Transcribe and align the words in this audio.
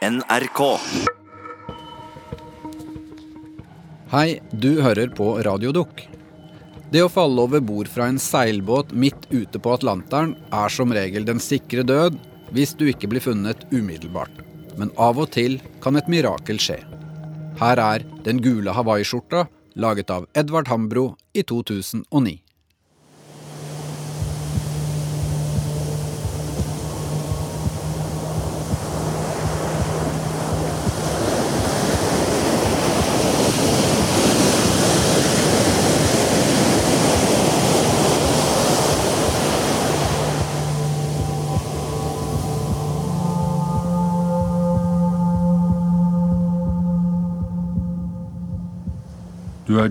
NRK. 0.00 0.60
Hei, 4.08 4.40
du 4.56 4.80
hører 4.80 5.10
på 5.12 5.26
Radiodukk. 5.44 6.06
Det 6.88 7.02
å 7.04 7.10
falle 7.12 7.44
over 7.44 7.60
bord 7.60 7.90
fra 7.92 8.06
en 8.08 8.16
seilbåt 8.16 8.94
midt 8.96 9.28
ute 9.28 9.60
på 9.60 9.74
Atlanteren 9.76 10.32
er 10.56 10.72
som 10.72 10.94
regel 10.96 11.28
den 11.28 11.42
sikre 11.44 11.84
død 11.84 12.16
hvis 12.56 12.72
du 12.80 12.86
ikke 12.88 13.12
blir 13.12 13.20
funnet 13.20 13.66
umiddelbart. 13.68 14.40
Men 14.80 14.88
av 14.96 15.20
og 15.20 15.34
til 15.36 15.60
kan 15.84 16.00
et 16.00 16.08
mirakel 16.08 16.56
skje. 16.56 16.80
Her 17.60 17.84
er 17.84 18.08
Den 18.24 18.40
gule 18.40 18.72
hawaiiskjorta, 18.72 19.50
laget 19.76 20.08
av 20.08 20.24
Edvard 20.32 20.72
Hambro 20.72 21.10
i 21.36 21.44
2009. 21.44 22.38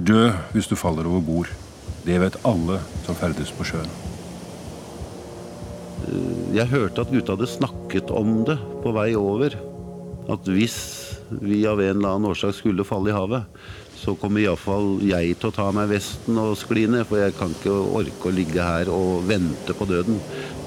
Er 0.09 0.37
hvis 0.55 0.65
du 0.65 0.73
faller 0.79 1.05
over 1.05 1.21
bord. 1.21 1.49
Det 2.01 2.15
vet 2.17 2.37
alle 2.47 2.79
som 3.05 3.17
ferdes 3.17 3.51
på 3.53 3.65
sjøen. 3.67 3.89
Jeg 6.55 6.65
hørte 6.71 7.03
at 7.03 7.11
gutta 7.13 7.35
hadde 7.35 7.49
snakket 7.49 8.09
om 8.15 8.39
det 8.47 8.55
på 8.81 8.93
vei 8.95 9.11
over. 9.19 9.53
At 10.29 10.47
hvis 10.49 10.79
vi 11.29 11.61
av 11.69 11.81
en 11.83 11.99
eller 11.99 12.15
annen 12.15 12.29
årsak 12.31 12.55
skulle 12.57 12.87
falle 12.87 13.11
i 13.11 13.13
havet, 13.13 13.45
så 13.99 14.15
kommer 14.17 14.41
iallfall 14.41 14.97
jeg 15.05 15.35
til 15.37 15.51
å 15.51 15.53
ta 15.53 15.67
meg 15.75 15.91
vesten 15.91 16.39
og 16.41 16.57
skli 16.57 16.87
ned. 16.89 17.05
For 17.09 17.21
jeg 17.21 17.35
kan 17.37 17.53
ikke 17.53 17.75
orke 17.99 18.31
å 18.31 18.33
ligge 18.33 18.65
her 18.65 18.89
og 18.93 19.27
vente 19.29 19.75
på 19.77 19.89
døden. 19.89 20.17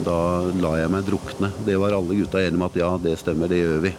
Da 0.07 0.19
lar 0.63 0.79
jeg 0.85 0.93
meg 0.95 1.09
drukne. 1.09 1.51
Det 1.67 1.81
var 1.83 1.97
alle 1.97 2.21
gutta 2.21 2.45
enige 2.45 2.61
om 2.61 2.69
at 2.69 2.79
ja, 2.79 2.93
det 3.03 3.17
stemmer, 3.19 3.51
det 3.51 3.65
gjør 3.65 3.83
vi. 3.89 3.97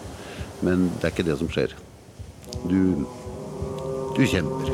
Men 0.63 0.87
det 1.01 1.09
er 1.09 1.15
ikke 1.17 1.27
det 1.27 1.39
som 1.41 1.51
skjer. 1.51 1.75
Du 2.63 3.03
Du 4.13 4.21
kjemper. 4.29 4.72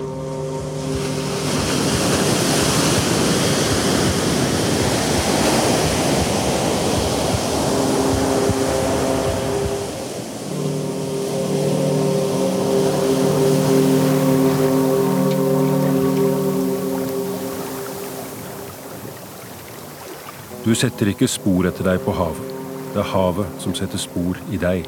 Du 20.69 20.75
setter 20.77 21.09
ikke 21.09 21.25
spor 21.25 21.65
etter 21.65 21.81
deg 21.81 21.97
på 22.05 22.13
havet. 22.13 22.49
Det 22.93 22.99
er 23.01 23.07
havet 23.09 23.55
som 23.57 23.73
setter 23.73 23.97
spor 23.97 24.37
i 24.53 24.57
deg. 24.61 24.83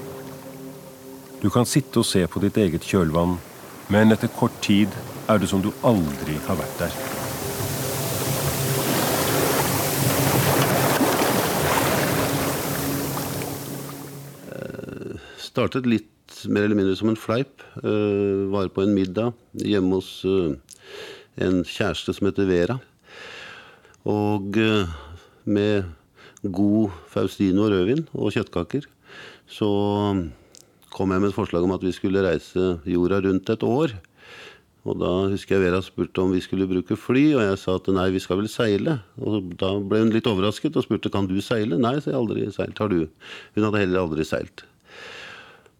Du 1.41 1.47
kan 1.49 1.65
sitte 1.65 2.03
og 2.03 2.05
se 2.05 2.21
på 2.29 2.37
ditt 2.43 2.59
eget 2.61 2.85
kjølvann, 2.85 3.39
men 3.89 4.13
etter 4.13 4.29
kort 4.35 4.53
tid 4.61 4.93
er 5.25 5.41
det 5.41 5.49
som 5.49 5.63
du 5.65 5.71
aldri 5.81 6.37
har 6.45 6.59
vært 6.61 6.83
der. 6.83 6.99
startet 15.41 15.89
litt 15.89 16.45
mer 16.45 16.63
eller 16.67 16.77
mindre 16.77 16.93
som 16.95 17.09
en 17.09 17.17
fleip. 17.19 17.65
Uh, 17.81 18.53
var 18.53 18.69
på 18.69 18.85
en 18.85 18.93
middag 18.93 19.33
hjemme 19.57 19.97
hos 19.97 20.21
uh, 20.29 20.53
en 21.41 21.63
kjæreste 21.65 22.13
som 22.13 22.29
heter 22.29 22.45
Vera. 22.53 22.77
Og 24.05 24.61
med 25.45 25.89
god 26.41 26.93
Faustino 27.11 27.67
rødvin 27.69 28.05
og 28.17 28.33
kjøttkaker 28.33 28.87
så 29.51 29.67
kom 30.91 31.11
jeg 31.11 31.23
med 31.23 31.31
et 31.31 31.35
forslag 31.35 31.65
om 31.65 31.75
at 31.75 31.83
vi 31.83 31.93
skulle 31.95 32.23
reise 32.23 32.77
jorda 32.87 33.21
rundt 33.25 33.51
et 33.51 33.63
år. 33.67 33.93
Og 34.81 34.97
da 34.97 35.11
husker 35.29 35.55
jeg 35.55 35.67
Vera 35.67 35.81
spurte 35.85 36.23
om 36.23 36.31
vi 36.33 36.41
skulle 36.41 36.65
bruke 36.69 36.97
fly, 36.97 37.35
og 37.35 37.43
jeg 37.45 37.59
sa 37.61 37.75
at 37.77 37.89
nei, 37.93 38.07
vi 38.15 38.21
skal 38.23 38.39
vel 38.39 38.49
seile. 38.49 38.97
Og 39.21 39.53
da 39.61 39.75
ble 39.77 40.01
hun 40.01 40.13
litt 40.13 40.29
overrasket 40.29 40.77
og 40.79 40.87
spurte 40.87 41.11
kan 41.13 41.29
du 41.29 41.37
seile. 41.43 41.77
Nei, 41.77 41.99
så 42.01 42.11
jeg 42.11 42.17
aldri 42.17 42.47
seilt. 42.55 42.81
Har 42.81 42.89
du? 42.89 43.05
Hun 43.55 43.67
hadde 43.67 43.83
heller 43.83 44.01
aldri 44.07 44.25
seilt. 44.25 44.65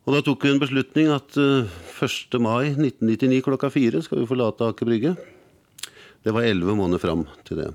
Og 0.06 0.16
da 0.16 0.22
tok 0.26 0.46
vi 0.46 0.54
en 0.54 0.62
beslutning 0.62 1.12
at 1.14 1.38
uh, 1.38 1.70
1. 2.02 2.38
mai 2.42 2.74
1999 2.74 3.42
klokka 3.46 3.70
fire 3.74 4.02
skal 4.06 4.22
vi 4.22 4.30
forlate 4.30 4.70
Aker 4.70 4.90
Brygge. 4.90 5.16
Det 6.22 6.34
var 6.34 6.46
elleve 6.46 6.78
måneder 6.78 7.02
fram 7.02 7.26
til 7.48 7.64
det. 7.64 7.72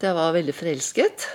Jeg 0.00 0.16
var 0.16 0.32
veldig 0.32 0.54
forelsket 0.56 1.26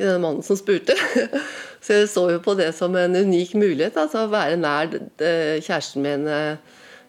i 0.00 0.04
den 0.04 0.22
mannen 0.22 0.44
som 0.44 0.56
spurte. 0.56 0.96
Så 1.84 2.00
jeg 2.00 2.08
så 2.10 2.24
jo 2.32 2.38
på 2.42 2.56
det 2.58 2.70
som 2.74 2.96
en 2.98 3.14
unik 3.14 3.52
mulighet. 3.54 3.98
Altså 4.00 4.24
å 4.24 4.30
være 4.32 4.56
nær 4.58 4.88
eh, 4.96 5.60
kjæresten 5.62 6.02
min 6.02 6.24
eh, 6.26 6.56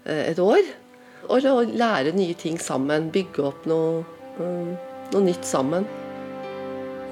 et 0.05 0.39
år. 0.39 0.67
Og 1.31 1.47
å 1.49 1.63
lære 1.65 2.13
nye 2.15 2.35
ting 2.37 2.59
sammen. 2.61 3.07
Bygge 3.11 3.47
opp 3.47 3.65
noe, 3.67 4.03
noe 4.37 5.23
nytt 5.25 5.47
sammen. 5.47 5.87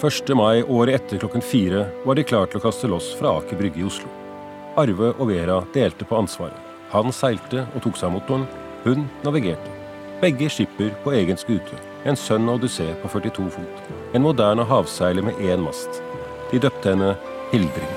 1. 0.03 0.35
mai 0.37 0.61
året 0.61 0.99
etter 0.99 1.23
klokken 1.23 1.41
fire 1.41 1.87
var 2.05 2.19
de 2.19 2.27
klare 2.27 2.51
til 2.51 2.59
å 2.61 2.65
kaste 2.67 2.91
loss 2.91 3.09
fra 3.17 3.37
Aker 3.39 3.57
Brygge 3.57 3.81
i 3.81 3.87
Oslo. 3.87 4.11
Arve 4.77 5.13
og 5.15 5.31
Vera 5.31 5.61
delte 5.73 6.05
på 6.05 6.19
ansvaret. 6.19 6.59
Han 6.93 7.15
seilte 7.15 7.63
og 7.71 7.81
tok 7.87 7.97
seg 7.97 8.11
av 8.11 8.17
motoren. 8.19 8.45
Hun 8.85 9.07
navigerte. 9.25 9.73
Begge 10.21 10.51
skipper 10.51 10.93
på 11.01 11.15
egen 11.15 11.39
skute. 11.39 11.94
En 12.05 12.13
Sønn 12.13 12.45
Odyssé 12.53 12.91
på 13.01 13.09
42 13.09 13.47
fot. 13.49 13.85
En 14.13 14.21
moderne 14.21 14.61
havseiler 14.69 15.25
med 15.25 15.39
én 15.41 15.63
mast. 15.65 16.03
De 16.51 16.59
døpte 16.61 16.91
henne 16.91 17.15
Hildring. 17.49 17.95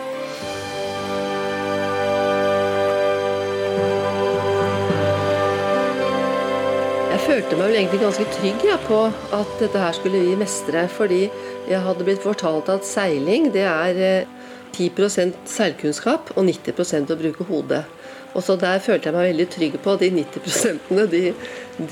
Jeg 7.11 7.21
følte 7.27 7.61
meg 7.61 7.67
vel 7.67 7.77
egentlig 7.83 8.01
ganske 8.07 8.27
trygg 8.39 8.67
ja, 8.71 8.81
på 8.89 9.03
at 9.13 9.55
dette 9.61 9.85
her 9.85 9.93
skulle 10.01 10.25
vi 10.25 10.41
mestre. 10.41 10.89
Fordi 10.89 11.23
jeg 11.69 11.85
hadde 11.85 12.09
blitt 12.09 12.25
fortalt 12.25 12.73
at 12.73 12.89
seiling 12.89 13.53
det 13.53 13.69
er 13.69 14.03
eh, 14.09 14.35
10% 14.73 15.37
seilkunnskap 15.45 16.33
og 16.39 16.49
90% 16.49 17.13
å 17.13 17.21
bruke 17.27 17.53
hodet. 17.53 17.85
Og 18.33 18.41
så 18.41 18.57
Der 18.57 18.81
følte 18.81 19.11
jeg 19.11 19.21
meg 19.21 19.35
veldig 19.35 19.51
trygg 19.53 19.81
på 19.85 20.01
de 20.01 20.15
90 20.25 21.09
de, 21.13 21.25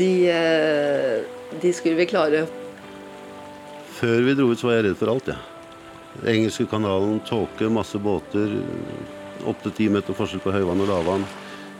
de, 0.00 0.12
eh, 0.32 1.35
de 1.60 1.72
skulle 1.72 1.98
vi 1.98 2.06
klare. 2.10 2.46
Før 3.96 4.22
vi 4.26 4.34
dro 4.36 4.50
ut, 4.50 4.60
så 4.60 4.70
var 4.70 4.78
jeg 4.78 4.88
redd 4.88 4.98
for 5.00 5.12
alt. 5.12 5.30
Ja. 5.32 5.38
Engelske 6.32 6.66
kanalen, 6.68 7.20
tåke, 7.28 7.68
masse 7.72 7.98
båter. 8.02 8.58
Opptil 9.46 9.74
ti 9.76 9.88
meter 9.92 10.16
forskjell 10.16 10.42
på 10.44 10.54
høyvann 10.54 10.82
og 10.84 10.90
lavvann. 10.90 11.26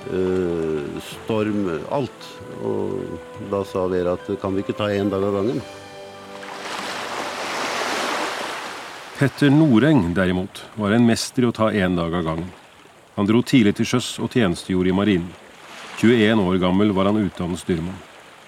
Uh, 0.07 1.01
storm, 1.03 1.67
alt. 1.93 2.29
Og 2.65 3.49
da 3.51 3.65
sa 3.67 3.87
Vera 3.91 4.15
at 4.17 4.31
kan 4.41 4.55
vi 4.55 4.65
ikke 4.65 4.77
ta 4.79 4.91
én 4.93 5.11
dag 5.13 5.25
av 5.25 5.41
gangen? 5.41 5.61
Petter 9.17 9.49
Noreng 9.49 10.11
derimot 10.15 10.61
var 10.77 10.93
en 10.93 11.07
mester 11.09 11.47
i 11.47 11.49
å 11.49 11.55
ta 11.57 11.71
én 11.73 11.97
dag 11.97 12.13
av 12.15 12.25
gangen. 12.27 12.51
Han 13.17 13.29
dro 13.29 13.41
tidlig 13.41 13.79
til 13.79 13.89
sjøs 13.89 14.19
og 14.21 14.29
tjenestegjorde 14.29 14.93
i 14.93 14.97
marinen. 14.97 15.31
21 15.97 16.43
år 16.45 16.59
gammel 16.61 16.93
var 16.93 17.09
han 17.09 17.23
utdannet 17.23 17.63
styrmann. 17.63 17.97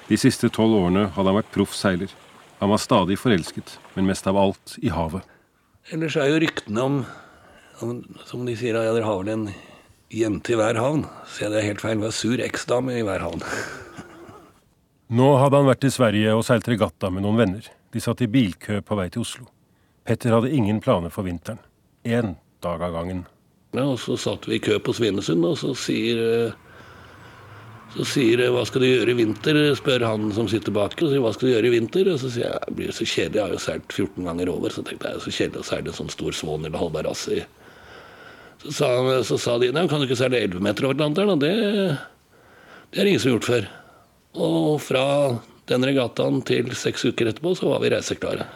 De 0.09 0.17
siste 0.17 0.49
tolv 0.49 0.77
årene 0.79 1.09
hadde 1.13 1.29
han 1.29 1.37
vært 1.37 1.53
proff 1.53 1.75
seiler. 1.77 2.13
Han 2.59 2.73
var 2.73 2.81
stadig 2.83 3.19
forelsket, 3.21 3.77
men 3.95 4.09
mest 4.09 4.27
av 4.27 4.39
alt 4.41 4.79
i 4.81 4.91
havet. 4.91 5.27
Ellers 5.93 6.17
er 6.17 6.31
jo 6.33 6.41
ryktene 6.43 6.85
om, 6.85 6.97
om 7.85 8.01
Som 8.27 8.47
de 8.49 8.57
sier, 8.59 8.77
ja, 8.77 8.93
dere 8.93 9.07
har 9.07 9.21
vel 9.21 9.33
en 9.35 9.45
jente 10.13 10.53
i 10.53 10.59
hver 10.59 10.81
havn. 10.81 11.05
Så 11.29 11.51
det 11.53 11.61
er 11.61 11.69
helt 11.71 11.85
feil. 11.85 12.01
Var 12.03 12.15
sur 12.17 12.41
eksdame 12.45 12.99
i 12.99 13.05
hver 13.07 13.25
havn. 13.25 13.45
Nå 15.19 15.29
hadde 15.41 15.61
han 15.61 15.69
vært 15.69 15.87
i 15.89 15.93
Sverige 15.93 16.35
og 16.37 16.45
seilt 16.45 16.69
regatta 16.69 17.13
med 17.13 17.25
noen 17.25 17.41
venner. 17.41 17.69
De 17.93 18.01
satt 18.05 18.21
i 18.25 18.29
bilkø 18.29 18.83
på 18.85 18.99
vei 18.99 19.09
til 19.13 19.25
Oslo. 19.25 19.47
Petter 20.09 20.35
hadde 20.35 20.53
ingen 20.53 20.81
planer 20.85 21.13
for 21.13 21.25
vinteren. 21.29 21.61
Én 22.05 22.35
dag 22.65 22.83
av 22.85 22.93
gangen. 22.97 23.27
Ja, 23.77 23.85
og 23.85 24.01
Så 24.01 24.17
satt 24.17 24.49
vi 24.49 24.57
i 24.57 24.63
kø 24.65 24.79
på 24.81 24.95
Svinesund, 24.97 25.45
og 25.45 25.59
så 25.61 25.75
sier 25.77 26.53
så 27.97 28.05
sier 28.05 28.37
'hva 28.51 28.67
skal 28.67 28.81
du 28.83 28.87
gjøre 28.87 29.11
i 29.11 29.19
vinter', 29.25 29.75
spør 29.75 30.07
han 30.07 30.33
som 30.33 30.49
sitter 30.49 30.73
bak. 30.73 30.93
Og 31.03 31.09
sier 31.09 31.21
'hva 31.21 31.33
skal 31.33 31.49
du 31.49 31.55
gjøre 31.55 31.67
i 31.67 31.79
vinter'? 31.79 32.13
Og 32.13 32.21
så 32.21 32.31
sier 32.31 32.51
jeg 32.51 32.61
'det 32.67 32.77
blir 32.77 32.93
så 32.93 33.05
kjedelig, 33.05 33.35
jeg 33.35 33.43
har 33.43 33.53
jo 33.53 33.59
seilt 33.59 33.93
14 33.93 34.25
ganger 34.25 34.47
over'. 34.47 34.73
Så 34.73 34.85
tenkte 34.85 35.09
jeg 35.09 35.21
så 35.21 35.31
kjedelig 35.31 35.61
å 35.61 35.65
seile 35.65 35.89
en 35.89 35.95
sånn 35.95 36.11
stor 36.11 36.33
svån 36.33 36.67
eller 36.67 36.79
halvbarass 36.79 37.29
i 37.29 37.45
så 38.59 38.73
sa, 38.73 38.89
så 39.23 39.39
sa 39.39 39.59
de 39.59 39.71
'nei, 39.73 39.87
kan 39.89 40.01
du 40.01 40.07
ikke 40.07 40.19
seile 40.19 40.41
11 40.41 40.61
meter 40.61 40.85
over 40.85 40.95
Atlanteren'? 40.95 41.31
Og 41.31 41.41
det, 41.41 41.99
det 42.91 43.01
er 43.01 43.07
ingen 43.07 43.21
som 43.21 43.31
har 43.31 43.39
gjort 43.39 43.51
før. 43.51 43.69
Og 44.35 44.81
fra 44.83 45.05
den 45.69 45.85
regattaen 45.85 46.43
til 46.43 46.75
seks 46.75 47.05
uker 47.05 47.31
etterpå 47.31 47.55
så 47.57 47.71
var 47.71 47.81
vi 47.81 47.93
reiseklare. 47.95 48.49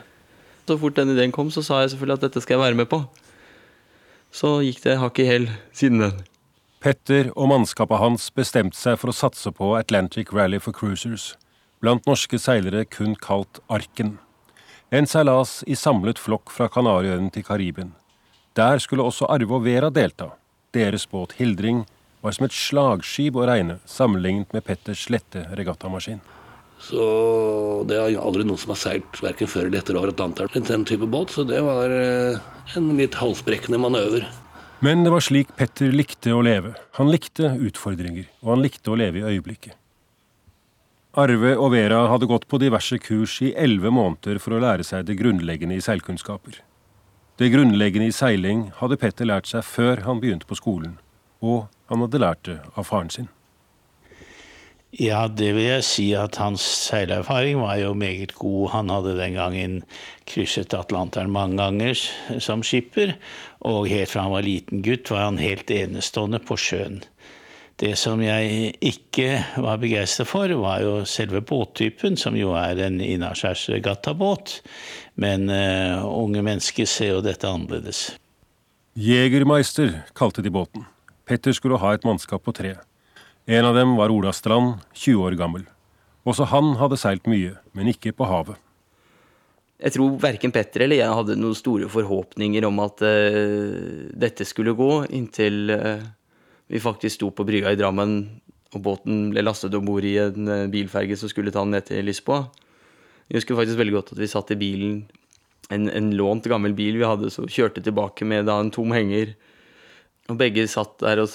Så 0.67 0.79
fort 0.79 0.97
den 0.97 1.15
ideen 1.15 1.33
kom, 1.35 1.51
så 1.51 1.63
sa 1.63 1.83
jeg 1.83 1.95
selvfølgelig 1.95 2.19
at 2.19 2.27
dette 2.27 2.43
skal 2.43 2.59
jeg 2.59 2.65
være 2.65 2.81
med 2.83 2.89
på. 2.91 3.03
Så 4.33 4.63
gikk 4.65 4.83
det 4.83 4.99
hakk 4.99 5.19
i 5.19 5.29
hæl 5.29 5.51
siden 5.77 6.03
den. 6.03 6.21
Petter 6.83 7.29
og 7.39 7.47
mannskapet 7.47 8.01
hans 8.03 8.25
bestemte 8.35 8.75
seg 8.75 8.97
for 8.99 9.13
å 9.13 9.15
satse 9.15 9.53
på 9.55 9.69
Atlantic 9.79 10.33
Rally 10.35 10.59
for 10.59 10.75
Cruisers, 10.75 11.37
blant 11.79 12.09
norske 12.11 12.41
seilere 12.43 12.83
kun 12.91 13.15
kalt 13.15 13.61
Arken. 13.71 14.17
En 14.91 15.07
seilas 15.07 15.61
i 15.71 15.77
samlet 15.79 16.19
flokk 16.19 16.51
fra 16.51 16.67
Kanariøyene 16.67 17.31
til 17.31 17.47
Karibien. 17.47 17.95
Der 18.59 18.83
skulle 18.83 19.07
også 19.07 19.31
Arve 19.31 19.61
og 19.61 19.63
Vera 19.69 19.93
delta. 19.95 20.33
Deres 20.75 21.07
båt 21.07 21.37
Hildring 21.39 21.85
var 22.19 22.35
som 22.35 22.49
et 22.49 22.59
slagskip 22.59 23.39
å 23.39 23.47
regne 23.47 23.79
sammenlignet 23.87 24.51
med 24.51 24.67
Petters 24.67 25.07
lette 25.15 25.47
regattamaskin. 25.55 26.19
Så 26.83 27.03
det 27.87 27.95
er 27.95 28.19
aldri 28.19 28.43
noen 28.43 28.59
som 28.59 28.75
har 28.75 28.83
seilt 28.89 29.23
verken 29.23 29.47
før 29.47 29.69
eller 29.69 29.79
etter 29.79 30.03
over 30.03 30.11
Atlanteren 30.11 30.51
med 30.59 30.67
den 30.67 30.91
type 30.91 31.07
båt, 31.07 31.31
så 31.31 31.47
det 31.47 31.63
var 31.63 31.95
eh, 31.95 32.43
en 32.75 32.97
litt 32.99 33.23
halsbrekkende 33.23 33.79
manøver. 33.79 34.27
Men 34.85 35.05
det 35.05 35.13
var 35.15 35.23
slik 35.23 35.53
Petter 35.55 35.93
likte 35.95 36.33
å 36.35 36.41
leve. 36.43 36.73
Han 36.99 37.07
likte 37.13 37.53
utfordringer, 37.55 38.25
og 38.43 38.49
han 38.57 38.65
likte 38.65 38.91
å 38.91 38.97
leve 38.99 39.21
i 39.21 39.29
øyeblikket. 39.31 39.77
Arve 41.15 41.53
og 41.55 41.71
Vera 41.75 42.01
hadde 42.11 42.27
gått 42.27 42.49
på 42.51 42.59
diverse 42.59 42.97
kurs 42.99 43.37
i 43.47 43.53
elleve 43.55 43.93
måneder 43.95 44.41
for 44.43 44.57
å 44.57 44.63
lære 44.65 44.83
seg 44.89 45.05
det 45.07 45.21
grunnleggende 45.21 45.77
i 45.79 45.85
seilkunnskaper. 45.85 46.57
Det 47.39 47.53
grunnleggende 47.53 48.09
i 48.11 48.17
seiling 48.17 48.65
hadde 48.81 48.99
Petter 48.99 49.31
lært 49.31 49.53
seg 49.53 49.63
før 49.69 50.03
han 50.09 50.19
begynte 50.25 50.51
på 50.51 50.59
skolen, 50.59 50.97
og 51.39 51.69
han 51.93 52.03
hadde 52.03 52.23
lært 52.25 52.43
det 52.51 52.59
av 52.75 52.89
faren 52.91 53.13
sin. 53.13 53.31
Ja, 54.93 55.25
det 55.25 55.55
vil 55.57 55.65
jeg 55.65 55.85
si 55.89 56.11
at 56.13 56.37
hans 56.37 56.61
seilerfaring 56.61 57.63
var 57.63 57.79
jo 57.81 57.95
meget 57.97 58.35
god. 58.37 58.67
Han 58.75 58.91
hadde 58.93 59.15
den 59.17 59.39
gangen 59.39 59.79
krysset 60.29 60.75
Atlanteren 60.77 61.33
mange 61.33 61.57
ganger 61.57 61.97
som 62.45 62.61
skipper, 62.61 63.15
og 63.65 63.89
helt 63.89 64.13
fra 64.13 64.27
han 64.27 64.35
var 64.35 64.45
liten 64.45 64.85
gutt 64.85 65.09
var 65.09 65.31
han 65.31 65.41
helt 65.41 65.73
enestående 65.73 66.43
på 66.45 66.61
sjøen. 66.61 67.01
Det 67.81 67.95
som 67.97 68.21
jeg 68.21 68.75
ikke 68.85 69.41
var 69.65 69.81
begeistret 69.81 70.29
for, 70.29 70.53
var 70.61 70.85
jo 70.85 70.93
selve 71.09 71.41
båttypen, 71.41 72.21
som 72.21 72.37
jo 72.37 72.53
er 72.53 72.85
en 72.85 73.01
innaskjærs 73.01 73.65
regattabåt. 73.73 74.59
Men 75.17 75.49
uh, 75.49 76.05
unge 76.05 76.45
mennesker 76.45 76.87
ser 76.87 77.17
jo 77.17 77.25
dette 77.25 77.49
annerledes. 77.49 78.11
Jegermeister 78.93 80.03
kalte 80.13 80.45
de 80.45 80.53
båten. 80.53 80.85
Petter 81.25 81.57
skulle 81.57 81.81
ha 81.81 81.97
et 81.97 82.05
mannskap 82.05 82.45
på 82.45 82.53
tre. 82.53 82.77
En 83.47 83.65
av 83.65 83.75
dem 83.75 83.97
var 83.97 84.13
Ola 84.15 84.31
Strand, 84.33 84.77
20 84.95 85.23
år 85.27 85.35
gammel. 85.35 85.65
Også 86.23 86.47
han 86.47 86.77
hadde 86.79 86.99
seilt 87.01 87.27
mye, 87.27 87.57
men 87.75 87.91
ikke 87.91 88.13
på 88.15 88.29
havet. 88.31 88.61
Jeg 89.83 89.97
tror 89.97 90.15
verken 90.23 90.53
Petter 90.55 90.85
eller 90.85 91.01
jeg 91.01 91.17
hadde 91.19 91.35
noen 91.41 91.57
store 91.59 91.89
forhåpninger 91.91 92.63
om 92.69 92.79
at 92.85 93.03
uh, 93.03 94.13
dette 94.15 94.47
skulle 94.47 94.77
gå, 94.79 94.91
inntil 95.11 95.73
uh, 95.75 96.05
vi 96.71 96.79
faktisk 96.79 97.19
sto 97.19 97.33
på 97.35 97.47
brygga 97.49 97.73
i 97.75 97.81
Drammen 97.81 98.15
og 98.73 98.85
båten 98.85 99.33
ble 99.33 99.43
lastet 99.43 99.75
om 99.75 99.89
bord 99.91 100.07
i 100.07 100.15
en 100.23 100.47
uh, 100.47 100.69
bilferge 100.71 101.19
som 101.19 101.33
skulle 101.33 101.51
ta 101.51 101.65
den 101.67 101.75
ned 101.75 101.89
til 101.91 102.07
Lisboa. 102.07 102.45
Jeg 103.27 103.41
husker 103.41 103.59
faktisk 103.59 103.81
veldig 103.83 103.97
godt 103.97 104.15
at 104.15 104.23
vi 104.23 104.31
satt 104.31 104.55
i 104.55 104.61
bilen, 104.61 105.01
en, 105.75 105.91
en 105.91 106.15
lånt 106.15 106.47
gammel 106.47 106.79
bil 106.79 107.01
vi 107.01 107.09
hadde, 107.09 107.33
så 107.35 107.49
kjørte 107.51 107.83
tilbake 107.83 108.29
med 108.29 108.47
da 108.47 108.61
en 108.63 108.71
tom 108.71 108.95
henger 108.95 109.35
og 110.31 110.39
begge 110.39 110.69
satt 110.71 110.99
der 111.03 111.23
og 111.25 111.33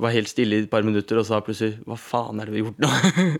var 0.00 0.14
helt 0.14 0.30
stille 0.30 0.56
i 0.56 0.64
et 0.64 0.70
par 0.72 0.84
minutter 0.86 1.18
og 1.20 1.26
sa 1.28 1.40
plutselig 1.44 1.78
'hva 1.84 1.98
faen 1.98 2.40
er 2.40 2.48
det 2.48 2.54
vi 2.54 2.62
har 2.62 2.70
gjort 2.70 2.80
nå'? 2.84 3.38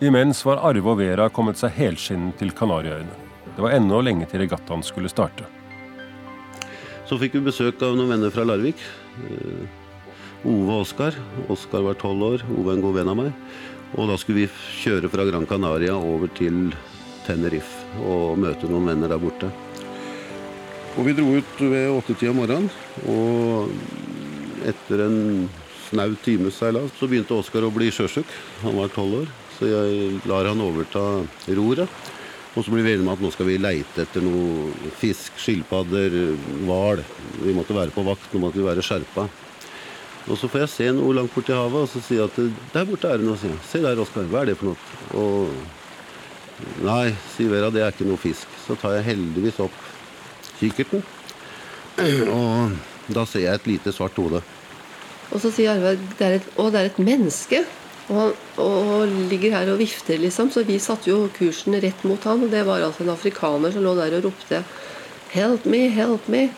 Imens 0.06 0.44
var 0.44 0.60
Arve 0.60 0.90
og 0.92 0.98
Vera 0.98 1.28
kommet 1.32 1.56
seg 1.56 1.72
helskinnet 1.72 2.36
til 2.36 2.50
Kanariøyene. 2.52 3.14
Det 3.56 3.62
var 3.64 3.72
ennå 3.72 4.02
lenge 4.04 4.26
til 4.28 4.42
regattaen 4.42 4.82
skulle 4.84 5.08
starte. 5.08 5.46
Så 7.08 7.16
fikk 7.16 7.38
vi 7.38 7.46
besøk 7.46 7.80
av 7.80 7.96
noen 7.96 8.10
venner 8.12 8.34
fra 8.34 8.44
Larvik. 8.44 8.76
Uh, 9.16 9.64
Ove 10.44 10.74
og 10.74 10.82
Oskar. 10.82 11.16
Oskar 11.48 11.80
var 11.86 11.96
tolv 11.96 12.22
år, 12.22 12.44
Ove 12.58 12.74
er 12.74 12.76
en 12.76 12.84
god 12.84 12.98
venn 12.98 13.08
av 13.08 13.16
meg. 13.16 13.32
Og 13.96 14.10
da 14.10 14.18
skulle 14.20 14.44
vi 14.44 14.50
kjøre 14.82 15.08
fra 15.08 15.24
Gran 15.24 15.46
Canaria 15.48 15.94
over 15.96 16.28
til 16.36 16.74
Tenerife 17.24 18.04
og 18.04 18.36
møte 18.42 18.68
noen 18.68 18.90
venner 18.90 19.08
der 19.08 19.22
borte. 19.22 19.48
Og 20.96 21.04
vi 21.04 21.12
dro 21.12 21.28
ut 21.36 21.58
ved 21.60 21.90
åttetida 21.92 22.32
om 22.32 22.38
morgenen. 22.40 22.68
Og 23.12 24.66
etter 24.66 25.02
en 25.04 25.18
snau 25.90 26.14
times 26.24 26.56
seilas 26.56 26.94
så 26.96 27.08
begynte 27.08 27.36
Oskar 27.36 27.66
å 27.66 27.72
bli 27.74 27.90
sjøsjuk. 27.92 28.28
Han 28.64 28.78
var 28.80 28.92
tolv 28.94 29.22
år. 29.22 29.32
Så 29.58 29.68
jeg 29.68 30.20
lar 30.28 30.48
han 30.48 30.62
overta 30.64 31.02
roret. 31.56 32.12
Og 32.56 32.64
så 32.64 32.72
blir 32.72 32.86
vi 32.86 32.94
enige 32.94 33.04
om 33.04 33.12
at 33.12 33.20
nå 33.20 33.28
skal 33.34 33.50
vi 33.50 33.58
leite 33.60 34.06
etter 34.06 34.24
noe 34.24 34.70
fisk, 34.96 35.34
skilpadder, 35.40 36.14
hval. 36.64 37.02
Vi 37.42 37.52
måtte 37.56 37.76
være 37.76 37.92
på 37.92 38.04
vakt, 38.06 38.32
nå 38.32 38.40
måtte 38.40 38.62
vi 38.62 38.64
være 38.64 38.84
skjerpa. 38.84 39.26
Og 40.26 40.38
så 40.40 40.48
får 40.50 40.64
jeg 40.64 40.72
se 40.72 40.86
noe 40.96 41.14
langt 41.14 41.34
borti 41.36 41.52
havet, 41.54 41.84
og 41.84 41.90
så 41.92 42.00
sier 42.02 42.24
jeg 42.24 42.32
at 42.32 42.70
der 42.72 42.88
borte 42.88 43.10
er 43.12 43.20
det 43.20 43.28
noe. 43.28 43.58
Se 43.68 43.82
der, 43.84 44.00
Oskar. 44.00 44.24
Hva 44.32 44.42
er 44.42 44.50
det 44.50 44.56
for 44.58 44.72
noe? 44.72 44.78
Og 45.20 46.80
nei, 46.88 47.12
sier 47.36 47.52
Vera, 47.52 47.68
det 47.70 47.84
er 47.84 47.92
ikke 47.92 48.08
noe 48.08 48.20
fisk. 48.24 48.48
Så 48.64 48.74
tar 48.80 48.96
jeg 48.96 49.10
heldigvis 49.12 49.60
opp 49.68 49.85
kikkerten. 50.60 51.02
Og 51.96 52.76
da 53.14 53.24
ser 53.28 53.46
jeg 53.46 53.60
et 53.60 53.68
lite 53.70 53.94
svart 53.94 54.18
hode. 54.20 54.42
Og 55.32 55.42
så 55.42 55.50
sier 55.50 55.74
Arve 55.74 55.96
å, 56.56 56.68
det 56.70 56.80
er 56.80 56.90
et 56.90 57.02
menneske. 57.02 57.64
Og, 58.06 58.36
og, 58.62 59.14
ligger 59.32 59.56
her 59.56 59.72
og 59.72 59.80
vifter, 59.80 60.20
liksom. 60.22 60.52
Så 60.54 60.62
vi 60.66 60.78
satte 60.82 61.10
jo 61.10 61.24
kursen 61.34 61.74
rett 61.82 62.04
mot 62.06 62.22
han, 62.28 62.44
og 62.46 62.52
det 62.52 62.62
var 62.68 62.84
altså 62.86 63.02
en 63.02 63.14
afrikaner 63.16 63.74
som 63.74 63.82
lå 63.82 63.96
der 63.98 64.20
og 64.20 64.28
ropte 64.28 64.62
'Help 65.32 65.66
me, 65.66 65.88
help 65.90 66.28
me'. 66.30 66.52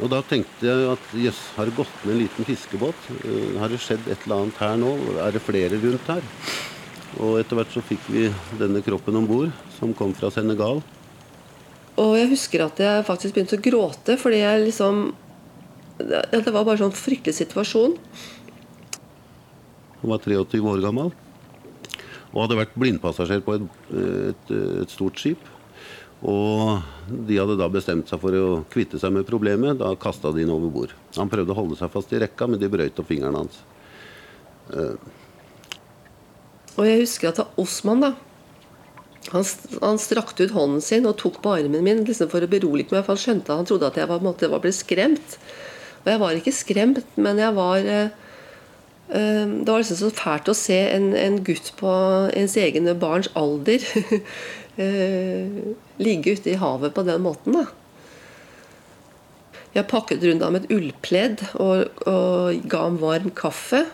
Og 0.00 0.10
da 0.10 0.22
tenkte 0.24 0.66
jeg 0.66 0.88
at 0.92 1.12
jøss, 1.12 1.40
har 1.56 1.68
det 1.68 1.76
gått 1.76 2.04
med 2.04 2.14
en 2.14 2.22
liten 2.24 2.44
fiskebåt? 2.44 2.96
Uh, 3.24 3.60
har 3.60 3.68
det 3.68 3.80
skjedd 3.80 4.08
et 4.08 4.24
eller 4.24 4.42
annet 4.42 4.58
her 4.60 4.76
nå? 4.80 4.92
Er 5.24 5.32
det 5.32 5.44
flere 5.44 5.76
rundt 5.80 6.08
her? 6.08 6.24
Og 7.20 7.38
etter 7.40 7.56
hvert 7.56 7.72
så 7.72 7.84
fikk 7.84 8.08
vi 8.12 8.26
denne 8.60 8.82
kroppen 8.84 9.16
om 9.16 9.28
bord, 9.28 9.52
som 9.78 9.94
kom 9.96 10.12
fra 10.16 10.32
Senegal. 10.32 10.82
Og 12.02 12.16
jeg 12.18 12.30
husker 12.32 12.66
at 12.66 12.80
jeg 12.82 13.04
faktisk 13.08 13.36
begynte 13.36 13.58
å 13.58 13.64
gråte 13.64 14.18
fordi 14.20 14.42
jeg 14.42 14.64
liksom 14.66 15.06
Det 15.96 16.52
var 16.52 16.66
bare 16.66 16.76
sånn 16.82 16.92
fryktelig 16.92 17.38
situasjon. 17.38 17.94
Hun 20.02 20.10
var 20.12 20.20
23 20.20 20.60
år 20.60 20.82
gammel 20.84 21.14
og 22.36 22.42
hadde 22.42 22.58
vært 22.58 22.74
blindpassasjer 22.76 23.40
på 23.46 23.54
et, 23.56 23.68
et, 23.96 24.50
et 24.82 24.90
stort 24.92 25.16
skip. 25.16 25.46
Og 26.26 26.82
de 27.08 27.38
hadde 27.38 27.56
da 27.56 27.68
bestemt 27.72 28.10
seg 28.10 28.20
for 28.20 28.36
å 28.36 28.58
kvitte 28.72 29.00
seg 29.00 29.14
med 29.14 29.24
problemet. 29.28 29.78
Da 29.80 29.94
kasta 30.00 30.34
de 30.34 30.44
inn 30.44 30.52
over 30.52 30.72
bord. 30.74 30.92
Han 31.16 31.32
prøvde 31.32 31.54
å 31.54 31.56
holde 31.56 31.78
seg 31.80 31.92
fast 31.94 32.12
i 32.12 32.20
rekka, 32.20 32.48
men 32.48 32.60
de 32.60 32.68
brøyt 32.72 33.00
opp 33.00 33.08
fingrene 33.08 33.40
hans. 33.40 33.62
Uh. 34.68 34.96
Og 36.76 36.84
jeg 36.84 37.04
husker 37.06 37.32
at 37.32 37.60
Osman, 37.60 38.04
da. 38.04 38.12
Han, 39.32 39.44
han, 39.82 39.98
strakte 39.98 40.46
ut 40.46 40.54
hånden 40.54 40.82
sin 40.84 41.06
og 41.08 41.16
tok 41.20 41.40
på 41.42 41.54
armen 41.56 41.84
min 41.84 42.04
liksom 42.06 42.30
for 42.32 42.44
å 42.44 42.50
berolige 42.50 42.94
meg. 42.94 43.04
For 43.06 43.14
han 43.14 43.22
skjønte 43.22 43.56
han 43.58 43.68
trodde 43.68 43.88
at 43.90 43.98
jeg 44.00 44.10
var, 44.10 44.22
måtte, 44.24 44.50
var 44.52 44.62
blitt 44.64 44.78
skremt. 44.78 45.38
Og 46.04 46.12
jeg 46.12 46.22
var 46.22 46.38
ikke 46.38 46.54
skremt, 46.54 47.16
men 47.18 47.40
jeg 47.42 47.56
var 47.56 47.82
uh, 47.82 48.12
Det 49.10 49.66
var 49.66 49.82
liksom 49.82 49.98
så 49.98 50.12
fælt 50.14 50.50
å 50.52 50.54
se 50.54 50.78
en, 50.92 51.10
en 51.18 51.40
gutt 51.46 51.72
på 51.80 51.90
ens 52.36 52.54
egne 52.60 52.94
barns 52.98 53.30
alder 53.38 53.82
uh, 54.78 55.74
ligge 56.06 56.36
ute 56.38 56.54
i 56.54 56.60
havet 56.62 56.94
på 56.94 57.06
den 57.06 57.26
måten. 57.26 57.58
da. 57.58 57.66
Jeg 59.76 59.90
pakket 59.90 60.22
rundt 60.24 60.44
ham 60.46 60.56
et 60.56 60.70
ullpledd 60.72 61.42
og, 61.60 62.02
og 62.08 62.66
ga 62.70 62.86
ham 62.86 63.02
varm 63.02 63.32
kaffe. 63.36 63.84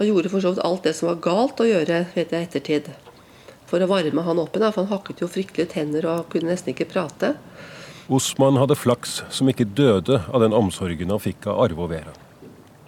Og 0.00 0.08
gjorde 0.08 0.32
for 0.32 0.42
så 0.42 0.54
vidt 0.54 0.64
alt 0.64 0.86
det 0.88 0.96
som 0.96 1.12
var 1.12 1.20
galt 1.22 1.60
å 1.60 1.68
gjøre 1.68 2.06
vet 2.16 2.32
jeg, 2.32 2.48
ettertid 2.48 2.94
for 3.72 3.80
å 3.80 3.88
varme 3.88 4.24
han 4.26 4.40
opp 4.42 4.58
Da, 4.60 4.68
For 4.68 4.84
han 4.84 4.92
hakket 4.92 5.22
jo 5.24 5.30
fryktelig 5.32 5.70
tenner 5.72 6.04
og 6.10 6.28
kunne 6.32 6.52
nesten 6.52 6.74
ikke 6.74 6.90
prate. 6.92 7.32
Osman 8.12 8.58
hadde 8.60 8.76
flaks 8.76 9.22
som 9.32 9.48
ikke 9.48 9.64
døde 9.64 10.20
av 10.28 10.42
den 10.44 10.52
omsorgen 10.52 11.12
han 11.14 11.22
fikk 11.22 11.48
av 11.48 11.62
Arve 11.64 11.86
og 11.86 11.92
Vera. 11.94 12.12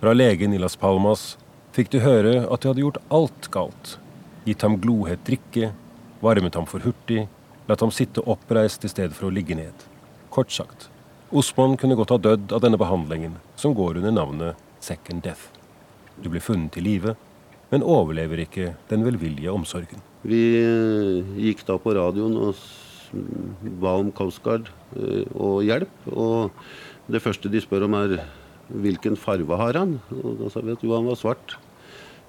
Fra 0.02 0.12
legen 0.12 0.52
i 0.52 0.60
Las 0.60 0.76
Palmas 0.76 1.38
fikk 1.72 1.94
de 1.94 2.02
høre 2.04 2.34
at 2.44 2.60
de 2.60 2.70
hadde 2.70 2.84
gjort 2.84 3.00
alt 3.08 3.48
galt. 3.54 3.96
Gitt 4.44 4.66
ham 4.66 4.76
glohett 4.82 5.24
drikke, 5.24 5.72
varmet 6.20 6.58
ham 6.58 6.68
for 6.68 6.84
hurtig, 6.84 7.24
latt 7.70 7.80
ham 7.80 7.94
sitte 7.94 8.26
oppreist 8.28 8.84
i 8.84 8.92
stedet 8.92 9.16
for 9.16 9.30
å 9.30 9.32
ligge 9.32 9.56
ned. 9.56 9.86
Kort 10.34 10.52
sagt, 10.52 10.90
Osman 11.32 11.78
kunne 11.80 11.96
godt 11.96 12.12
ha 12.12 12.20
dødd 12.20 12.52
av 12.52 12.60
denne 12.60 12.78
behandlingen, 12.78 13.38
som 13.56 13.72
går 13.74 14.02
under 14.02 14.12
navnet 14.12 14.60
second 14.84 15.24
death. 15.24 15.48
Du 16.20 16.28
blir 16.28 16.44
funnet 16.44 16.76
i 16.76 16.84
live, 16.84 17.16
men 17.72 17.86
overlever 17.86 18.44
ikke 18.44 18.74
den 18.90 19.06
velvillige 19.06 19.54
omsorgen. 19.54 20.04
Vi 20.24 20.40
eh, 20.56 21.36
gikk 21.36 21.66
da 21.68 21.76
på 21.80 21.92
radioen 21.96 22.38
og 22.40 22.56
ba 23.82 23.92
om 24.00 24.08
Coast 24.16 24.40
Guard 24.44 24.70
eh, 24.96 25.28
og 25.36 25.60
hjelp. 25.66 26.08
Og 26.16 27.12
det 27.12 27.20
første 27.20 27.52
de 27.52 27.60
spør 27.60 27.84
om, 27.88 27.98
er 27.98 28.24
hvilken 28.72 29.18
farve 29.20 29.58
har 29.60 29.76
han? 29.82 29.98
Og 30.16 30.40
da 30.40 30.48
sa 30.52 30.64
vi 30.64 30.72
at 30.72 30.84
jo, 30.84 30.94
han 30.96 31.10
var 31.10 31.20
svart. 31.20 31.58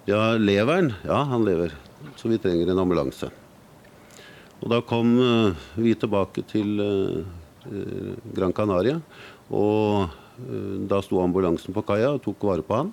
Ja, 0.09 0.35
lever 0.35 0.81
han? 0.81 0.91
Ja, 1.07 1.23
han 1.31 1.47
lever. 1.47 1.71
Så 2.19 2.29
vi 2.29 2.41
trenger 2.41 2.73
en 2.73 2.83
ambulanse. 2.83 3.31
Og 4.59 4.67
da 4.75 4.83
kom 4.83 5.15
eh, 5.23 5.65
vi 5.79 5.95
tilbake 5.95 6.43
til 6.51 6.77
Gran 8.35 8.53
Canaria. 8.53 8.99
Og 9.55 10.21
Da 10.89 10.97
sto 10.99 11.21
ambulansen 11.23 11.71
på 11.71 11.79
kaia 11.87 12.09
og 12.11 12.17
tok 12.25 12.41
vare 12.43 12.63
på 12.67 12.75
han. 12.75 12.89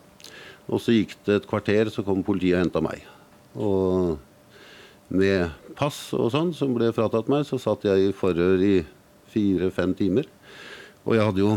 Og 0.71 0.79
så 0.79 0.95
gikk 0.95 1.17
det 1.27 1.41
et 1.41 1.49
kvarter, 1.51 1.89
så 1.91 2.05
kom 2.07 2.23
politiet 2.23 2.55
og 2.55 2.63
henta 2.63 2.83
meg. 2.85 3.03
Og 3.59 4.21
med 5.13 5.75
pass 5.77 6.11
og 6.17 6.31
sånn 6.33 6.53
som 6.57 6.73
ble 6.77 6.91
fratatt 6.95 7.29
meg, 7.33 7.45
så 7.49 7.59
satt 7.61 7.85
jeg 7.87 8.09
i 8.09 8.17
forhør 8.17 8.63
i 8.65 8.75
fire-fem 9.33 9.95
timer. 9.99 10.29
Og 11.05 11.17
jeg 11.17 11.27
hadde 11.29 11.43
jo 11.43 11.57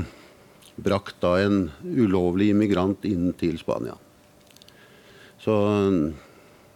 brakt 0.75 1.19
da 1.23 1.37
en 1.43 1.69
ulovlig 1.83 2.51
immigrant 2.51 3.05
inn 3.07 3.31
til 3.39 3.57
Spania. 3.61 3.95
Så 5.39 5.55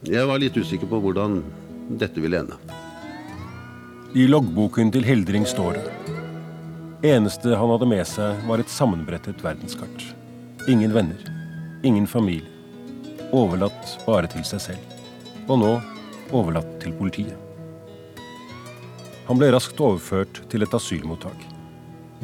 jeg 0.07 0.27
var 0.29 0.39
litt 0.39 0.55
usikker 0.55 0.87
på 0.87 1.01
hvordan 1.03 1.41
dette 1.99 2.21
ville 2.21 2.43
ende. 2.43 2.59
I 4.15 4.25
loggboken 4.29 4.93
til 4.93 5.05
Hildring 5.05 5.45
står 5.45 5.77
det 5.77 5.89
Eneste 7.09 7.55
han 7.55 7.69
hadde 7.71 7.87
med 7.87 8.03
seg, 8.07 8.41
var 8.49 8.59
et 8.59 8.71
sammenbrettet 8.71 9.39
verdenskart. 9.43 10.03
Ingen 10.67 10.91
venner. 10.91 11.21
Ingen 11.87 12.07
familie. 12.07 12.49
Overlatt 13.31 13.93
bare 14.03 14.27
til 14.27 14.43
seg 14.43 14.63
selv. 14.65 14.97
Og 15.47 15.61
nå 15.61 15.71
overlatt 16.35 16.79
til 16.83 16.95
politiet. 16.97 17.37
Han 19.29 19.37
ble 19.37 19.51
raskt 19.53 19.77
overført 19.77 20.41
til 20.49 20.65
et 20.65 20.73
asylmottak. 20.73 21.37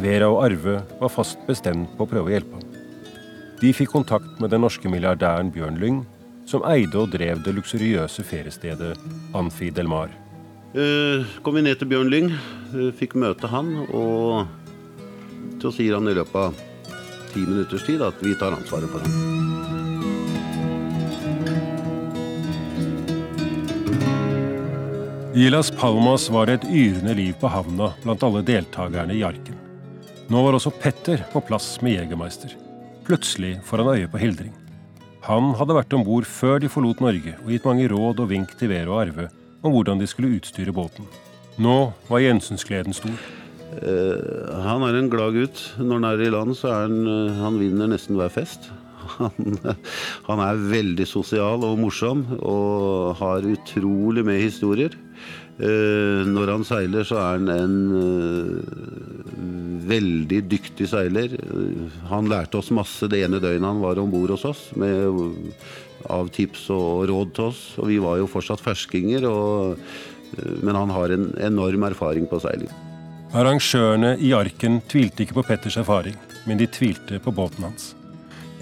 Vera 0.02 0.28
og 0.32 0.42
Arve 0.44 0.80
var 1.00 1.14
fast 1.14 1.44
bestemt 1.48 1.94
på 1.96 2.08
å 2.08 2.10
prøve 2.10 2.32
å 2.32 2.34
hjelpe 2.34 2.58
ham. 2.58 2.66
De 3.62 3.72
fikk 3.72 3.94
kontakt 3.94 4.42
med 4.42 4.52
den 4.52 4.66
norske 4.66 4.90
milliardæren 4.92 5.52
Bjørn 5.54 5.80
Lyng, 5.80 6.02
som 6.50 6.66
eide 6.68 7.00
og 7.00 7.14
drev 7.14 7.42
det 7.46 7.56
luksuriøse 7.56 8.26
feriestedet 8.28 8.96
Anfi 9.38 9.72
Del 9.74 9.90
Mar. 9.90 10.12
Uh, 10.76 11.24
kom 11.46 11.56
vi 11.56 11.64
ned 11.64 11.80
til 11.80 11.94
Bjørn 11.94 12.12
Lyng, 12.12 12.34
uh, 12.74 12.92
fikk 13.00 13.16
møte 13.22 13.48
han, 13.54 13.72
og 13.96 14.50
så 15.64 15.72
sier 15.78 15.96
han 15.96 16.12
i 16.12 16.18
løpet 16.18 16.36
av 16.36 16.62
ti 17.32 17.46
minutters 17.48 17.88
tid 17.88 18.04
at 18.04 18.20
vi 18.26 18.36
tar 18.42 18.58
ansvaret 18.58 18.92
for 18.92 19.06
ham. 19.06 19.45
I 25.36 25.50
Las 25.50 25.68
Palmas 25.72 26.30
var 26.32 26.48
det 26.48 26.54
et 26.62 26.70
yrende 26.72 27.12
liv 27.18 27.34
på 27.42 27.50
havna 27.52 27.90
blant 28.06 28.22
alle 28.24 28.40
deltakerne 28.48 29.18
i 29.18 29.24
arken. 29.28 29.58
Nå 30.32 30.44
var 30.46 30.56
også 30.56 30.72
Petter 30.72 31.26
på 31.34 31.42
plass 31.44 31.74
med 31.84 31.98
Jegermeister. 31.98 32.54
Plutselig 33.04 33.58
får 33.68 33.84
han 33.84 33.90
øye 33.98 34.08
på 34.14 34.22
Hildring. 34.22 34.54
Han 35.28 35.50
hadde 35.60 35.76
vært 35.76 35.96
om 35.98 36.06
bord 36.08 36.24
før 36.24 36.64
de 36.64 36.70
forlot 36.72 37.04
Norge 37.04 37.34
og 37.42 37.52
gitt 37.52 37.68
mange 37.68 37.90
råd 37.92 38.22
og 38.24 38.30
vink 38.32 38.54
til 38.56 38.72
Vero 38.72 38.96
og 38.96 39.02
Arve 39.02 39.26
om 39.60 39.76
hvordan 39.76 40.00
de 40.00 40.08
skulle 40.08 40.38
utstyre 40.38 40.72
båten. 40.72 41.04
Nå 41.60 41.76
var 42.08 42.24
Jensensgleden 42.24 42.96
stor. 42.96 43.20
Uh, 43.76 44.56
han 44.64 44.88
er 44.88 45.02
en 45.02 45.12
glad 45.12 45.36
gutt. 45.36 45.66
Når 45.76 46.00
han 46.00 46.12
er 46.14 46.24
i 46.24 46.32
land, 46.32 46.56
så 46.56 46.72
er 46.72 46.86
han 46.86 47.10
uh, 47.12 47.42
Han 47.42 47.60
vinner 47.60 47.92
nesten 47.92 48.16
hver 48.16 48.32
fest. 48.32 48.72
Han, 49.20 49.60
han, 50.26 50.40
er 50.42 50.64
veldig 50.72 51.06
sosial 51.06 51.62
og 51.64 51.76
morsom 51.78 52.24
og 52.40 53.20
har 53.20 53.46
utrolig 53.46 54.24
med 54.26 54.40
historier. 54.42 54.96
Uh, 55.56 56.28
når 56.28 56.52
han 56.52 56.66
seiler, 56.68 57.06
så 57.08 57.20
er 57.22 57.38
han 57.38 57.52
en 57.54 57.76
veldig 59.86 60.42
dyktig 60.50 60.88
seiler. 60.92 61.36
Han 62.10 62.30
lærte 62.32 62.60
oss 62.60 62.74
masse 62.76 63.08
det 63.12 63.24
ene 63.26 63.42
døgnet 63.44 63.70
han 63.70 63.84
var 63.84 64.02
om 64.02 64.12
bord 64.14 64.34
hos 64.36 64.46
oss, 64.50 64.64
med, 64.80 65.22
av 66.12 66.30
tips 66.34 66.68
og 66.74 67.06
råd 67.12 67.36
til 67.38 67.50
oss. 67.52 67.64
Og 67.80 67.90
vi 67.92 68.00
var 68.04 68.20
jo 68.22 68.30
fortsatt 68.32 68.64
ferskinger, 68.64 69.28
og, 69.30 69.78
men 70.66 70.78
han 70.78 70.94
har 70.96 71.16
en 71.16 71.30
enorm 71.48 71.88
erfaring 71.88 72.28
på 72.30 72.42
seiling. 72.44 72.72
Arrangørene 73.36 74.16
i 74.24 74.32
Arken 74.38 74.80
tvilte 74.88 75.26
ikke 75.26 75.40
på 75.40 75.46
Petters 75.48 75.78
erfaring, 75.82 76.16
men 76.48 76.60
de 76.62 76.70
tvilte 76.72 77.20
på 77.20 77.34
båten 77.36 77.68
hans. 77.68 77.94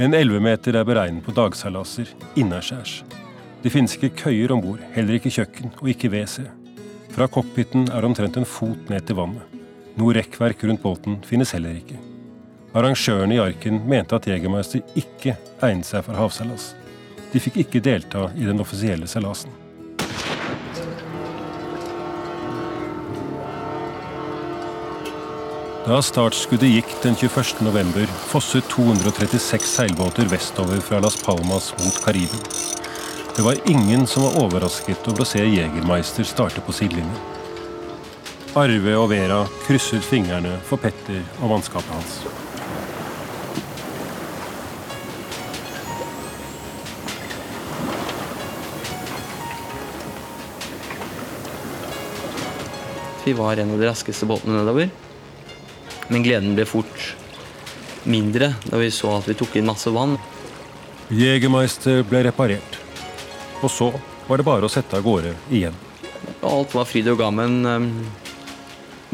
En 0.02 0.16
11-meter 0.18 0.80
er 0.80 0.88
beregnet 0.88 1.22
på 1.26 1.36
dagseilaser 1.38 2.10
innaskjærs. 2.40 3.04
Det 3.62 3.72
finnes 3.72 3.94
ikke 3.96 4.16
køyer 4.24 4.52
om 4.56 4.64
bord, 4.64 4.82
heller 4.96 5.20
ikke 5.20 5.32
kjøkken 5.32 5.76
og 5.78 5.92
ikke 5.94 6.10
WC. 6.10 6.63
Fra 7.14 7.28
cockpiten 7.30 7.86
er 7.92 8.02
det 8.02 8.10
omtrent 8.10 8.38
en 8.40 8.48
fot 8.48 8.90
ned 8.90 9.06
til 9.06 9.20
vannet. 9.20 9.46
Noe 10.02 10.16
rekkverk 10.18 10.64
rundt 10.66 10.82
båten 10.82 11.20
finnes 11.28 11.52
heller 11.54 11.76
ikke. 11.78 12.00
Arrangørene 12.74 13.36
i 13.36 13.42
Arken 13.42 13.84
mente 13.86 14.18
at 14.18 14.26
Jegermeister 14.26 14.82
ikke 14.98 15.36
egnet 15.62 15.86
seg 15.86 16.02
for 16.08 16.18
havseilas. 16.18 16.72
De 17.30 17.42
fikk 17.42 17.60
ikke 17.62 17.84
delta 17.86 18.32
i 18.34 18.48
den 18.50 18.62
offisielle 18.64 19.06
seilasen. 19.10 19.54
Da 25.84 26.00
startskuddet 26.02 26.72
gikk 26.72 26.94
den 27.04 27.18
21. 27.20 27.60
november, 27.68 28.10
fosset 28.32 28.66
236 28.74 29.68
seilbåter 29.68 30.32
vestover 30.32 30.82
fra 30.82 31.04
Las 31.04 31.20
Palmas 31.22 31.74
mot 31.84 32.02
Karibien. 32.06 32.83
Det 33.36 33.42
var 33.42 33.56
ingen 33.66 34.08
som 34.08 34.24
var 34.24 34.36
overrasket 34.44 35.08
over 35.10 35.24
å 35.24 35.26
se 35.26 35.40
Jegermeister 35.42 36.26
starte 36.28 36.62
på 36.62 36.74
sidelinjen. 36.76 37.16
Arve 38.54 38.94
og 38.94 39.08
Vera 39.10 39.40
krysset 39.64 40.06
fingrene 40.06 40.60
for 40.68 40.78
Petter 40.78 41.24
og 41.40 41.50
mannskapet 41.50 41.90
hans. 41.90 42.20
Vi 53.26 53.34
var 53.34 53.58
en 53.58 53.74
av 53.74 53.82
de 53.82 53.90
raskeste 53.90 54.30
båtene 54.30 54.60
nedover. 54.62 54.94
Men 56.14 56.22
gleden 56.22 56.54
ble 56.54 56.70
fort 56.70 57.10
mindre 58.06 58.54
da 58.70 58.78
vi 58.78 58.94
så 58.94 59.18
at 59.18 59.26
vi 59.32 59.40
tok 59.42 59.58
inn 59.58 59.72
masse 59.74 59.90
vann. 59.98 60.20
Jegermeister 61.10 62.06
ble 62.06 62.28
reparert. 62.30 62.83
Og 63.64 63.72
så 63.72 63.90
var 64.28 64.40
det 64.40 64.48
bare 64.48 64.68
å 64.68 64.72
sette 64.72 65.00
av 65.00 65.06
gårde 65.06 65.34
igjen. 65.52 65.76
Alt 66.44 66.76
var 66.76 66.88
fryd 66.88 67.08
og 67.12 67.20
gammen 67.20 67.64
ehm, 67.68 67.88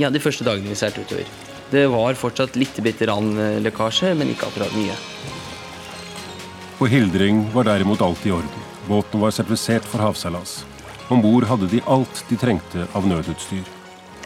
ja, 0.01 0.09
de 0.09 0.21
første 0.21 0.45
dagene 0.47 0.71
vi 0.71 0.77
seilte 0.79 1.03
utover. 1.05 1.29
Det 1.69 1.85
var 1.91 2.17
fortsatt 2.17 2.55
litt 2.57 2.77
bitte 2.81 3.05
lekkasje, 3.05 4.15
men 4.17 4.31
ikke 4.33 4.47
akkurat 4.49 4.73
mye. 4.73 4.95
På 6.79 6.87
Hildring 6.89 7.43
var 7.53 7.67
derimot 7.67 8.01
alt 8.01 8.25
i 8.25 8.31
orden. 8.33 8.65
Båten 8.87 9.21
var 9.21 9.35
sertifisert 9.35 9.85
for 9.85 10.01
havseilas. 10.01 10.63
Om 11.09 11.21
bord 11.21 11.45
hadde 11.49 11.69
de 11.69 11.81
alt 11.85 12.23
de 12.29 12.37
trengte 12.37 12.87
av 12.93 13.05
nødutstyr. 13.05 13.67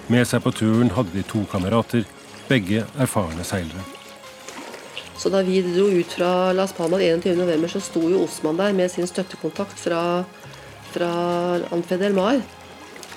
Med 0.07 0.27
seg 0.27 0.43
på 0.43 0.53
turen 0.55 0.91
hadde 0.95 1.15
de 1.15 1.23
to 1.27 1.43
kamerater, 1.51 2.05
begge 2.47 2.85
erfarne 2.99 3.43
seilere. 3.47 3.92
Så 5.17 5.29
da 5.29 5.43
vi 5.45 5.61
dro 5.61 5.87
ut 5.93 6.15
fra 6.17 6.51
Las 6.53 6.73
Palmas 6.73 7.01
21.11, 7.01 7.67
så 7.67 7.81
sto 7.83 8.01
jo 8.09 8.23
Osman 8.25 8.57
der 8.57 8.73
med 8.73 8.91
sin 8.91 9.07
støttekontakt 9.07 9.79
fra, 9.79 10.23
fra 10.93 11.11
Anfedel 11.71 12.15
Mar. 12.17 12.41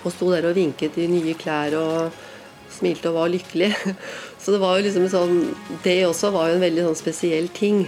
Og 0.05 0.13
sto 0.15 0.31
der 0.31 0.47
og 0.51 0.57
vinket 0.59 0.99
i 1.01 1.09
nye 1.11 1.35
klær 1.39 1.75
og 1.81 2.19
smilte 2.77 3.11
og 3.11 3.21
var 3.21 3.33
lykkelig. 3.33 3.73
Så 4.43 4.55
det 4.55 4.61
var 4.63 4.77
jo 4.77 4.85
liksom 4.87 5.07
sånn 5.11 5.39
Det 5.83 5.97
også 6.07 6.31
var 6.35 6.51
jo 6.51 6.59
en 6.59 6.67
veldig 6.67 6.85
sånn 6.87 7.01
spesiell 7.01 7.49
ting. 7.57 7.87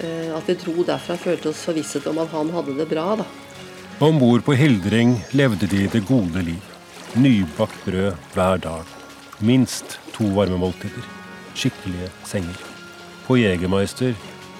Eh, 0.00 0.30
at 0.34 0.48
vi 0.48 0.56
dro 0.62 0.86
derfra 0.86 1.18
følte 1.20 1.52
oss 1.52 1.66
forvisset 1.68 2.08
om 2.10 2.18
at 2.22 2.32
han 2.34 2.50
hadde 2.54 2.78
det 2.80 2.88
bra, 2.90 3.12
da. 3.20 3.28
Om 4.00 4.16
bord 4.22 4.46
på 4.46 4.56
Hildring 4.56 5.18
levde 5.36 5.68
de 5.68 5.84
det 5.92 6.06
gode 6.08 6.46
liv. 6.46 6.72
Nybakt 7.20 7.84
brød 7.84 8.32
hver 8.32 8.64
dag. 8.64 8.96
Minst 9.44 9.98
to 10.16 10.30
varme 10.36 10.56
måltider. 10.62 11.04
Skikkelige 11.52 12.08
senger. 12.24 12.69
På 13.30 13.36
Jegermeister 13.38 14.14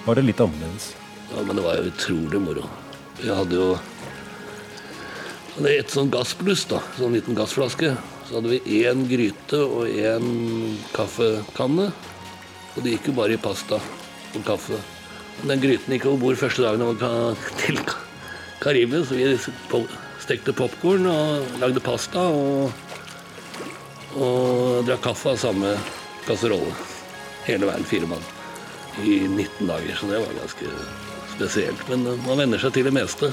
var 0.05 0.15
det 0.15 0.21
litt 0.21 0.39
annerledes. 0.39 0.95
Ja, 1.35 1.41
Men 1.43 1.57
det 1.57 1.63
var 1.65 1.75
jo 1.75 1.89
utrolig 1.89 2.39
moro. 2.39 2.69
Vi 3.17 3.27
hadde 3.27 3.57
jo 3.57 3.65
et 5.67 5.91
sånn 5.91 6.07
gassbluss, 6.13 6.63
da. 6.71 6.79
Sånn 6.95 7.11
liten 7.11 7.35
gassflaske. 7.35 7.91
Så 8.29 8.37
hadde 8.37 8.53
vi 8.53 8.79
én 8.85 9.03
gryte 9.11 9.59
og 9.59 9.91
én 9.91 10.79
kaffekanne. 10.95 11.91
Og 12.71 12.79
det 12.79 12.95
gikk 12.95 13.11
jo 13.11 13.17
bare 13.19 13.35
i 13.35 13.43
pasta 13.43 13.75
og 13.75 14.41
kaffe. 14.47 14.79
Den 15.43 15.59
gryten 15.59 15.99
gikk 15.99 16.07
over 16.07 16.23
bord 16.23 16.39
første 16.39 16.63
dagen 16.63 17.35
til 17.65 17.85
Karibia, 18.63 19.03
så 19.03 19.19
vi 19.19 19.33
stekte 20.23 20.55
popkorn 20.55 21.11
og 21.11 21.57
lagde 21.59 21.83
pasta 21.83 22.23
og, 22.23 22.71
og 24.15 24.85
drakk 24.87 25.09
kaffe 25.11 25.35
av 25.35 25.47
samme 25.49 25.79
kasserolle. 26.23 26.71
Hele 27.49 27.67
veien, 27.67 27.91
fire 27.97 28.15
mann. 28.15 28.31
I 28.99 29.21
19 29.27 29.69
dager, 29.69 29.95
så 29.95 30.09
det 30.09 30.19
var 30.19 30.35
ganske 30.35 30.73
spesielt. 31.35 31.87
Men 31.89 32.03
man 32.27 32.43
venner 32.43 32.61
seg 32.61 32.75
til 32.75 32.87
det 32.89 32.93
meste. 32.95 33.31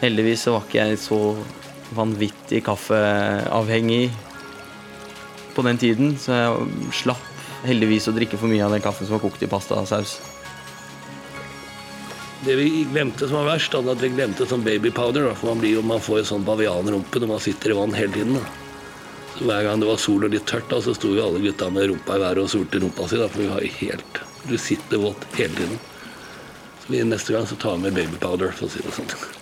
Heldigvis 0.00 0.46
så 0.46 0.56
var 0.56 0.66
ikke 0.66 0.88
jeg 0.88 1.00
så 1.00 1.20
vanvittig 1.94 2.62
kaffeavhengig 2.66 4.10
på 5.54 5.64
den 5.66 5.80
tiden, 5.80 6.14
så 6.18 6.36
jeg 6.36 6.92
slapp 7.02 7.26
heldigvis 7.66 8.08
å 8.08 8.14
drikke 8.16 8.38
for 8.40 8.50
mye 8.50 8.64
av 8.64 8.74
den 8.74 8.84
kaffen 8.84 9.06
som 9.06 9.18
var 9.18 9.24
kokt 9.26 9.42
i 9.44 9.50
pastasaus. 9.50 10.18
Det 12.40 12.54
vi 12.56 12.86
glemte 12.88 13.28
som 13.28 13.42
var 13.42 13.50
verst, 13.52 13.74
var 13.76 13.92
at 13.92 14.00
vi 14.00 14.14
glemte 14.14 14.46
sånn 14.48 14.64
babypowder. 14.64 15.28
For 15.36 15.50
man, 15.50 15.60
blir 15.60 15.82
man 15.84 16.00
får 16.00 16.22
jo 16.22 16.28
sånn 16.30 16.46
bavianrumpe 16.46 17.20
når 17.20 17.34
man 17.34 17.42
sitter 17.44 17.74
i 17.74 17.76
vann 17.76 17.92
hele 17.92 18.14
tiden. 18.14 18.38
Da. 18.40 18.69
Så 19.38 19.44
Hver 19.44 19.62
gang 19.64 19.80
det 19.80 19.88
var 19.88 20.00
sol 20.00 20.24
og 20.26 20.34
litt 20.34 20.46
tørt, 20.50 20.68
da, 20.70 20.80
så 20.82 20.94
sto 20.96 21.14
jo 21.14 21.24
alle 21.24 21.42
gutta 21.44 21.70
med 21.72 21.88
rumpa 21.90 22.16
i 22.16 22.22
været 22.24 22.42
og 22.44 22.50
solte 22.52 22.80
rumpa 22.82 23.08
si. 23.08 23.20
Da, 23.20 23.28
for 23.28 23.44
vi 23.44 23.50
har 23.52 23.64
jo 23.64 23.74
helt 23.80 24.22
Du 24.48 24.56
sitter 24.58 25.02
våt 25.02 25.26
hele 25.36 25.54
tiden. 25.54 25.78
Så 26.80 26.92
vi, 26.92 27.04
neste 27.04 27.36
gang 27.36 27.46
så 27.46 27.56
tar 27.60 27.76
vi 27.76 27.88
med 27.88 27.98
babypowder, 28.00 28.56
for 28.56 28.66
å 28.66 28.72
si 28.72 28.82
det 28.84 28.94
sånn. 28.96 29.38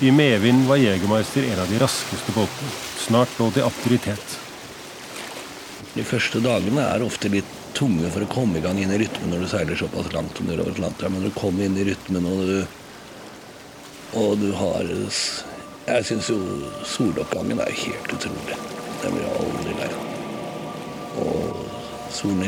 I 0.00 0.10
medvind 0.14 0.68
var 0.68 0.78
Jegermeister 0.78 1.42
en 1.42 1.58
av 1.58 1.70
de 1.70 1.78
raskeste 1.82 2.32
båtene. 2.32 2.68
Snart 3.02 3.32
lå 3.38 3.48
det 3.54 3.64
aktivitet. 3.66 4.36
De 5.94 6.04
første 6.06 6.38
dagene 6.38 6.84
er 6.86 7.02
ofte 7.02 7.30
litt 7.32 7.48
tunge 7.74 8.06
for 8.14 8.22
å 8.22 8.28
komme 8.30 8.60
i 8.60 8.62
gang 8.62 8.78
inn 8.78 8.92
i 8.94 8.98
rytmen 9.02 9.32
når 9.34 9.42
du 9.42 9.48
seiler 9.50 9.80
såpass 9.80 10.12
langt 10.14 10.38
som 10.38 10.46
du 10.46 10.52
gjør 10.52 10.62
over 10.62 10.76
Atlanteren. 10.76 11.16
Men 11.16 11.24
når 11.24 11.32
du 11.32 11.40
kommer 11.40 11.66
inn 11.66 11.80
i 11.82 11.86
rytmen 11.88 12.28
og 12.30 12.44
du, 12.46 12.60
og 14.16 14.38
du 14.40 14.52
har 14.56 14.84
Jeg 15.88 16.04
syns 16.04 16.28
jo 16.28 16.38
soloppgangen 16.84 17.60
er 17.64 17.72
helt 17.72 18.12
utrolig. 18.12 18.56
Den 19.02 19.14
blir 19.14 19.24
jeg 19.24 19.36
aldri 19.40 19.76
lei 19.78 19.88
av. 19.88 20.08
Og 21.22 21.58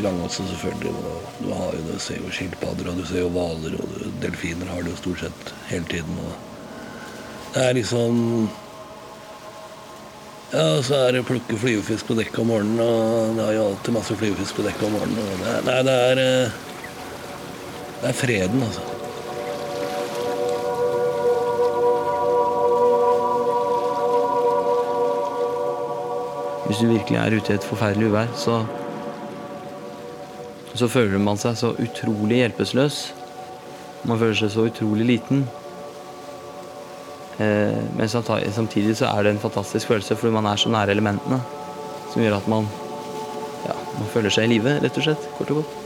gang 0.02 0.23
også, 0.23 0.43
selvfølgelig. 0.49 0.93
Og 0.93 1.23
du, 1.40 1.52
har 1.52 1.73
jo, 1.73 1.93
du 1.93 1.99
ser 1.99 2.17
jo 2.21 2.31
skilpadder, 2.31 2.90
og 2.90 2.97
du 2.97 3.07
ser 3.07 3.21
jo 3.21 3.29
hvaler, 3.29 3.76
og 3.81 4.12
delfiner 4.23 4.67
har 4.67 4.83
du 4.83 4.97
stort 4.97 5.21
sett 5.21 5.55
hele 5.69 5.85
tiden. 5.85 6.19
Og 6.19 7.55
det 7.55 7.64
er 7.64 7.73
liksom 7.73 8.50
ja, 10.52 10.83
så 10.83 10.97
er 10.99 11.12
det 11.14 11.21
å 11.23 11.26
plukke 11.29 11.57
flyvefisk 11.62 12.09
på 12.09 12.17
dekket 12.19 12.40
om 12.43 12.49
morgenen, 12.50 12.81
og 12.83 13.37
det 13.37 13.45
er 13.45 13.52
jo 13.55 13.67
alltid 13.69 13.95
masse 13.95 14.17
flyvefisk 14.19 14.57
på 14.59 14.64
dekket 14.67 14.88
om 14.88 14.97
morgenen. 14.99 15.21
Og 15.23 15.45
det, 15.45 15.52
nei, 15.69 15.76
det 15.87 15.99
er 16.09 16.23
eh, 16.25 16.57
Det 18.00 18.09
er 18.09 18.17
freden, 18.17 18.62
altså. 18.67 19.00
Hvis 26.71 26.79
du 26.79 26.87
virkelig 26.87 27.17
er 27.19 27.35
ute 27.35 27.50
i 27.50 27.57
et 27.59 27.65
forferdelig 27.67 28.12
uvær, 28.12 28.29
så 28.39 28.61
så 30.79 30.87
føler 30.87 31.19
man 31.19 31.41
seg 31.41 31.57
så 31.59 31.73
utrolig 31.83 32.39
hjelpeløs. 32.45 33.00
Man 34.07 34.21
føler 34.21 34.39
seg 34.39 34.53
så 34.55 34.69
utrolig 34.69 35.09
liten. 35.09 35.43
Eh, 37.43 37.83
men 37.99 38.09
samtidig 38.09 38.95
så 39.03 39.11
er 39.11 39.27
det 39.27 39.35
en 39.35 39.43
fantastisk 39.43 39.91
følelse 39.91 40.15
fordi 40.15 40.39
man 40.39 40.47
er 40.47 40.62
så 40.62 40.71
nære 40.71 40.95
elementene. 40.95 41.43
Som 42.12 42.23
gjør 42.23 42.39
at 42.39 42.49
man, 42.55 42.71
ja, 43.67 43.75
man 43.99 44.15
føler 44.15 44.31
seg 44.31 44.47
i 44.47 44.55
live, 44.55 44.79
rett 44.79 45.03
og 45.03 45.11
slett. 45.11 45.31
Kort 45.41 45.50
og 45.50 45.65
godt. 45.65 45.79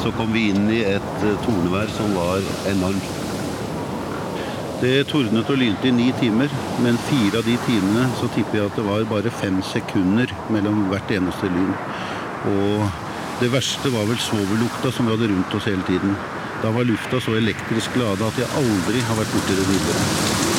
Så 0.00 0.10
kom 0.16 0.32
vi 0.32 0.46
inn 0.48 0.70
tornevær 1.44 1.90
som 1.96 2.14
var 2.16 2.46
enormt. 2.70 3.16
Det 4.80 5.04
tordnet 5.10 5.50
og 5.52 5.58
lynte 5.60 5.90
i 5.90 5.92
ni 5.92 6.06
timer, 6.16 6.52
men 6.80 6.96
fire 7.04 7.42
av 7.42 7.44
de 7.44 7.56
timene 7.66 8.06
så 8.16 8.30
tipper 8.32 8.62
jeg 8.62 8.70
at 8.70 8.78
det 8.80 8.86
var 8.86 9.04
bare 9.10 9.32
fem 9.42 9.58
sekunder 9.72 10.32
mellom 10.48 10.86
hvert 10.88 11.12
eneste 11.18 11.50
lyn. 11.52 11.74
Og 12.48 12.86
det 13.42 13.52
verste 13.52 13.92
var 13.92 14.08
vel 14.08 14.20
svovellukta 14.20 14.92
som 14.92 15.08
vi 15.08 15.16
hadde 15.16 15.32
rundt 15.34 15.58
oss 15.58 15.68
hele 15.68 15.84
tiden. 15.88 16.16
Da 16.62 16.72
var 16.72 16.88
lufta 16.88 17.20
så 17.20 17.36
elektrisk 17.36 18.00
lada 18.00 18.32
at 18.32 18.40
jeg 18.40 18.52
aldri 18.62 19.04
har 19.08 19.20
vært 19.20 19.36
borti 19.36 19.58
det 19.60 19.68
tidligere. 19.68 20.49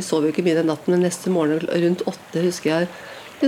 Vi 0.00 0.04
sov 0.08 0.24
jo 0.24 0.32
ikke 0.32 0.44
mye 0.46 0.56
den 0.58 0.72
natten, 0.72 0.96
men 0.96 1.04
neste 1.04 1.32
morgen 1.32 1.68
rundt 1.68 2.06
åtte 2.08 2.48
husker 2.48 2.72
jeg 2.72 2.92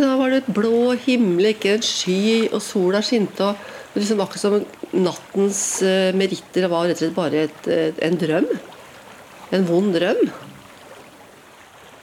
da 0.01 0.15
var 0.17 0.33
det 0.33 0.47
blå 0.49 0.95
himmel, 1.05 1.51
ikke 1.51 1.75
en 1.77 1.83
sky, 1.85 2.49
og 2.49 2.62
sola 2.65 3.03
skinte. 3.05 3.45
og 3.45 3.99
liksom 3.99 4.23
Akkurat 4.25 4.41
som 4.41 4.62
nattens 4.93 5.83
eh, 5.85 6.15
meritter 6.17 6.69
var 6.73 6.88
rett 6.88 6.97
og 6.97 7.03
slett 7.03 7.19
bare 7.19 7.45
et, 7.49 7.69
et, 7.69 8.01
en 8.01 8.17
drøm. 8.17 8.49
En 9.53 9.67
vond 9.69 9.93
drøm. 9.93 10.23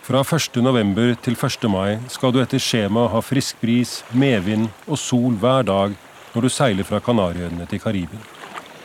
Fra 0.06 0.22
1. 0.22 0.62
november 0.62 1.16
til 1.22 1.34
1. 1.38 1.66
mai 1.70 1.98
skal 2.10 2.34
du 2.34 2.40
etter 2.42 2.62
skjema 2.62 3.08
ha 3.14 3.22
frisk 3.26 3.58
bris, 3.62 4.00
medvind 4.14 4.70
og 4.86 4.98
sol 4.98 5.38
hver 5.42 5.66
dag 5.66 5.98
når 6.34 6.46
du 6.46 6.54
seiler 6.54 6.86
fra 6.86 7.02
Kanariøyene 7.02 7.66
til 7.70 7.82
Karibia. 7.82 8.22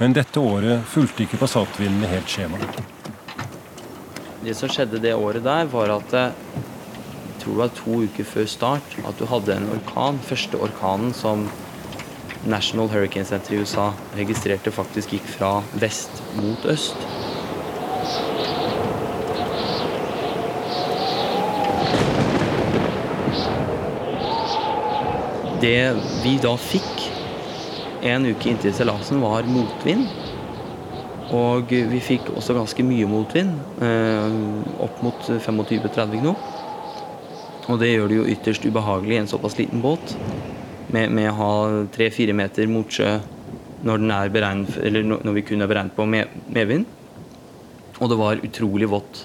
Men 0.01 0.17
dette 0.17 0.41
året 0.41 0.85
fulgte 0.91 1.25
ikke 1.25 1.41
passatvindene 1.45 2.09
helt 2.09 2.29
skjemaet. 2.29 2.94
Det 4.45 4.53
som 4.53 4.69
skjedde 4.69 4.99
det 5.01 5.15
året 5.17 5.45
der, 5.45 5.65
var 5.73 5.89
at 5.95 6.11
eh, 6.13 6.33
jeg 7.25 7.39
tror 7.41 7.55
det 7.55 7.61
var 7.63 7.71
to 7.79 8.01
uker 8.05 8.27
før 8.29 8.49
start 8.49 8.97
at 9.09 9.17
du 9.17 9.25
hadde 9.31 9.55
en 9.57 9.71
orkan. 9.73 10.19
Første 10.21 10.61
orkanen 10.61 11.15
som 11.17 11.47
National 12.45 12.91
Hurricane 12.93 13.25
Center 13.25 13.55
i 13.55 13.63
USA 13.63 13.87
registrerte 14.19 14.73
faktisk 14.73 15.15
gikk 15.17 15.31
fra 15.39 15.63
vest 15.81 16.21
mot 16.37 16.67
øst. 16.69 17.07
Det 25.65 25.79
vi 26.21 26.37
da 26.45 26.53
fikk 26.61 27.09
en 28.05 28.29
uke 28.29 28.53
inntil 28.53 28.77
seilasen, 28.77 29.25
var 29.25 29.49
motvind. 29.49 30.05
Og 31.35 31.71
vi 31.71 32.01
fikk 32.05 32.29
også 32.35 32.55
ganske 32.55 32.85
mye 32.87 33.09
motvind, 33.11 33.57
eh, 33.83 34.37
opp 34.85 35.01
mot 35.03 35.27
25-30 35.27 36.21
knop. 36.21 36.43
Og 37.73 37.79
det 37.81 37.95
gjør 37.95 38.11
det 38.11 38.19
jo 38.19 38.27
ytterst 38.35 38.67
ubehagelig 38.69 39.17
i 39.17 39.23
en 39.23 39.31
såpass 39.31 39.57
liten 39.59 39.81
båt 39.83 40.15
med, 40.93 41.11
med 41.11 41.31
å 41.31 41.39
ha 41.39 41.53
tre-fire 41.95 42.35
meter 42.37 42.69
motsjø 42.71 43.15
når, 43.85 44.05
er 44.17 44.33
beregnet, 44.33 44.77
når 45.25 45.39
vi 45.39 45.45
kun 45.49 45.65
er 45.65 45.71
beregnet 45.71 45.97
på 45.97 46.07
med, 46.09 46.29
medvind. 46.53 46.85
Og 48.01 48.11
det 48.11 48.19
var 48.21 48.43
utrolig 48.45 48.89
vått. 48.91 49.25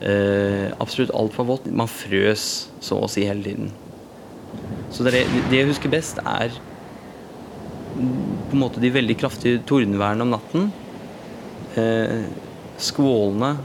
Eh, 0.00 0.70
absolutt 0.80 1.14
altfor 1.16 1.48
vått. 1.48 1.68
Man 1.74 1.90
frøs 1.90 2.68
så 2.84 3.00
å 3.02 3.10
si 3.10 3.26
hele 3.28 3.44
tiden. 3.44 3.70
Så 4.94 5.04
det, 5.04 5.24
det 5.50 5.60
jeg 5.60 5.68
husker 5.68 5.92
best, 5.92 6.20
er 6.24 6.54
på 7.98 8.54
en 8.54 8.62
måte 8.62 8.80
de 8.80 8.92
veldig 8.94 9.16
kraftige 9.20 9.62
tordenværene 9.68 10.24
om 10.24 10.36
natten. 10.36 10.68
Eh, 11.76 12.24
skvålene, 12.78 13.56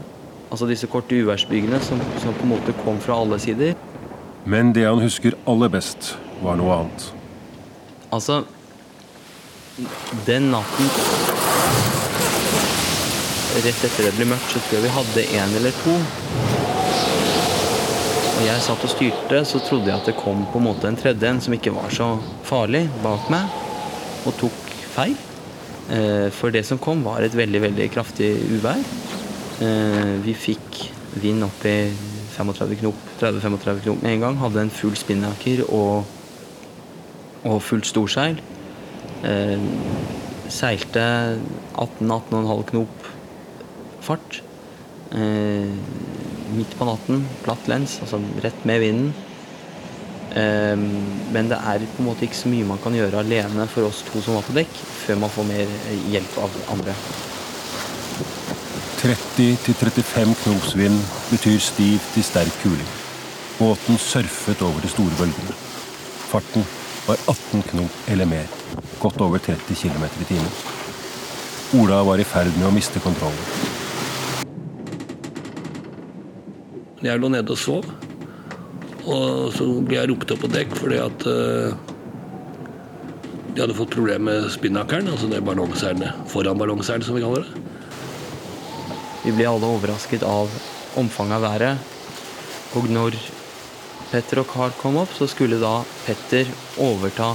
altså 0.50 0.66
disse 0.68 0.86
korte 0.90 1.16
uværsbygene 1.16 1.80
som, 1.80 2.00
som 2.22 2.34
på 2.34 2.42
en 2.46 2.54
måte 2.56 2.74
kom 2.84 3.00
fra 3.00 3.20
alle 3.22 3.38
sider. 3.40 3.74
Men 4.44 4.74
det 4.76 4.84
han 4.84 5.00
husker 5.00 5.36
aller 5.48 5.70
best, 5.72 6.16
var 6.42 6.58
noe 6.60 6.82
annet. 6.82 7.06
Altså 8.12 8.42
Den 10.26 10.50
natten 10.52 10.90
rett 13.54 13.84
etter 13.86 14.06
det 14.06 14.12
ble 14.16 14.26
mørkt, 14.28 14.50
så 14.50 14.60
tror 14.60 14.76
jeg 14.76 14.84
vi 14.84 14.92
hadde 14.96 15.24
én 15.38 15.56
eller 15.58 15.74
to. 15.82 15.94
Og 18.34 18.40
jeg 18.42 18.64
satt 18.66 18.86
og 18.86 18.90
styrte, 18.90 19.44
så 19.46 19.60
trodde 19.62 19.90
jeg 19.90 20.00
at 20.00 20.10
det 20.10 20.16
kom 20.18 20.42
på 20.50 20.58
en 20.58 20.66
måte 20.66 20.90
en 20.90 20.98
tredje 20.98 21.30
en 21.30 21.40
som 21.42 21.54
ikke 21.54 21.74
var 21.74 21.94
så 21.94 22.08
farlig, 22.46 22.84
bak 23.04 23.30
meg, 23.32 23.46
og 24.26 24.34
tok 24.42 24.74
feil. 24.96 25.14
Eh, 25.90 26.30
for 26.32 26.52
det 26.54 26.64
som 26.64 26.80
kom, 26.80 27.02
var 27.04 27.22
et 27.22 27.36
veldig, 27.36 27.60
veldig 27.66 27.88
kraftig 27.92 28.30
uvær. 28.56 28.80
Eh, 29.60 30.14
vi 30.24 30.32
fikk 30.32 30.80
vind 31.20 31.44
opp 31.44 31.64
i 31.68 31.92
35 32.34 32.78
knop, 32.80 33.02
30-35 33.20 33.82
knop 33.84 34.02
med 34.02 34.14
en 34.14 34.24
gang. 34.24 34.38
Hadde 34.40 34.64
en 34.64 34.72
full 34.72 34.96
spinnaker 34.96 35.64
og, 35.68 36.08
og 37.44 37.60
fullt 37.62 37.90
storseil. 37.90 38.40
Eh, 39.28 39.68
seilte 40.52 41.04
18-18,5 41.76 42.66
knop 42.72 43.12
fart. 44.04 44.40
Midt 45.14 46.72
på 46.74 46.86
natten, 46.88 47.22
platt 47.44 47.68
lens, 47.70 48.00
altså 48.02 48.18
rett 48.42 48.66
med 48.66 48.82
vinden. 48.82 49.12
Men 50.34 51.48
det 51.48 51.56
er 51.56 51.86
på 51.86 52.02
en 52.02 52.08
måte 52.08 52.26
ikke 52.26 52.40
så 52.40 52.50
mye 52.50 52.66
man 52.66 52.82
kan 52.82 52.96
gjøre 52.98 53.22
alene 53.22 53.68
for 53.70 53.86
oss 53.86 54.02
to 54.08 54.20
som 54.24 54.34
var 54.36 54.44
på 54.48 54.56
dekk, 54.58 54.80
før 55.04 55.20
man 55.20 55.32
får 55.32 55.48
mer 55.48 55.72
hjelp 56.12 56.38
av 56.44 56.58
andre. 56.74 56.96
30-35 59.04 60.34
knops 60.42 60.76
vind 60.80 61.00
betyr 61.30 61.58
stiv 61.60 62.00
til 62.14 62.24
sterk 62.24 62.54
kuling. 62.62 62.92
Båten 63.58 63.98
surfet 64.00 64.62
over 64.64 64.80
de 64.80 64.88
store 64.88 65.18
bølgene. 65.18 65.56
Farten 66.30 66.64
var 67.06 67.20
18 67.28 67.66
knop 67.68 68.08
eller 68.08 68.28
mer, 68.30 68.48
godt 69.02 69.20
over 69.20 69.38
30 69.38 69.76
km 69.76 70.08
i 70.08 70.28
timen. 70.30 70.54
Ola 71.80 72.00
var 72.06 72.22
i 72.22 72.24
ferd 72.24 72.54
med 72.56 72.68
å 72.70 72.72
miste 72.74 73.02
kontrollen. 73.04 73.72
Jeg 77.04 77.20
lå 77.20 77.28
nede 77.28 77.52
og 77.52 77.60
sov. 77.60 77.88
Og 79.04 79.52
så 79.52 79.66
ble 79.84 79.98
jeg 79.98 80.08
ropt 80.08 80.30
opp 80.32 80.46
på 80.46 80.48
dekk 80.48 80.70
fordi 80.78 81.00
at 81.02 81.26
uh, 81.28 81.93
de 83.54 83.60
hadde 83.62 83.74
fått 83.78 83.94
problemer 83.94 84.40
med 84.40 84.50
spinnakeren, 84.50 85.08
altså 85.12 85.28
det 85.30 85.38
ballongseilet 85.46 86.26
foran 86.30 86.58
ballongseilet, 86.58 87.06
som 87.06 87.14
vi 87.14 87.22
kaller 87.22 87.44
det. 87.46 87.62
Vi 89.24 89.34
ble 89.36 89.46
alle 89.46 89.68
overrasket 89.76 90.24
av 90.26 90.50
omfanget 90.98 91.38
av 91.38 91.44
været. 91.46 91.78
Og 92.74 92.88
når 92.90 93.14
Petter 94.10 94.42
og 94.42 94.50
Carl 94.50 94.74
kom 94.80 94.98
opp, 94.98 95.14
så 95.14 95.28
skulle 95.30 95.60
da 95.62 95.76
Petter 96.02 96.50
overta 96.82 97.30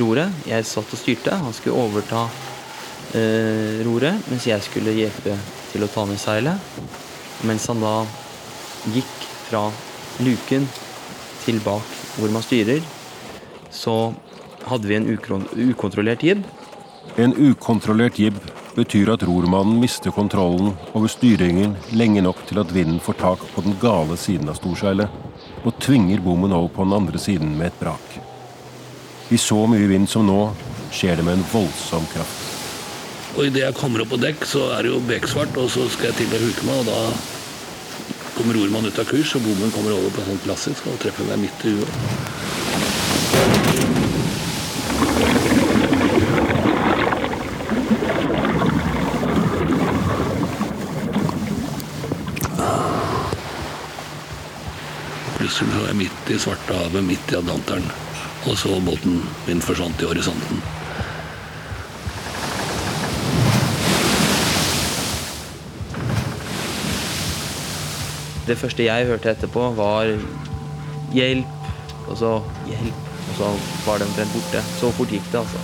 roret. 0.00 0.32
Jeg 0.48 0.66
satt 0.68 0.96
og 0.96 1.00
styrte. 1.00 1.36
Han 1.44 1.54
skulle 1.56 1.84
overta 1.84 2.24
eh, 3.12 3.84
roret, 3.84 4.24
mens 4.32 4.48
jeg 4.48 4.64
skulle 4.64 4.96
hjelpe 4.96 5.36
til 5.74 5.84
å 5.84 5.92
ta 5.92 6.08
ned 6.08 6.20
seilet. 6.20 6.72
Mens 7.44 7.68
han 7.68 7.84
da 7.84 7.98
gikk 8.96 9.30
fra 9.50 9.68
luken 10.24 10.64
til 11.44 11.60
bak 11.64 11.96
hvor 12.16 12.32
man 12.32 12.44
styrer, 12.44 12.80
så 13.72 14.12
hadde 14.68 14.88
vi 14.88 14.98
en 14.98 15.08
ukontrollert 15.70 16.22
jib. 16.22 16.44
En 17.20 17.34
ukontrollert 17.34 18.18
jib 18.18 18.38
betyr 18.76 19.10
at 19.12 19.24
rormannen 19.28 19.80
mister 19.82 20.10
kontrollen 20.14 20.72
over 20.92 21.10
styringen 21.12 21.76
lenge 21.92 22.22
nok 22.24 22.40
til 22.48 22.62
at 22.62 22.72
vinden 22.72 23.00
får 23.02 23.18
tak 23.20 23.42
på 23.54 23.64
den 23.66 23.76
gale 23.82 24.16
siden 24.16 24.48
av 24.48 24.56
storseilet 24.60 25.08
og 25.62 25.76
tvinger 25.82 26.22
bommen 26.24 26.54
over 26.56 26.70
på 26.72 26.86
den 26.86 26.96
andre 26.96 27.18
siden 27.20 27.56
med 27.58 27.66
et 27.70 27.80
brak. 27.80 28.16
I 29.30 29.38
så 29.40 29.66
mye 29.68 29.88
vind 29.90 30.08
som 30.10 30.26
nå 30.26 30.40
skjer 30.92 31.16
det 31.18 31.24
med 31.26 31.38
en 31.38 31.46
voldsom 31.52 32.06
kraft. 32.12 32.48
Og 33.36 33.46
Idet 33.48 33.62
jeg 33.64 33.78
kommer 33.78 34.02
opp 34.04 34.10
på 34.12 34.20
dekk, 34.20 34.44
så 34.44 34.66
er 34.76 34.84
det 34.84 34.90
jo 34.92 35.06
beksvart, 35.08 35.56
og 35.56 35.70
så 35.72 35.86
skal 35.92 36.10
jeg 36.10 36.18
til 36.18 36.34
å 36.36 36.42
huke 36.42 36.66
meg, 36.68 36.76
og 36.82 36.86
da 36.90 37.00
kommer 38.36 38.58
rormannen 38.58 38.92
ut 38.92 39.00
av 39.00 39.08
kurs, 39.08 39.32
og 39.38 39.44
bommen 39.46 39.72
kommer 39.72 39.96
over 39.96 40.12
på 40.12 40.20
en 40.20 40.28
sånn 40.32 40.44
klassisk 40.44 40.80
og 40.90 41.00
treffer 41.00 41.24
meg 41.30 41.38
midt 41.46 41.58
i 41.64 41.76
huet. 41.78 41.92
Så 55.62 55.82
er 55.88 55.94
midt 55.94 56.30
i 56.30 56.38
Svartehavet, 56.38 57.04
midt 57.06 57.32
i 57.32 57.36
Atlanteren. 57.38 57.84
Og 58.50 58.56
så 58.58 58.80
båten 58.82 59.20
min 59.46 59.62
forsvant 59.62 60.00
i 60.02 60.08
horisonten. 60.10 60.62
Det 68.46 68.58
første 68.58 68.82
jeg 68.84 69.06
hørte 69.06 69.30
etterpå, 69.30 69.68
var 69.78 70.10
'hjelp', 71.14 71.68
og 72.08 72.18
så 72.18 72.32
'hjelp', 72.66 73.06
og 73.28 73.36
så 73.38 73.52
var 73.86 73.98
det 73.98 74.06
omtrent 74.08 74.32
borte. 74.34 74.64
Så 74.80 74.90
fort 74.90 75.14
gikk 75.14 75.30
det, 75.32 75.38
altså. 75.38 75.58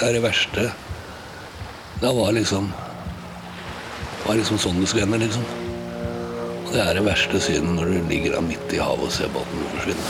Det 0.00 0.08
er 0.08 0.12
det 0.12 0.22
verste. 0.22 0.70
Det 2.00 2.12
var 2.16 2.32
liksom 2.32 2.72
var 4.30 4.38
liksom 4.38 4.60
sånn 4.62 4.76
det 4.78 4.86
skulle 4.86 5.08
ende, 5.08 5.18
liksom. 5.24 5.42
Og 6.62 6.68
det 6.70 6.82
er 6.84 6.94
det 6.94 7.02
verste 7.02 7.38
synet 7.42 7.72
når 7.74 7.88
du 7.90 8.10
ligger 8.12 8.36
der 8.36 8.44
midt 8.46 8.74
i 8.76 8.78
havet 8.78 9.08
og 9.08 9.10
ser 9.10 9.32
båten 9.34 9.64
forsvinne. 9.72 10.04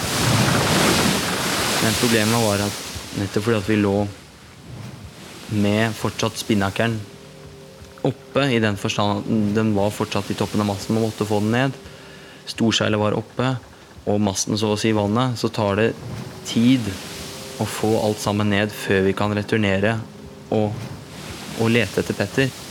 Men 1.80 1.96
problemet 2.02 2.44
var 2.44 2.64
at 2.66 2.82
nettopp 3.16 3.46
fordi 3.46 3.60
at 3.62 3.70
vi 3.70 3.78
lå 3.80 3.94
med 5.64 5.96
fortsatt 5.96 6.36
spinnakeren 6.36 7.00
oppe, 8.04 8.44
i 8.44 8.60
den 8.60 8.76
forstand 8.80 9.24
at 9.24 9.56
den 9.56 9.72
var 9.78 9.88
fortsatt 9.94 10.28
i 10.28 10.36
toppen 10.36 10.60
av 10.60 10.68
masten. 10.74 10.98
Man 10.98 11.08
måtte 11.08 11.24
få 11.24 11.40
den 11.40 11.56
ned. 11.56 11.82
Storseilet 12.44 13.00
var 13.00 13.16
oppe, 13.16 13.54
og 14.04 14.20
masten 14.20 14.60
så 14.60 14.74
å 14.74 14.80
si 14.80 14.92
i 14.92 14.96
vannet. 15.00 15.40
Så 15.40 15.48
tar 15.48 15.80
det 15.80 15.92
tid 16.50 16.92
å 17.56 17.64
få 17.64 17.96
alt 18.04 18.20
sammen 18.20 18.52
ned 18.52 18.68
før 18.84 19.06
vi 19.08 19.16
kan 19.16 19.32
returnere 19.32 19.96
og, 20.52 20.76
og 21.56 21.72
lete 21.72 22.04
etter 22.04 22.20
Petter. 22.20 22.68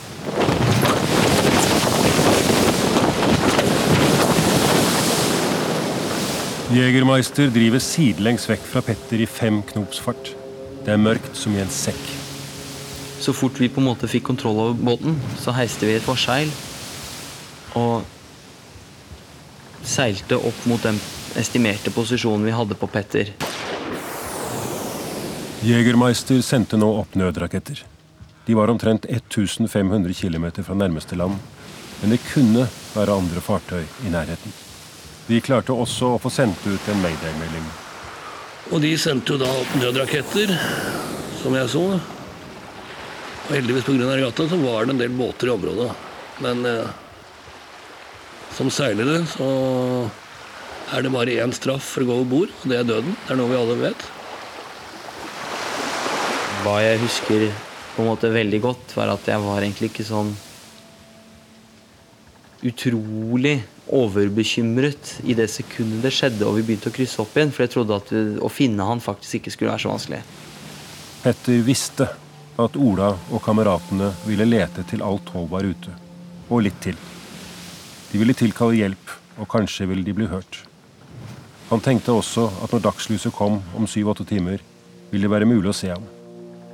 Jegermeister 6.69 7.47
driver 7.49 7.81
sidelengs 7.81 8.43
vekk 8.45 8.65
fra 8.69 8.81
Petter 8.85 9.23
i 9.23 9.25
fem 9.25 9.55
knops 9.71 9.97
fart. 10.05 10.35
Det 10.85 10.91
er 10.93 11.01
mørkt 11.01 11.33
som 11.33 11.55
i 11.57 11.63
en 11.63 11.71
sekk. 11.73 11.97
Så 13.17 13.33
fort 13.33 13.57
vi 13.57 13.71
på 13.73 13.81
en 13.81 13.87
måte 13.87 14.09
fikk 14.09 14.27
kontroll 14.27 14.61
over 14.61 14.77
båten, 14.77 15.17
så 15.41 15.55
heiste 15.57 15.89
vi 15.89 15.95
et 15.97 16.05
forseil 16.05 16.53
og 17.79 18.05
seilte 19.81 20.37
opp 20.37 20.61
mot 20.69 20.85
den 20.85 21.01
estimerte 21.41 21.89
posisjonen 21.95 22.45
vi 22.45 22.53
hadde 22.53 22.77
på 22.77 22.91
Petter. 22.93 23.33
Jegermeister 25.65 26.45
sendte 26.45 26.77
nå 26.77 26.93
opp 27.01 27.17
nødraketter. 27.17 27.81
De 28.45 28.61
var 28.61 28.69
omtrent 28.69 29.09
1500 29.09 30.13
km 30.21 30.51
fra 30.61 30.77
nærmeste 30.77 31.17
land, 31.17 31.41
men 32.03 32.13
det 32.13 32.21
kunne 32.29 32.69
være 32.93 33.21
andre 33.25 33.41
fartøy 33.41 33.81
i 34.05 34.13
nærheten. 34.13 34.68
De 35.29 35.37
klarte 35.45 35.75
også 35.75 36.15
å 36.15 36.21
få 36.21 36.31
sendt 36.33 36.63
ut 36.65 36.87
en 36.89 37.03
mayday-melding. 37.03 37.65
Og 38.73 38.81
de 38.81 38.95
sendte 38.97 39.35
jo 39.35 39.41
da 39.41 39.49
opp 39.49 39.75
nødraketter, 39.77 40.53
som 41.41 41.53
jeg 41.57 41.69
så. 41.69 41.83
Og 41.99 43.53
heldigvis 43.53 43.85
pga. 43.85 44.09
regatta 44.09 44.47
så 44.49 44.57
var 44.61 44.85
det 44.85 44.95
en 44.95 45.03
del 45.03 45.13
båter 45.13 45.51
i 45.51 45.53
området. 45.53 45.91
Men 46.41 46.65
eh, 46.65 46.89
som 48.57 48.69
seilere 48.73 49.21
så 49.29 49.47
er 50.93 51.05
det 51.05 51.13
bare 51.13 51.37
én 51.45 51.53
straff 51.53 51.93
for 51.93 52.01
å 52.01 52.09
gå 52.09 52.17
over 52.17 52.29
bord, 52.33 52.53
og 52.63 52.69
det 52.71 52.79
er 52.79 52.89
døden. 52.89 53.17
Det 53.25 53.33
er 53.33 53.37
noe 53.37 53.51
vi 53.53 53.59
alle 53.59 53.79
vet. 53.85 54.05
Hva 56.65 56.79
jeg 56.81 57.01
husker 57.05 57.49
på 57.95 58.01
en 58.01 58.09
måte 58.09 58.33
veldig 58.33 58.61
godt, 58.65 58.97
var 58.97 59.13
at 59.13 59.29
jeg 59.29 59.45
var 59.45 59.61
egentlig 59.61 59.93
ikke 59.93 60.09
sånn 60.09 60.33
utrolig 62.65 63.59
overbekymret 63.95 65.15
i 65.25 65.35
det 65.37 65.47
sekundet 65.51 66.03
det 66.05 66.13
skjedde 66.13 66.45
og 66.47 66.57
vi 66.59 66.65
begynte 66.67 66.91
å 66.91 66.95
krysse 66.95 67.21
opp 67.23 67.35
igjen. 67.37 67.53
For 67.55 67.65
jeg 67.65 67.73
trodde 67.75 67.99
at 67.99 68.13
å 68.15 68.51
finne 68.53 68.85
han 68.85 69.03
faktisk 69.03 69.39
ikke 69.39 69.53
skulle 69.55 69.73
være 69.73 69.85
så 69.85 69.93
vanskelig. 69.93 70.23
Petter 71.23 71.63
visste 71.67 72.07
at 72.59 72.77
Ola 72.79 73.13
og 73.31 73.41
kameratene 73.43 74.11
ville 74.25 74.47
lete 74.47 74.85
til 74.89 75.03
alt 75.05 75.31
hold 75.35 75.49
var 75.51 75.67
ute. 75.67 75.93
Og 76.49 76.65
litt 76.65 76.79
til. 76.83 76.97
De 78.09 78.17
ville 78.17 78.33
tilkalle 78.33 78.79
hjelp, 78.79 79.13
og 79.39 79.49
kanskje 79.51 79.87
ville 79.89 80.03
de 80.03 80.15
bli 80.17 80.27
hørt. 80.31 80.63
Han 81.69 81.83
tenkte 81.85 82.15
også 82.17 82.47
at 82.63 82.73
når 82.73 82.87
dagslyset 82.87 83.35
kom 83.35 83.59
om 83.77 83.87
syv-åtte 83.87 84.25
timer, 84.31 84.63
ville 85.11 85.27
det 85.27 85.35
være 85.35 85.49
mulig 85.49 85.69
å 85.69 85.77
se 85.77 85.93
ham. 85.93 86.09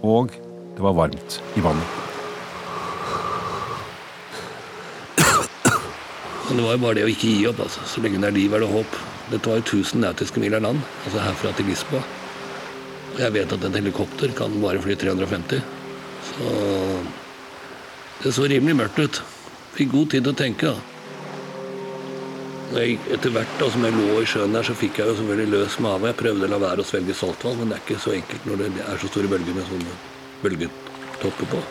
Og 0.06 0.32
det 0.32 0.84
var 0.84 0.95
varmt 1.04 1.39
i 1.56 1.63
vannet. 1.63 2.04
Men 6.47 6.58
det 6.60 6.65
var 6.65 6.75
jo 6.75 6.84
bare 6.84 6.97
det 6.99 7.05
å 7.08 7.12
ikke 7.12 7.31
gi 7.31 7.45
opp. 7.49 7.60
altså. 7.65 7.84
Så 7.89 8.01
lenge 8.03 8.21
det 8.21 8.29
er 8.29 8.38
liv, 8.38 8.53
er 8.53 8.62
det 8.62 8.71
håp. 8.71 8.97
Dette 9.31 9.49
var 9.49 9.62
jo 9.62 9.65
1000 9.81 10.03
nautiske 10.05 10.41
mil 10.41 10.53
av 10.53 10.62
land, 10.62 10.81
altså 11.03 11.21
herfra 11.23 11.53
til 11.58 11.69
Lisboa. 11.71 12.01
Og 13.15 13.21
jeg 13.23 13.34
vet 13.34 13.53
at 13.55 13.63
et 13.65 13.77
helikopter 13.79 14.34
kan 14.38 14.58
bare 14.62 14.81
fly 14.84 14.97
350. 15.01 15.63
Så 16.25 16.51
det 18.23 18.34
så 18.36 18.49
rimelig 18.49 18.75
mørkt 18.77 18.99
ut. 18.99 19.21
Fikk 19.75 19.91
god 19.91 20.12
tid 20.12 20.27
til 20.27 20.34
å 20.34 20.39
tenke. 20.39 20.73
da. 20.73 20.91
Jeg, 22.75 22.97
etter 23.13 23.31
hvert 23.31 23.60
da, 23.60 23.69
som 23.71 23.84
jeg 23.86 23.95
lå 23.95 24.19
i 24.19 24.27
sjøen 24.27 24.55
der, 24.55 24.65
så 24.65 24.75
fikk 24.77 24.99
jeg 24.99 25.10
jo 25.10 25.15
selvfølgelig 25.19 25.53
løs 25.53 25.77
mage. 25.86 26.10
Jeg 26.12 26.19
prøvde 26.21 26.47
å 26.47 26.51
la 26.51 26.60
være 26.62 26.84
å 26.84 26.88
svelge 26.88 27.15
saltvann, 27.17 27.60
men 27.62 27.71
det 27.71 27.77
er 27.77 27.86
ikke 27.86 28.03
så 28.03 28.13
enkelt 28.15 28.49
når 28.49 28.62
det 28.63 28.69
er 28.84 29.01
så 29.01 29.10
store 29.12 29.31
bølger 29.31 29.58
med 29.58 29.69
sånne 29.69 29.97
bølgetopper 30.43 31.51
på. 31.53 31.63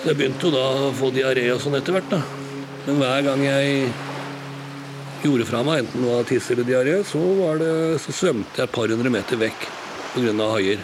Så 0.00 0.10
jeg 0.10 0.18
begynte 0.20 0.48
jo 0.48 0.54
da 0.54 0.66
å 0.88 0.94
få 0.96 1.10
diaré 1.14 1.46
og 1.54 1.60
sånn 1.62 1.78
etter 1.78 1.96
hvert. 1.96 2.12
da. 2.12 2.22
Men 2.90 2.98
hver 2.98 3.20
gang 3.22 3.42
jeg 3.44 3.82
gjorde 5.22 5.44
fra 5.46 5.60
meg, 5.62 5.84
enten 5.84 6.02
det 6.02 6.08
var 6.10 6.24
tiss 6.26 6.48
eller 6.50 6.66
diaré, 6.66 6.94
så, 7.06 7.20
så 8.02 8.14
svømte 8.18 8.58
jeg 8.58 8.66
et 8.66 8.72
par 8.74 8.90
hundre 8.90 9.12
meter 9.14 9.38
vekk 9.38 9.66
pga. 10.16 10.32
haier. 10.56 10.82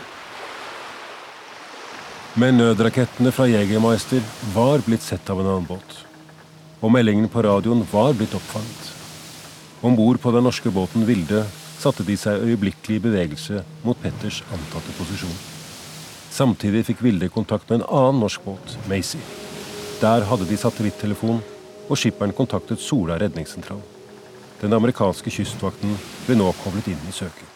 Men 2.39 2.61
nødrakettene 2.61 3.33
fra 3.35 3.49
Jegermeister 3.51 4.23
var 4.55 4.85
blitt 4.87 5.03
sett 5.03 5.33
av 5.35 5.43
en 5.43 5.49
annen 5.51 5.67
båt. 5.67 6.05
og 6.79 6.93
meldingen 6.93 7.27
på 7.33 7.43
radioen 7.43 7.83
var 7.91 8.15
blitt 8.15 8.37
oppfanget. 8.39 8.93
Om 9.83 9.97
bord 9.97 10.21
på 10.23 10.31
den 10.31 10.45
norske 10.47 10.71
båten 10.71 11.07
Vilde 11.09 11.43
satte 11.81 12.07
de 12.07 12.15
seg 12.21 12.45
øyeblikkelig 12.47 13.01
i 13.01 13.03
bevegelse 13.03 13.65
mot 13.83 13.99
Petters 13.99 14.45
antatte 14.53 14.95
posisjon. 15.01 15.35
Samtidig 16.31 16.85
fikk 16.87 17.03
Vilde 17.03 17.33
kontakt 17.35 17.67
med 17.67 17.81
en 17.81 17.89
annen 17.89 18.23
norsk 18.23 18.47
båt, 18.47 18.79
Macy. 18.87 19.19
Der 19.99 20.29
hadde 20.29 20.47
de 20.47 20.61
satellittelefon, 20.61 21.43
og 21.89 21.99
skipperen 21.99 22.35
kontaktet 22.37 22.83
Sola 22.83 23.19
redningssentral. 23.21 23.81
Den 24.61 24.73
amerikanske 24.73 25.31
kystvakten 25.31 25.97
ble 26.27 26.37
nå 26.39 26.49
koblet 26.63 26.89
inn 26.93 27.09
i 27.09 27.15
søket. 27.15 27.49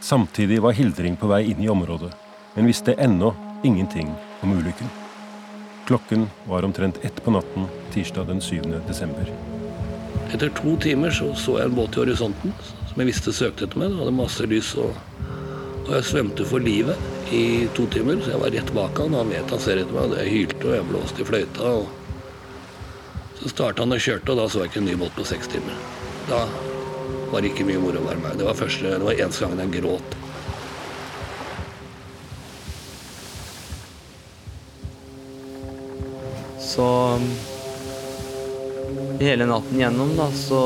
Samtidig 0.00 0.60
var 0.62 0.76
Hildring 0.76 1.16
på 1.20 1.28
vei 1.30 1.42
inn 1.50 1.60
i 1.64 1.68
området, 1.72 2.12
men 2.54 2.68
visste 2.68 2.94
ennå 2.94 3.34
ingenting 3.64 4.12
om 4.42 4.54
ulykken. 4.56 4.88
Klokken 5.86 6.26
var 6.48 6.64
omtrent 6.66 7.04
ett 7.04 7.24
på 7.24 7.30
natten 7.30 7.68
tirsdag 7.94 8.26
den 8.26 8.40
7. 8.40 8.62
desember. 8.88 9.28
Etter 10.34 10.50
to 10.50 10.76
timer 10.82 11.10
så, 11.14 11.28
så 11.38 11.60
jeg 11.60 11.70
en 11.70 11.76
båt 11.76 11.94
i 11.94 12.02
horisonten 12.02 12.54
som 12.62 13.02
jeg 13.02 13.10
visste 13.10 13.34
søkte 13.34 13.68
etter 13.68 13.78
meg. 13.78 13.92
Det 13.92 14.00
hadde 14.00 14.16
masse 14.16 14.48
lys. 14.50 14.72
Og, 14.82 14.96
og 15.84 15.92
jeg 15.94 16.08
svømte 16.08 16.46
for 16.48 16.64
livet 16.64 17.30
i 17.34 17.68
to 17.76 17.86
timer, 17.92 18.18
så 18.24 18.34
jeg 18.34 18.42
var 18.42 18.54
rett 18.56 18.72
bak 18.74 18.98
han. 18.98 19.14
Han 19.14 19.30
vet 19.30 19.54
han 19.54 19.62
ser 19.62 19.82
etter 19.82 19.94
meg, 19.94 20.10
og 20.10 20.18
jeg 20.18 20.32
hylte 20.32 20.66
og 20.70 20.74
jeg 20.74 20.88
blåste 20.90 21.22
i 21.22 21.28
fløyta. 21.28 21.70
Og 21.76 22.05
så 23.46 23.52
starta 23.52 23.84
han 23.84 23.94
og 23.94 24.00
kjørte, 24.02 24.32
og 24.32 24.40
da 24.40 24.44
så 24.50 24.64
jeg 24.64 24.72
ikke 24.72 24.80
en 24.80 24.88
ny 24.90 24.94
båt 24.98 25.12
på 25.14 25.24
seks 25.28 25.46
timer. 25.52 25.74
Da 26.26 26.40
var 27.30 27.44
det 27.44 27.52
ikke 27.52 27.66
mye 27.68 27.78
moro 27.78 28.00
å 28.00 28.06
være 28.08 28.18
med. 28.24 28.40
Det 28.40 28.46
var, 28.48 28.56
første, 28.58 28.90
det 28.90 29.06
var 29.06 29.20
eneste 29.22 29.46
gangen 29.46 29.62
jeg 29.62 29.82
gråt. 29.84 30.16
Så 36.58 36.88
hele 39.22 39.46
natten 39.46 39.78
gjennom, 39.78 40.16
da, 40.18 40.26
så 40.34 40.62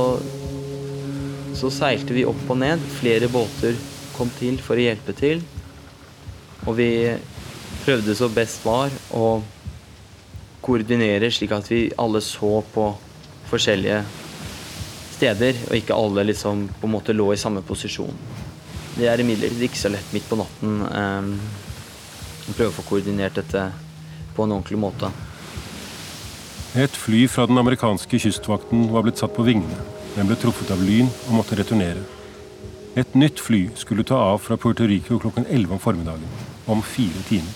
så 1.60 1.68
seilte 1.74 2.16
vi 2.16 2.24
opp 2.24 2.48
og 2.48 2.56
ned. 2.62 2.80
Flere 2.96 3.28
båter 3.28 3.76
kom 4.16 4.30
til 4.38 4.56
for 4.64 4.80
å 4.80 4.86
hjelpe 4.86 5.12
til. 5.18 5.44
Og 6.64 6.78
vi 6.80 6.92
prøvde 7.84 8.16
så 8.16 8.30
best 8.32 8.64
var 8.64 8.88
å 9.12 9.42
koordinere 10.64 11.30
slik 11.32 11.52
at 11.56 11.70
vi 11.70 11.82
alle 12.00 12.22
så 12.24 12.60
på 12.74 12.86
forskjellige 13.50 14.02
steder, 15.16 15.58
og 15.68 15.76
ikke 15.76 15.96
alle 15.96 16.24
liksom 16.30 16.66
på 16.80 16.88
en 16.88 16.94
måte 16.94 17.16
lå 17.16 17.30
i 17.34 17.40
samme 17.40 17.62
posisjon. 17.66 18.16
Det 18.96 19.08
er 19.08 19.22
imidlertid 19.22 19.62
ikke 19.66 19.80
så 19.80 19.92
lett 19.92 20.14
midt 20.14 20.28
på 20.28 20.38
natten 20.40 20.80
eh, 20.88 21.30
å 22.50 22.56
prøve 22.56 22.72
å 22.72 22.78
få 22.80 22.86
koordinert 22.92 23.38
dette 23.38 23.68
på 24.36 24.46
en 24.46 24.56
ordentlig 24.56 24.80
måte. 24.80 25.12
Et 26.78 27.00
fly 27.04 27.24
fra 27.30 27.48
den 27.50 27.58
amerikanske 27.58 28.20
kystvakten 28.22 28.88
var 28.92 29.06
blitt 29.06 29.18
satt 29.18 29.34
på 29.34 29.46
vingene 29.46 29.80
men 30.16 30.30
ble 30.30 30.38
truffet 30.38 30.70
av 30.74 30.82
lyn 30.82 31.08
og 31.28 31.36
måtte 31.38 31.58
returnere. 31.58 32.02
Et 32.98 33.14
nytt 33.14 33.40
fly 33.40 33.68
skulle 33.78 34.04
ta 34.06 34.18
av 34.32 34.40
fra 34.42 34.58
Puerto 34.58 34.86
Rico 34.90 35.20
klokken 35.22 35.46
11 35.46 35.76
om 35.76 35.82
formiddagen, 35.82 36.38
om 36.66 36.82
fire 36.82 37.22
timer. 37.28 37.54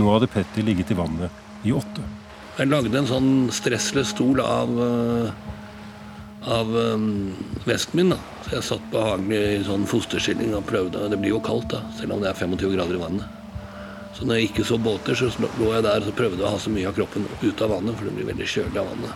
Nå 0.00 0.08
hadde 0.14 0.30
Petter 0.32 0.64
ligget 0.64 0.94
i 0.94 0.96
vannet 0.96 1.66
i 1.68 1.74
åtte. 1.76 2.04
Jeg 2.52 2.68
lagde 2.68 2.98
en 3.00 3.06
sånn 3.08 3.28
stressløs 3.48 4.10
stol 4.12 4.42
av, 4.44 4.72
eh, 4.84 5.28
av 6.52 6.68
um, 6.68 7.32
vesten 7.64 7.96
min. 7.96 8.10
da. 8.12 8.18
Så 8.44 8.50
jeg 8.58 8.66
satt 8.66 8.90
behagelig 8.92 9.38
i 9.40 9.62
sånn 9.64 9.86
fosterstilling 9.88 10.52
og 10.58 10.66
prøvde. 10.68 11.06
Det 11.08 11.16
blir 11.16 11.32
jo 11.32 11.40
kaldt, 11.40 11.70
da, 11.72 11.80
selv 11.96 12.12
om 12.12 12.20
det 12.20 12.28
er 12.28 12.36
25 12.36 12.74
grader 12.74 12.98
i 12.98 13.00
vannet. 13.00 13.38
Så 14.12 14.26
når 14.28 14.36
jeg 14.36 14.50
ikke 14.50 14.66
så 14.68 14.76
båter, 14.76 15.16
så 15.16 15.30
lå 15.40 15.70
jeg 15.72 15.86
der 15.86 16.04
og 16.04 16.16
prøvde 16.18 16.44
å 16.44 16.50
ha 16.52 16.58
så 16.60 16.72
mye 16.74 16.90
av 16.90 16.98
kroppen 16.98 17.24
ut 17.40 17.62
av 17.64 17.72
vannet, 17.72 17.96
for 17.96 18.04
det 18.04 18.16
blir 18.18 18.28
veldig 18.28 18.48
kjølig 18.54 18.82
av 18.82 18.90
vannet. 18.90 19.14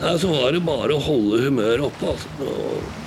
Nei, 0.00 0.16
Så 0.18 0.32
var 0.32 0.50
det 0.50 0.64
bare 0.66 0.98
å 0.98 1.06
holde 1.06 1.38
humøret 1.44 1.86
oppe. 1.86 2.16
Altså. 2.16 2.50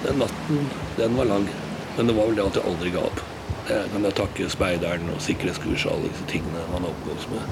Den 0.05 0.23
natten, 0.23 0.63
den 0.95 1.19
var 1.19 1.27
lang. 1.33 1.51
Men 1.97 2.07
det 2.07 2.15
var 2.15 2.31
vel 2.31 2.39
det 2.39 2.47
at 2.47 2.61
jeg 2.61 2.71
aldri 2.71 2.95
ga 2.95 3.03
opp. 3.11 3.21
Det 3.69 3.83
kan 3.91 4.01
jeg 4.01 4.15
takke 4.17 4.49
speideren 4.49 5.11
og 5.13 5.19
sikkerhetskurs 5.21 5.83
og 5.85 5.91
alle 5.93 6.07
disse 6.09 6.25
tingene 6.31 6.63
man 6.71 6.87
oppgås 6.89 7.27
med. 7.29 7.51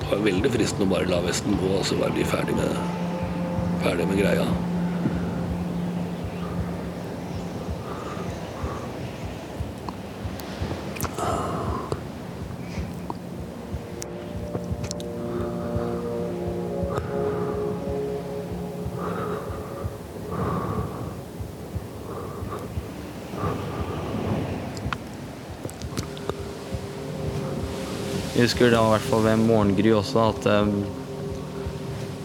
Det 0.00 0.08
var 0.10 0.24
veldig 0.24 0.50
fristende 0.50 0.88
å 0.88 0.94
bare 0.96 1.06
la 1.06 1.20
vesten 1.22 1.54
gå 1.60 1.70
og 1.78 1.84
så 1.86 1.98
være 2.00 2.16
de 2.18 2.24
ferdig 2.26 2.56
med, 2.58 2.80
ferdig 3.84 4.08
med 4.10 4.18
greia. 4.18 4.48
Husker 28.46 28.70
da 28.70 28.80
i 28.84 28.94
hvert 28.94 29.06
fall 29.10 29.24
ved 29.24 29.42
morgengry 29.42 29.90
også 29.96 30.22
at 30.22 30.48
um, 30.62 30.74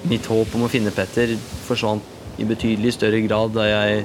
mitt 0.09 0.27
håp 0.29 0.53
om 0.57 0.65
å 0.67 0.69
finne 0.69 0.93
Petter 0.93 1.33
forsvant 1.65 2.39
i 2.41 2.45
betydelig 2.45 2.93
større 2.93 3.21
grad 3.25 3.53
da, 3.55 3.65
jeg, 3.65 4.03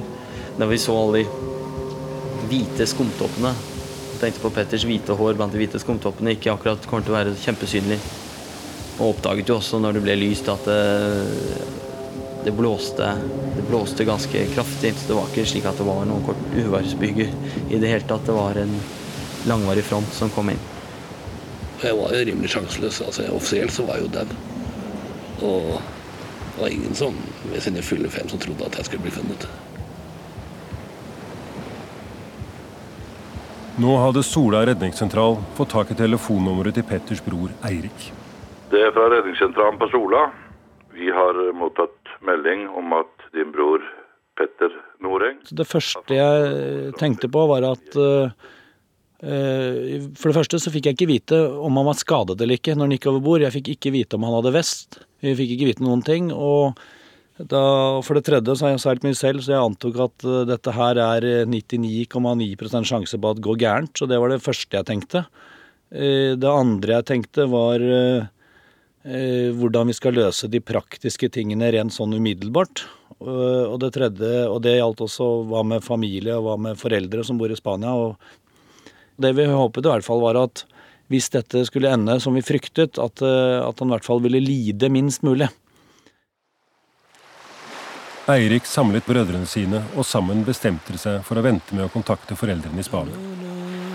da 0.57 0.67
vi 0.69 0.79
så 0.81 0.95
alle 0.97 1.23
de 1.23 2.47
hvite 2.47 2.87
skumtoppene. 2.89 3.51
Jeg 4.13 4.21
tenkte 4.21 4.41
på 4.41 4.51
Petters 4.55 4.85
hvite 4.87 5.17
hår 5.17 5.37
blant 5.37 5.53
de 5.53 5.61
hvite 5.61 5.81
skumtoppene 5.81 6.33
ikke 6.33 6.53
akkurat 6.53 6.87
kommer 6.89 7.05
til 7.05 7.13
å 7.13 7.17
være 7.19 7.35
kjempesynlig. 7.41 7.99
Og 8.97 9.11
oppdaget 9.11 9.51
jo 9.51 9.59
også 9.59 9.81
når 9.83 9.97
det 9.97 10.05
ble 10.07 10.15
lyst 10.17 10.49
at 10.49 10.65
det, 10.65 10.79
det, 12.47 12.53
blåste, 12.57 13.11
det 13.57 13.67
blåste 13.67 14.07
ganske 14.09 14.47
kraftig. 14.55 14.95
Så 14.97 15.11
det 15.11 15.19
var 15.19 15.29
ikke 15.29 15.45
slik 15.51 15.69
at 15.69 15.77
det 15.77 15.85
var 15.85 16.07
noen 16.09 16.25
kort 16.25 16.41
uværsbyger 16.55 17.29
i 17.67 17.77
det 17.77 17.93
hele 17.93 18.09
tatt. 18.09 18.25
Det 18.25 18.37
var 18.39 18.57
en 18.63 18.73
langvarig 19.49 19.85
front 19.85 20.17
som 20.17 20.33
kom 20.33 20.49
inn. 20.55 20.65
Jeg 21.83 21.93
var 21.93 22.13
jo 22.13 22.25
rimelig 22.25 22.49
sjanseløs. 22.55 23.01
Altså, 23.05 23.27
offisielt 23.35 23.73
så 23.75 23.85
var 23.85 23.99
jeg 23.99 24.07
jo 24.07 24.13
dau. 24.15 24.29
Og 25.47 25.65
det 26.57 26.61
var 26.61 26.73
ingen 26.73 26.95
som 26.97 27.17
ved 27.51 27.61
sine 27.61 27.83
fulle 27.85 28.09
fem 28.09 28.29
som 28.29 28.41
trodde 28.41 28.65
at 28.65 28.77
jeg 28.79 28.89
skulle 28.89 29.05
bli 29.05 29.13
funnet. 29.13 29.45
Nå 33.77 33.93
hadde 34.01 34.23
Sola 34.25 34.63
redningssentral 34.65 35.37
fått 35.53 35.75
tak 35.75 35.91
i 35.93 35.99
telefonnummeret 35.99 36.79
til 36.79 36.85
Petters 36.89 37.21
bror 37.21 37.51
Eirik. 37.69 38.07
Det 38.71 38.81
er 38.81 38.89
fra 38.95 39.05
redningssentralen 39.13 39.77
på 39.77 39.91
Sola. 39.93 40.23
Vi 40.97 41.11
har 41.13 41.37
mottatt 41.53 42.15
melding 42.25 42.65
om 42.73 42.95
at 42.97 43.29
din 43.37 43.53
bror 43.53 43.85
Petter 44.37 44.73
Noreng 45.01 45.37
Det 45.45 45.65
første 45.69 46.17
jeg 46.17 46.93
tenkte 46.97 47.29
på, 47.29 47.45
var 47.53 47.65
at 47.69 47.97
uh, 48.01 48.33
for 49.17 50.29
det 50.29 50.35
første 50.37 50.59
så 50.61 50.69
fikk 50.69 50.89
jeg 50.89 50.97
ikke 50.97 51.09
vite 51.09 51.37
om 51.65 51.79
han 51.79 51.87
var 51.87 51.97
skadet 51.97 52.37
eller 52.37 52.59
ikke 52.59 52.75
når 52.75 52.85
han 52.85 52.93
gikk 52.97 53.09
over 53.09 53.23
bord. 53.25 53.45
Jeg 53.45 53.55
fikk 53.55 53.71
ikke 53.73 53.93
vite 53.95 54.17
om 54.17 54.27
han 54.27 54.37
hadde 54.37 54.53
vest. 54.53 54.99
Vi 55.25 55.33
fikk 55.37 55.55
ikke 55.55 55.71
vite 55.71 55.85
noen 55.85 56.03
ting. 56.05 56.29
Og 56.33 56.77
da, 57.37 57.63
for 58.05 58.17
det 58.17 58.27
tredje 58.29 58.55
så 58.57 58.67
har 58.67 58.75
jeg 58.75 58.83
seilt 58.85 59.03
mye 59.05 59.17
selv, 59.17 59.43
så 59.45 59.55
jeg 59.55 59.65
antok 59.65 59.99
at 60.07 60.25
eh, 60.25 60.45
dette 60.49 60.73
her 60.73 61.01
er 61.01 61.27
99,9 61.49 62.85
sjanse 62.89 63.17
på 63.17 63.33
at 63.33 63.39
det 63.39 63.45
går 63.45 63.59
gærent. 63.61 63.93
Så 63.97 64.09
det 64.09 64.21
var 64.21 64.33
det 64.33 64.43
første 64.45 64.77
jeg 64.79 64.89
tenkte. 64.89 65.25
Eh, 65.89 66.37
det 66.37 66.53
andre 66.53 66.99
jeg 66.99 67.09
tenkte 67.13 67.49
var 67.51 67.85
hvordan 69.07 69.87
vi 69.87 69.93
skal 69.95 70.17
løse 70.17 70.49
de 70.51 70.59
praktiske 70.59 71.29
tingene 71.31 71.69
rent 71.71 71.93
sånn 71.95 72.11
umiddelbart. 72.17 72.81
Og 73.23 73.77
det 73.79 73.93
tredje, 73.95 74.41
og 74.51 74.57
det 74.65 74.73
gjaldt 74.73 75.05
også 75.05 75.27
hva 75.47 75.61
med 75.63 75.85
familie 75.85 76.35
og 76.35 76.43
hva 76.43 76.55
med 76.65 76.81
foreldre 76.81 77.23
som 77.23 77.39
bor 77.39 77.47
i 77.47 77.55
Spania. 77.55 77.93
og 77.95 78.17
det 79.17 79.33
vi 79.37 79.47
håpet 79.49 79.85
i 79.85 79.91
hvert 79.91 80.05
fall 80.05 80.23
var 80.23 80.39
at 80.39 80.65
hvis 81.11 81.29
dette 81.31 81.63
skulle 81.67 81.91
ende 81.93 82.17
som 82.19 82.35
vi 82.35 82.43
fryktet, 82.43 82.99
at, 82.99 83.23
eh, 83.23 83.59
at 83.63 83.79
han 83.79 83.89
i 83.89 83.95
hvert 83.95 84.07
fall 84.07 84.21
ville 84.23 84.43
lide 84.43 84.89
minst 84.91 85.23
mulig. 85.23 85.47
Eirik 88.27 88.65
samlet 88.67 89.05
brødrene 89.07 89.47
sine, 89.47 89.79
og 89.95 90.03
sammen 90.03 90.43
bestemte 90.43 90.91
de 90.91 90.99
seg 90.99 91.21
for 91.23 91.39
å 91.39 91.45
vente 91.45 91.75
med 91.75 91.85
å 91.85 91.91
kontakte 91.93 92.35
foreldrene 92.35 92.83
i 92.83 92.83
Spania. 92.83 93.15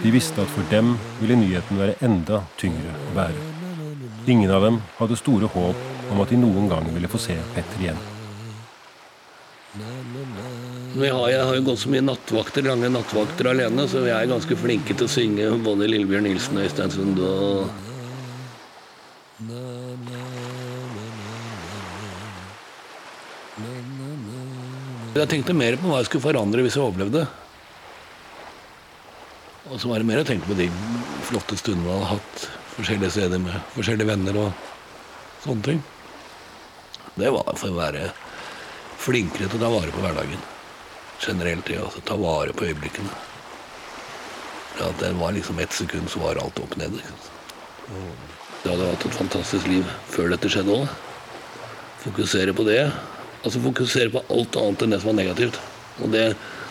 De 0.03 0.11
visste 0.11 0.41
at 0.41 0.51
for 0.51 0.65
dem 0.73 0.95
ville 1.21 1.37
nyheten 1.37 1.79
være 1.79 1.99
enda 2.03 2.41
tyngre 2.59 2.97
å 2.97 3.13
bære. 3.19 3.45
Ingen 4.33 4.51
av 4.57 4.65
dem 4.65 4.81
hadde 4.97 5.21
store 5.21 5.51
håp 5.53 6.11
om 6.15 6.25
at 6.25 6.33
de 6.33 6.41
noen 6.41 6.71
gang 6.71 6.89
ville 6.95 7.13
få 7.13 7.21
se 7.21 7.37
Petter 7.53 7.85
igjen. 7.85 8.01
Jeg 10.93 11.09
har, 11.09 11.29
jeg 11.33 11.45
har 11.49 11.57
jo 11.57 11.63
gått 11.65 11.81
så 11.81 11.91
mye 11.93 12.05
nattvakter, 12.05 12.67
lange 12.69 12.91
nattvakter 12.93 13.49
alene, 13.49 13.87
så 13.89 14.03
jeg 14.05 14.13
er 14.13 14.29
ganske 14.29 14.57
flinke 14.61 14.93
til 14.93 15.07
å 15.07 15.13
synge 15.13 15.47
både 15.65 15.89
Lillebjørn 15.89 16.27
Nilsen 16.29 16.59
og 16.59 16.67
Øystein 16.67 16.93
Sunde 16.93 17.31
og 17.33 17.89
Jeg 25.13 25.29
tenkte 25.29 25.57
mer 25.57 25.77
på 25.81 25.89
hva 25.89 26.03
jeg 26.03 26.09
skulle 26.11 26.25
forandre 26.25 26.63
hvis 26.65 26.77
jeg 26.77 26.85
overlevde. 26.85 27.25
Og 29.73 29.81
så 29.81 29.89
var 29.89 30.01
det 30.01 30.09
mer 30.09 30.21
å 30.23 30.29
tenke 30.29 30.49
på 30.49 30.57
de 30.61 30.69
flotte 31.29 31.57
stundene 31.61 31.89
man 31.89 32.05
hadde 32.05 32.15
hatt 32.15 32.47
forskjellige 32.77 33.15
steder 33.17 33.41
med 33.41 33.59
forskjellige 33.75 34.13
venner 34.13 34.41
og 34.45 34.65
sånne 35.45 35.69
ting. 35.69 35.85
Det 37.17 37.33
var 37.33 37.53
for 37.57 37.73
å 37.73 37.81
være 37.81 38.09
flinkere 39.03 39.49
til 39.49 39.61
å 39.61 39.65
ta 39.67 39.73
vare 39.73 39.93
på 39.93 40.05
hverdagen. 40.05 40.52
Generelt 41.23 41.69
det 41.69 41.79
å 41.79 41.87
altså, 41.87 42.03
ta 42.07 42.17
vare 42.19 42.55
på 42.57 42.67
øyeblikkene. 42.67 43.13
Ja, 44.81 44.89
det 44.99 45.13
var 45.21 45.33
liksom 45.33 45.59
ett 45.59 45.73
sekund, 45.73 46.11
så 46.11 46.19
var 46.19 46.41
alt 46.43 46.59
opp 46.59 46.77
ned. 46.81 46.99
Jeg 48.63 48.71
hadde 48.71 48.89
hatt 48.89 49.07
et 49.07 49.19
fantastisk 49.19 49.69
liv 49.71 49.87
før 50.11 50.33
dette 50.33 50.51
skjedde 50.51 50.75
òg. 50.83 50.95
Fokusere 52.03 52.55
på 52.57 52.67
det. 52.67 52.83
Altså 53.43 53.63
fokusere 53.63 54.11
på 54.15 54.25
alt 54.33 54.59
annet 54.59 54.83
enn 54.83 54.95
det 54.95 55.01
som 55.03 55.13
var 55.13 55.19
negativt. 55.21 55.59
Og 56.03 56.11
det, 56.15 56.25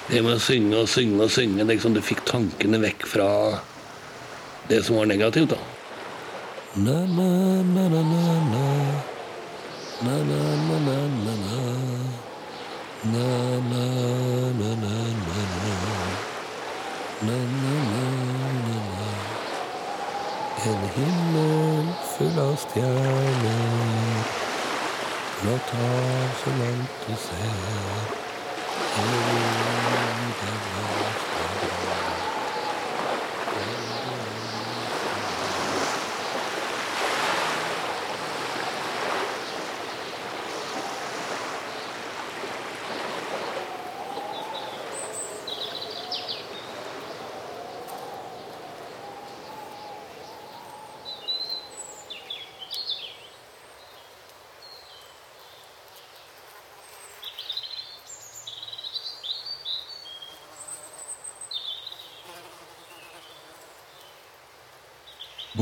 det 0.10 0.24
med 0.26 0.40
å 0.40 0.44
synge 0.44 0.82
og 0.82 0.90
synge 0.92 1.28
og 1.28 1.32
synge, 1.32 1.62
det, 1.62 1.76
liksom, 1.76 1.96
det 1.96 2.04
fikk 2.08 2.26
tankene 2.28 2.82
vekk 2.84 3.06
fra 3.08 3.30
det 4.72 4.82
som 4.88 5.00
var 5.00 5.12
negativt. 5.12 5.54
da. 5.54 5.62
Na, 6.76 7.00
na, 7.06 7.30
na, 7.68 7.88
na, 7.92 8.04
na, 8.12 8.36
na. 8.52 8.68
Na, 10.02 10.16
na, 10.26 10.42
na, 10.68 10.80
na, 10.88 10.98
na, 11.28 11.36
na. 11.46 12.11
Na, 13.04 13.18
na, 13.18 13.86
na, 14.60 14.76
na, 14.76 14.94
na, 15.26 15.38
na. 15.58 15.92
Na, 17.22 17.34
na, 17.34 17.74
na, 17.90 18.04
na, 18.66 18.76
na. 18.94 19.10
En 20.66 20.82
himmel 20.96 21.88
full 22.18 22.40
av 22.40 22.56
stjerner. 22.58 24.24
Blått 25.42 25.70
hav 25.70 26.30
så 26.44 26.50
langt 26.50 26.92
du 27.08 27.16
ser. 27.16 28.22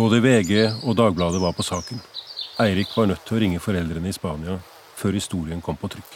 Både 0.09 0.23
VG 0.25 0.71
og 0.89 0.95
Dagbladet 0.97 1.37
var 1.37 1.51
på 1.53 1.61
saken. 1.61 1.99
Eirik 2.57 2.95
var 2.97 3.05
nødt 3.11 3.27
til 3.29 3.35
å 3.37 3.39
ringe 3.43 3.59
foreldrene 3.61 4.09
i 4.09 4.15
Spania 4.15 4.55
før 4.97 5.13
historien 5.13 5.61
kom 5.61 5.77
på 5.77 5.85
trykk. 5.93 6.15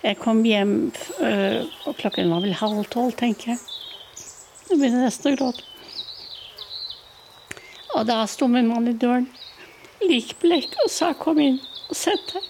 Jeg 0.00 0.16
kom 0.22 0.40
hjem, 0.40 0.72
øh, 1.20 1.68
og 1.84 1.98
klokken 1.98 2.32
var 2.32 2.40
vel 2.46 2.56
halv 2.56 2.88
tolv, 2.88 3.12
tenker 3.20 3.50
jeg. 3.52 3.60
Jeg 4.70 4.80
begynte 4.80 5.02
nesten 5.04 5.34
å 5.34 5.36
gråte. 5.36 5.62
Og 7.98 8.08
da 8.08 8.22
sto 8.24 8.48
min 8.48 8.72
mann 8.72 8.88
i 8.88 8.96
døren, 8.96 9.28
likblek, 10.00 10.80
og 10.80 10.88
sa 10.88 11.12
'kom 11.12 11.38
inn 11.44 11.60
og 11.90 11.96
sett 11.96 12.24
deg'. 12.32 12.48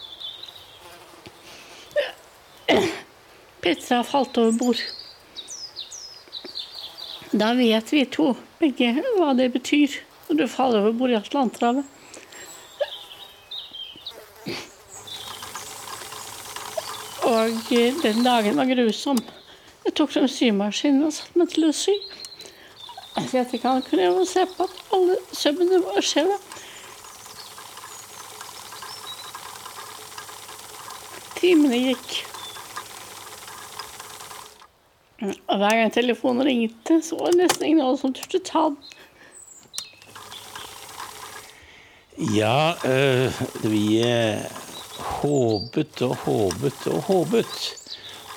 Petra 3.61 4.05
falt 4.05 4.39
over 4.39 4.53
bord. 4.53 4.83
Da 7.33 7.55
vet 7.55 7.91
vi 7.93 8.05
to 8.05 8.37
begge 8.61 9.03
hva 9.19 9.35
det 9.35 9.53
betyr 9.53 10.05
når 10.29 10.37
du 10.43 10.47
faller 10.51 10.85
over 10.85 10.93
bord 10.93 11.11
i 11.11 11.19
Atlanterhavet. 11.19 11.85
Og 17.29 17.73
den 18.03 18.25
dagen 18.25 18.57
var 18.57 18.71
grusom. 18.71 19.19
Jeg 19.85 19.95
tok 19.97 20.13
frem 20.13 20.29
symaskinen 20.29 21.05
og 21.09 21.13
satte 21.17 21.41
meg 21.41 21.53
til 21.53 21.69
å 21.69 21.75
sy. 21.77 21.97
Jeg 23.19 23.47
jeg 23.53 23.61
kan 23.61 23.83
kunne 23.83 24.05
jeg 24.05 24.27
se 24.31 24.45
på 24.55 24.65
at 24.69 24.95
alle 24.95 25.17
sømmene 25.35 25.81
var 25.83 26.05
skjeve. 26.05 26.37
Timene 31.39 31.81
gikk. 31.83 32.17
Og 35.25 35.57
hver 35.59 35.81
gang 35.81 35.93
telefonen 35.93 36.47
ringte, 36.47 37.01
så 37.03 37.19
var 37.19 37.35
det 37.35 37.43
nesten 37.43 37.67
ingen 37.67 37.83
av 37.83 37.97
oss 37.97 38.05
som 38.05 38.15
turte 38.15 38.39
ta 38.45 38.69
den. 38.71 38.98
Ja, 42.19 42.73
øh, 42.83 43.31
vi 43.63 44.03
øh, 44.03 44.43
håpet 44.99 46.03
og 46.03 46.17
håpet 46.17 46.87
og 46.91 47.03
håpet. 47.03 47.75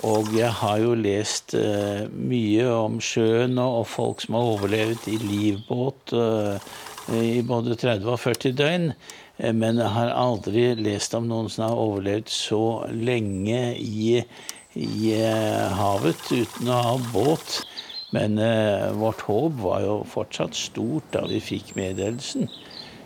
Og 0.03 0.29
jeg 0.37 0.53
har 0.53 0.77
jo 0.77 0.93
lest 0.93 1.55
øh, 1.57 2.05
mye 2.13 2.67
om 2.69 2.99
sjøen 3.01 3.57
og, 3.57 3.79
og, 3.79 3.87
folk 3.87 4.21
som 4.21 4.37
har 4.37 4.51
overlevd 4.51 5.07
i 5.09 5.17
livbåt 5.17 6.13
i 7.23 7.41
både 7.41 7.75
30 7.75 8.11
og 8.11 8.19
40 8.19 8.51
døgn. 8.51 8.91
Men 9.41 9.81
jeg 9.81 9.89
har 9.89 10.13
aldri 10.13 10.75
lest 10.77 11.17
om 11.17 11.25
noen 11.25 11.49
som 11.49 11.65
har 11.71 11.81
overlevd 11.81 12.29
så 12.29 12.85
lenge 12.93 13.61
i, 13.81 14.21
i 14.77 15.13
havet 15.81 16.21
uten 16.29 16.69
å 16.69 16.83
ha 16.85 16.97
båt. 17.15 17.63
Men 18.13 18.37
vårt 19.01 19.25
håp 19.25 19.57
var 19.65 19.81
jo 19.87 20.03
fortsatt 20.05 20.53
stort 20.53 21.09
da 21.17 21.25
vi 21.25 21.41
fikk 21.41 21.73
meddelelsen. 21.79 22.45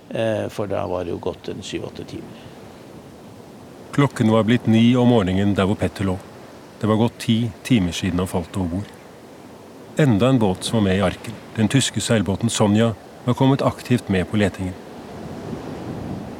For 0.10 0.70
da 0.70 0.84
var 0.88 1.04
det 1.04 1.16
jo 1.16 1.18
gått 1.20 1.50
en 1.50 1.64
syv-åtte 1.66 2.06
timer. 2.06 2.44
Klokken 3.96 4.30
var 4.32 4.44
blitt 4.46 4.68
ni 4.68 4.96
om 5.00 5.10
morgenen 5.10 5.56
der 5.58 5.66
hvor 5.66 5.80
Petter 5.80 6.06
lå. 6.06 6.18
Det 6.82 6.88
var 6.88 7.00
gått 7.00 7.18
ti 7.24 7.38
timer 7.64 7.96
siden 7.96 8.20
han 8.22 8.30
falt 8.30 8.58
over 8.60 8.78
bord. 8.78 8.92
Enda 9.98 10.30
en 10.30 10.40
båt 10.40 10.68
som 10.68 10.78
var 10.78 10.84
med 10.90 10.98
i 11.00 11.04
arken, 11.08 11.34
den 11.56 11.72
tyske 11.72 12.02
seilbåten 12.04 12.52
Sonja, 12.52 12.94
var 13.26 13.38
kommet 13.40 13.64
aktivt 13.66 14.10
med 14.12 14.28
på 14.30 14.38
letingen. 14.38 14.76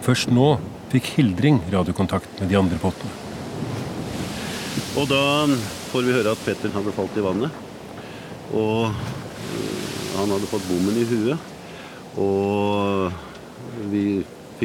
Først 0.06 0.30
nå 0.30 0.58
fikk 0.92 1.14
Hildring 1.16 1.62
radiokontakt 1.72 2.42
med 2.42 2.52
de 2.52 2.60
andre 2.60 2.78
båtene. 2.84 3.14
Og 5.00 5.08
da 5.10 5.24
får 5.90 6.06
vi 6.06 6.14
høre 6.14 6.36
at 6.36 6.44
Petter 6.46 6.76
hadde 6.76 6.94
falt 6.94 7.16
i 7.18 7.24
vannet. 7.24 7.64
Og 8.54 8.92
han 10.20 10.36
hadde 10.36 10.52
fått 10.52 10.68
bommen 10.68 11.00
i 11.00 11.08
huet. 11.10 11.40
Og 12.20 12.85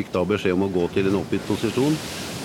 fikk 0.01 0.15
da 0.17 0.25
beskjed 0.25 0.57
om 0.57 0.67
å 0.67 0.73
gå 0.73 0.89
til 0.95 1.11
en 1.11 1.21
oppgitt 1.21 1.47
posisjon, 1.49 1.95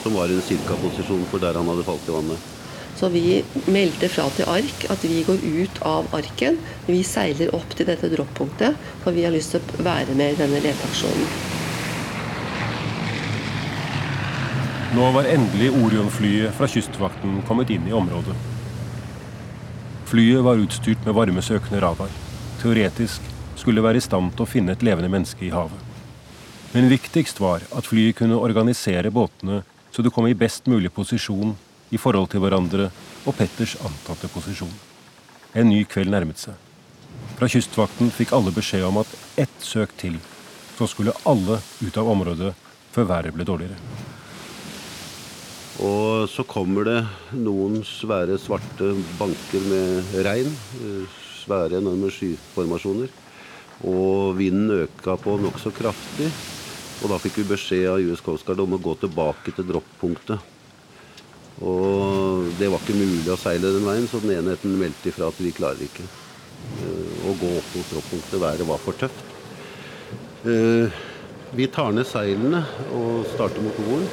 som 0.04 0.20
var 0.20 0.32
en 0.32 0.44
cirka-posisjon 0.44 1.26
for 1.32 1.44
der 1.44 1.58
han 1.58 1.72
hadde 1.72 1.88
falt 1.88 2.08
i 2.10 2.16
vannet. 2.16 2.52
Så 2.96 3.10
vi 3.12 3.42
meldte 3.68 4.08
fra 4.08 4.30
til 4.32 4.48
ark 4.48 4.86
at 4.92 5.04
vi 5.04 5.20
går 5.28 5.42
ut 5.44 5.82
av 5.84 6.08
arken. 6.16 6.56
Vi 6.88 7.02
seiler 7.04 7.52
opp 7.56 7.76
til 7.76 7.90
dette 7.90 8.08
droppunktet, 8.14 8.78
for 9.04 9.16
vi 9.16 9.26
har 9.28 9.36
lyst 9.36 9.52
til 9.56 9.60
å 9.60 9.84
være 9.84 10.16
med 10.16 10.36
i 10.36 10.40
denne 10.40 10.62
leteaksjonen. 10.64 11.28
Nå 14.96 15.10
var 15.12 15.28
endelig 15.28 15.74
Orion-flyet 15.76 16.56
fra 16.56 16.70
Kystvakten 16.72 17.42
kommet 17.50 17.74
inn 17.76 17.90
i 17.90 17.96
området. 17.96 18.36
Flyet 20.08 20.46
var 20.46 20.62
utstyrt 20.62 21.04
med 21.04 21.18
varmesøkende 21.18 21.82
radar. 21.84 22.14
Teoretisk 22.62 23.28
skulle 23.60 23.82
det 23.82 23.88
være 23.90 24.00
i 24.00 24.08
stand 24.08 24.32
til 24.38 24.46
å 24.46 24.48
finne 24.48 24.72
et 24.72 24.86
levende 24.88 25.12
menneske 25.12 25.50
i 25.50 25.52
havet. 25.52 25.85
Men 26.76 26.90
viktigst 26.92 27.38
var 27.40 27.64
at 27.72 27.88
flyet 27.88 28.18
kunne 28.20 28.36
organisere 28.36 29.08
båtene 29.08 29.62
så 29.96 30.04
de 30.04 30.12
kom 30.12 30.26
i 30.28 30.36
best 30.36 30.66
mulig 30.68 30.90
posisjon 30.92 31.54
i 31.96 32.00
forhold 32.02 32.28
til 32.34 32.42
hverandre 32.44 32.90
og 33.24 33.36
Petters 33.38 33.78
antatte 33.80 34.28
posisjon. 34.28 34.74
En 35.56 35.70
ny 35.72 35.86
kveld 35.88 36.12
nærmet 36.12 36.42
seg. 36.42 36.58
Fra 37.40 37.48
Kystvakten 37.48 38.12
fikk 38.12 38.34
alle 38.36 38.52
beskjed 38.52 38.84
om 38.90 39.00
at 39.00 39.14
ett 39.40 39.56
søk 39.64 39.94
til, 40.02 40.18
så 40.76 40.88
skulle 40.92 41.16
alle 41.24 41.62
ut 41.80 42.00
av 42.02 42.12
området 42.12 42.52
før 42.92 43.08
været 43.14 43.38
ble 43.38 43.48
dårligere. 43.48 43.80
Og 45.88 46.28
så 46.32 46.44
kommer 46.44 46.88
det 46.88 47.00
noen 47.40 47.86
svære, 47.88 48.36
svarte 48.36 48.92
banker 49.16 49.64
med 49.72 50.12
regn. 50.28 50.52
Svære, 51.40 51.80
enorme 51.80 52.12
skyformasjoner. 52.12 53.16
Og 53.88 54.36
vinden 54.36 54.76
øka 54.84 55.16
på 55.24 55.40
nokså 55.40 55.72
kraftig. 55.76 56.34
Og 57.04 57.12
da 57.12 57.18
fikk 57.22 57.42
vi 57.42 57.50
beskjed 57.52 57.88
av 57.92 58.02
US 58.02 58.24
Coast 58.26 58.46
Guard 58.48 58.64
om 58.64 58.78
å 58.78 58.82
gå 58.82 58.96
tilbake 59.02 59.54
til 59.56 59.68
droppunktet. 59.70 60.52
Og 61.64 62.52
det 62.60 62.68
var 62.72 62.82
ikke 62.84 62.98
mulig 62.98 63.32
å 63.32 63.40
seile 63.40 63.72
den 63.76 63.86
veien, 63.88 64.08
så 64.12 64.20
den 64.24 64.36
enheten 64.38 64.78
meldte 64.80 65.12
ifra 65.12 65.30
at 65.32 65.40
vi 65.40 65.54
klarer 65.56 65.84
ikke 65.86 66.06
å 67.26 67.36
gå 67.40 67.52
opp 67.60 67.76
mot 67.76 67.92
droppunktet. 67.94 68.40
Været 68.42 68.68
var 68.68 68.82
for 68.84 68.98
tøft. 69.00 69.28
Vi 71.56 71.68
tar 71.72 71.94
ned 71.96 72.08
seilene 72.10 72.64
og 72.96 73.28
starter 73.36 73.64
motoren. 73.64 74.08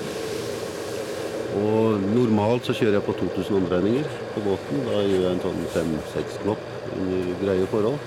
Og 1.52 2.04
normalt 2.14 2.64
så 2.64 2.72
kjører 2.76 2.96
jeg 2.96 3.04
på 3.04 3.14
2000 3.18 3.58
omdreininger 3.58 4.06
på 4.32 4.44
båten. 4.46 4.84
Da 4.86 5.02
gjør 5.04 5.26
jeg 5.26 5.32
en 5.34 5.42
sånn 5.42 5.66
fem-seks 5.74 6.38
knopp 6.44 6.62
under 6.96 7.34
greie 7.42 7.66
forhold. 7.72 7.98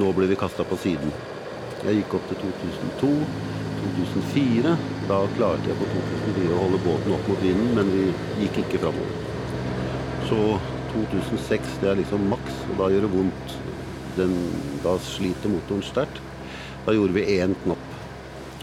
Nå 0.00 0.12
ble 0.16 0.28
vi 0.30 0.38
kasta 0.40 0.64
på 0.68 0.78
siden. 0.80 1.12
Jeg 1.82 2.00
gikk 2.00 2.16
opp 2.18 2.30
til 2.30 2.40
2002. 2.46 3.10
2004. 3.96 4.74
Da 5.08 5.18
klarte 5.36 5.70
jeg 5.70 5.78
på 5.80 5.88
2004 5.94 6.54
å 6.54 6.60
holde 6.64 6.80
båten 6.84 7.14
opp 7.16 7.30
mot 7.30 7.42
vinden, 7.44 7.72
men 7.78 7.92
vi 7.94 8.04
gikk 8.44 8.60
ikke 8.64 8.82
framover. 8.84 9.26
Så 10.28 10.40
2006 10.92 11.78
det 11.82 11.90
er 11.92 12.00
liksom 12.02 12.28
maks, 12.30 12.62
og 12.68 12.82
da 12.82 12.90
gjør 12.92 13.06
det 13.06 13.12
vondt. 13.14 13.56
Den, 14.18 14.34
da 14.82 14.96
sliter 15.02 15.52
motoren 15.52 15.84
sterkt. 15.86 16.22
Da 16.86 16.94
gjorde 16.96 17.16
vi 17.16 17.38
én 17.38 17.54
knopp. 17.64 17.88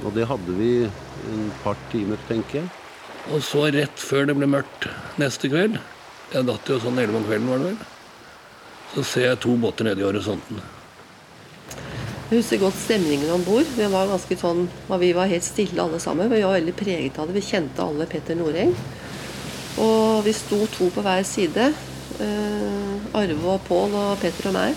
Og 0.03 0.13
det 0.15 0.27
hadde 0.29 0.57
vi 0.57 0.71
en 0.85 1.51
par 1.63 1.79
timer, 1.91 2.19
tenker 2.29 2.61
jeg. 2.61 2.71
Og 3.33 3.41
så 3.41 3.65
rett 3.73 4.01
før 4.01 4.27
det 4.29 4.35
ble 4.37 4.49
mørkt 4.49 4.89
neste 5.21 5.49
kveld, 5.49 5.79
jeg 6.33 6.45
datt 6.45 6.69
jo 6.69 6.77
sånn 6.81 6.99
elleve 7.01 7.21
om 7.21 7.25
kvelden, 7.25 7.49
var 7.49 7.61
det 7.61 7.71
vel, 7.71 7.91
så 8.93 9.05
ser 9.05 9.29
jeg 9.31 9.41
to 9.45 9.55
båter 9.61 9.87
nede 9.87 10.03
i 10.03 10.05
horisonten. 10.05 10.61
Jeg 12.35 12.41
husker 12.41 12.59
godt 12.65 12.75
stemningen 12.75 13.29
om 13.31 13.43
bord. 13.47 13.69
Vi 13.77 13.85
var 13.87 14.09
ganske 14.09 14.35
sånn, 14.35 14.65
vi 14.99 15.13
var 15.15 15.29
helt 15.31 15.45
stille 15.45 15.79
alle 15.79 16.01
sammen. 16.03 16.27
Vi 16.27 16.41
var 16.43 16.57
veldig 16.57 16.73
preget 16.75 17.15
av 17.15 17.29
det. 17.29 17.37
Vi 17.37 17.43
kjente 17.47 17.79
alle 17.79 18.03
Petter 18.11 18.35
Noreng. 18.35 18.73
Og 19.79 20.19
vi 20.25 20.33
sto 20.35 20.57
to 20.73 20.89
på 20.91 21.03
hver 21.05 21.23
side. 21.23 21.69
Eh, 22.25 23.15
Arve 23.15 23.53
og 23.53 23.63
Pål 23.69 23.95
og 24.01 24.19
Petter 24.19 24.49
og 24.49 24.55
meg. 24.57 24.75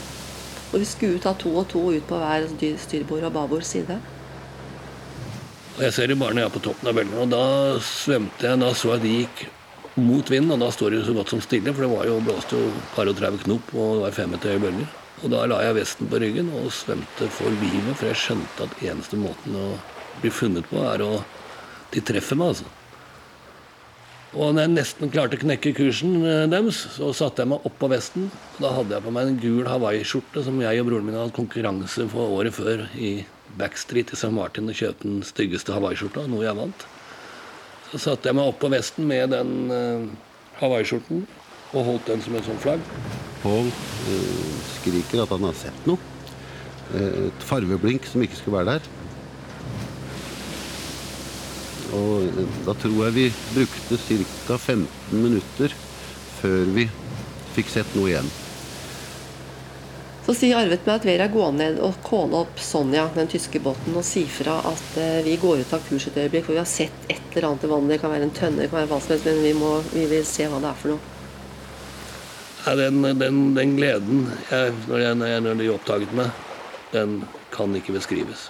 Og 0.71 0.85
vi 0.85 0.87
skulle 0.87 1.19
ta 1.25 1.33
to 1.35 1.51
og 1.59 1.67
to 1.73 1.83
ut 1.97 2.07
på 2.07 2.21
hver 2.21 2.47
styrbord 2.85 3.27
og 3.27 3.35
babord 3.41 3.67
side. 3.67 3.99
Jeg 5.81 5.99
ser 5.99 6.07
de 6.07 6.19
bare 6.23 6.39
når 6.39 6.45
jeg 6.45 6.53
er 6.53 6.57
på 6.61 6.65
toppen 6.69 6.93
av 6.93 6.95
bølgene. 7.01 7.27
Og 7.27 7.35
da 7.35 7.43
svømte 7.83 8.53
jeg. 8.53 8.63
Da 8.63 8.71
så 8.71 8.95
jeg 8.95 9.03
de 9.09 9.17
gikk 9.25 9.45
mot 9.99 10.31
vinden, 10.31 10.55
og 10.55 10.63
da 10.63 10.71
står 10.71 10.95
de 10.95 11.03
så 11.11 11.19
godt 11.19 11.35
som 11.35 11.43
stille, 11.43 11.75
for 11.75 11.89
det 11.89 11.91
var 11.91 12.07
jo 12.07 12.23
blåste 12.23 12.55
jo 12.55 12.73
par 12.95 13.11
og 13.11 13.19
30 13.19 13.43
knop, 13.49 13.75
og 13.75 13.95
det 13.97 14.07
var 14.07 14.19
fem 14.23 14.35
meter 14.37 14.55
høye 14.55 14.67
bølger. 14.69 14.97
Og 15.19 15.31
da 15.33 15.45
la 15.51 15.61
jeg 15.67 15.79
vesten 15.81 16.11
på 16.11 16.21
ryggen 16.23 16.51
og 16.61 16.71
svømte 16.75 17.27
for 17.35 17.51
livet, 17.59 17.95
for 17.99 18.11
jeg 18.11 18.21
skjønte 18.23 18.67
at 18.69 18.83
eneste 18.87 19.19
måten 19.19 19.57
å 19.59 19.69
bli 20.23 20.31
funnet 20.35 20.67
på, 20.71 20.83
er 20.85 21.05
å 21.07 21.13
De 21.89 22.03
treffer 22.05 22.37
meg, 22.37 22.51
altså. 22.53 22.67
Og 24.37 24.51
når 24.53 24.67
jeg 24.67 24.73
nesten 24.75 25.09
klarte 25.09 25.39
å 25.39 25.41
knekke 25.41 25.71
kursen 25.73 26.19
eh, 26.21 26.43
deres, 26.53 26.83
så 26.99 27.15
satte 27.17 27.41
jeg 27.41 27.49
meg 27.49 27.65
opp 27.65 27.79
på 27.81 27.89
vesten. 27.89 28.27
Og 28.29 28.59
da 28.61 28.75
hadde 28.77 28.93
jeg 28.93 29.05
på 29.07 29.13
meg 29.17 29.31
en 29.31 29.39
gul 29.41 29.71
hawaiiskjorte 29.71 30.43
som 30.45 30.61
jeg 30.61 30.83
og 30.83 30.91
broren 30.91 31.09
min 31.09 31.17
hadde 31.17 31.33
konkurranse 31.39 32.05
for 32.13 32.37
året 32.37 32.59
før 32.59 32.85
i 32.93 33.15
Backstreet 33.57 34.13
i 34.13 34.19
St. 34.21 34.29
Martin 34.37 34.69
og 34.69 34.77
kjøpte 34.77 35.09
den 35.09 35.25
styggeste 35.25 35.73
hawaiiskjorta, 35.73 36.27
noe 36.29 36.45
jeg 36.45 36.61
vant. 36.61 36.85
Så 37.89 38.03
satte 38.05 38.29
jeg 38.29 38.37
meg 38.37 38.53
opp 38.53 38.61
på 38.61 38.69
vesten 38.77 39.09
med 39.09 39.33
den 39.33 39.73
uh, 39.73 40.05
hawaiiskjorten 40.61 41.25
og 41.73 41.85
holdt 41.85 42.09
den 42.09 42.23
som 42.25 42.37
en 42.39 42.47
sånn 42.47 42.63
flagg. 42.63 42.85
Pål 43.43 43.69
eh, 43.69 44.55
skriker 44.79 45.25
at 45.25 45.35
han 45.35 45.45
har 45.49 45.59
sett 45.59 45.89
noe. 45.89 46.01
Uh, 46.89 47.29
et 47.29 47.43
farveblink 47.45 48.07
som 48.09 48.23
ikke 48.25 48.39
skulle 48.39 48.63
være 48.63 48.79
der. 48.79 48.87
Og 51.99 52.41
da 52.65 52.75
tror 52.77 53.03
jeg 53.07 53.17
vi 53.17 53.27
brukte 53.53 53.99
ca. 54.01 54.57
15 54.57 54.89
minutter 55.13 55.75
før 56.39 56.73
vi 56.73 56.87
fikk 57.57 57.73
sett 57.73 57.97
noe 57.97 58.13
igjen. 58.13 58.31
Så 60.29 60.35
sier 60.37 60.59
arvet 60.61 60.85
meg 60.85 60.99
at 60.99 61.07
Vera 61.09 61.29
går 61.33 61.55
ned 61.57 61.79
og 61.85 62.03
kåle 62.05 62.43
opp 62.43 62.59
Sonja, 62.61 63.07
den 63.15 63.31
tyske 63.33 63.63
båten, 63.65 63.95
og 63.97 64.05
si 64.05 64.27
fra 64.29 64.59
at 64.69 64.99
eh, 65.01 65.23
vi 65.25 65.39
går 65.41 65.63
ut 65.65 65.73
av 65.73 65.85
kurs 65.89 66.11
et 66.11 66.19
øyeblikk, 66.21 66.45
for 66.45 66.57
vi 66.57 66.61
har 66.61 66.69
sett 66.69 67.09
et 67.09 67.33
eller 67.33 67.49
annet 67.49 67.65
i 67.65 67.71
vannet. 67.73 67.95
Det 67.95 68.01
kan 68.03 68.13
være 68.13 68.29
en 68.29 68.35
tønne, 68.37 68.61
det 68.61 68.69
kan 68.69 68.83
være 68.83 68.91
hva 68.93 69.01
som 69.01 69.15
helst, 69.15 69.31
men 69.31 69.41
vi, 69.47 69.55
må, 69.57 69.79
vi 69.95 70.05
vil 70.11 70.29
se 70.29 70.49
hva 70.53 70.61
det 70.61 70.69
er 70.69 70.83
for 70.83 70.93
noe. 70.93 71.18
Ja, 72.67 72.75
den, 72.77 73.03
den, 73.21 73.55
den 73.57 73.77
gleden 73.77 74.29
jeg, 74.51 74.73
når, 74.89 74.99
jeg, 74.99 75.15
når, 75.15 75.27
jeg, 75.27 75.41
når 75.41 75.61
de 75.61 75.69
oppdaget 75.73 76.15
meg, 76.17 76.31
den 76.93 77.21
kan 77.55 77.75
ikke 77.79 77.95
beskrives. 77.97 78.49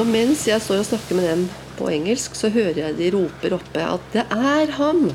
Og 0.00 0.06
mens 0.08 0.46
jeg 0.48 0.62
står 0.64 0.80
og 0.80 0.86
snakker 0.88 1.18
med 1.18 1.26
dem 1.28 1.42
på 1.76 1.90
engelsk, 1.92 2.36
så 2.38 2.48
hører 2.52 2.78
jeg 2.78 2.96
de 2.96 3.10
roper 3.12 3.58
oppe 3.58 3.82
at 3.84 4.06
'det 4.12 4.24
er 4.30 4.72
ham'. 4.78 5.10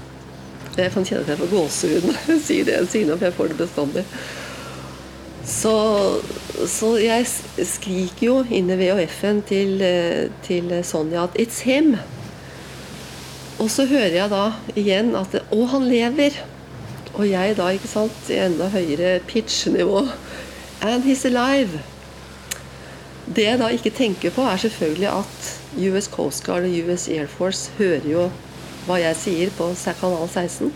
Jeg 0.78 0.92
kan 0.92 1.06
kjenne 1.06 1.24
at 1.24 1.30
jeg 1.30 1.38
får 1.38 1.52
gåsehud 1.56 2.02
når 2.06 2.18
jeg 2.28 2.42
sier 2.44 2.66
det, 2.68 2.90
siden 2.92 3.22
jeg 3.22 3.34
får 3.34 3.48
det 3.48 3.58
bestandig. 3.58 4.04
Så, 5.46 5.76
så 6.68 6.96
jeg 6.98 7.28
skriker 7.30 8.26
jo 8.26 8.36
inn 8.50 8.72
i 8.74 8.78
VHF-en 8.80 9.44
til, 9.46 9.84
til 10.46 10.72
Sonja 10.84 11.28
at 11.28 11.38
'it's 11.38 11.62
him'. 11.68 11.98
Og 13.60 13.70
så 13.72 13.86
hører 13.86 14.18
jeg 14.18 14.30
da 14.30 14.52
igjen 14.76 15.16
at 15.16 15.36
'å, 15.52 15.66
han 15.66 15.86
lever'. 15.86 16.42
Og 17.14 17.30
jeg 17.30 17.58
da, 17.58 17.70
ikke 17.70 17.88
sant, 17.88 18.30
i 18.30 18.42
enda 18.42 18.70
høyere 18.74 19.20
pitch-nivå 19.28 20.08
'and 20.82 21.06
he's 21.06 21.26
alive'. 21.26 21.80
Det 23.36 23.44
jeg 23.44 23.60
da 23.60 23.68
ikke 23.68 23.90
tenker 23.90 24.30
på, 24.30 24.42
er 24.42 24.58
selvfølgelig 24.58 25.10
at 25.10 25.62
US 25.78 26.06
Coast 26.06 26.44
Guard 26.44 26.64
og 26.64 26.90
US 26.90 27.08
Air 27.08 27.28
Force 27.28 27.72
hører 27.78 28.06
jo 28.12 28.30
hva 28.86 29.00
jeg 29.02 29.16
sier 29.16 29.50
på 29.58 29.72
kanal 30.00 30.30
16. 30.30 30.74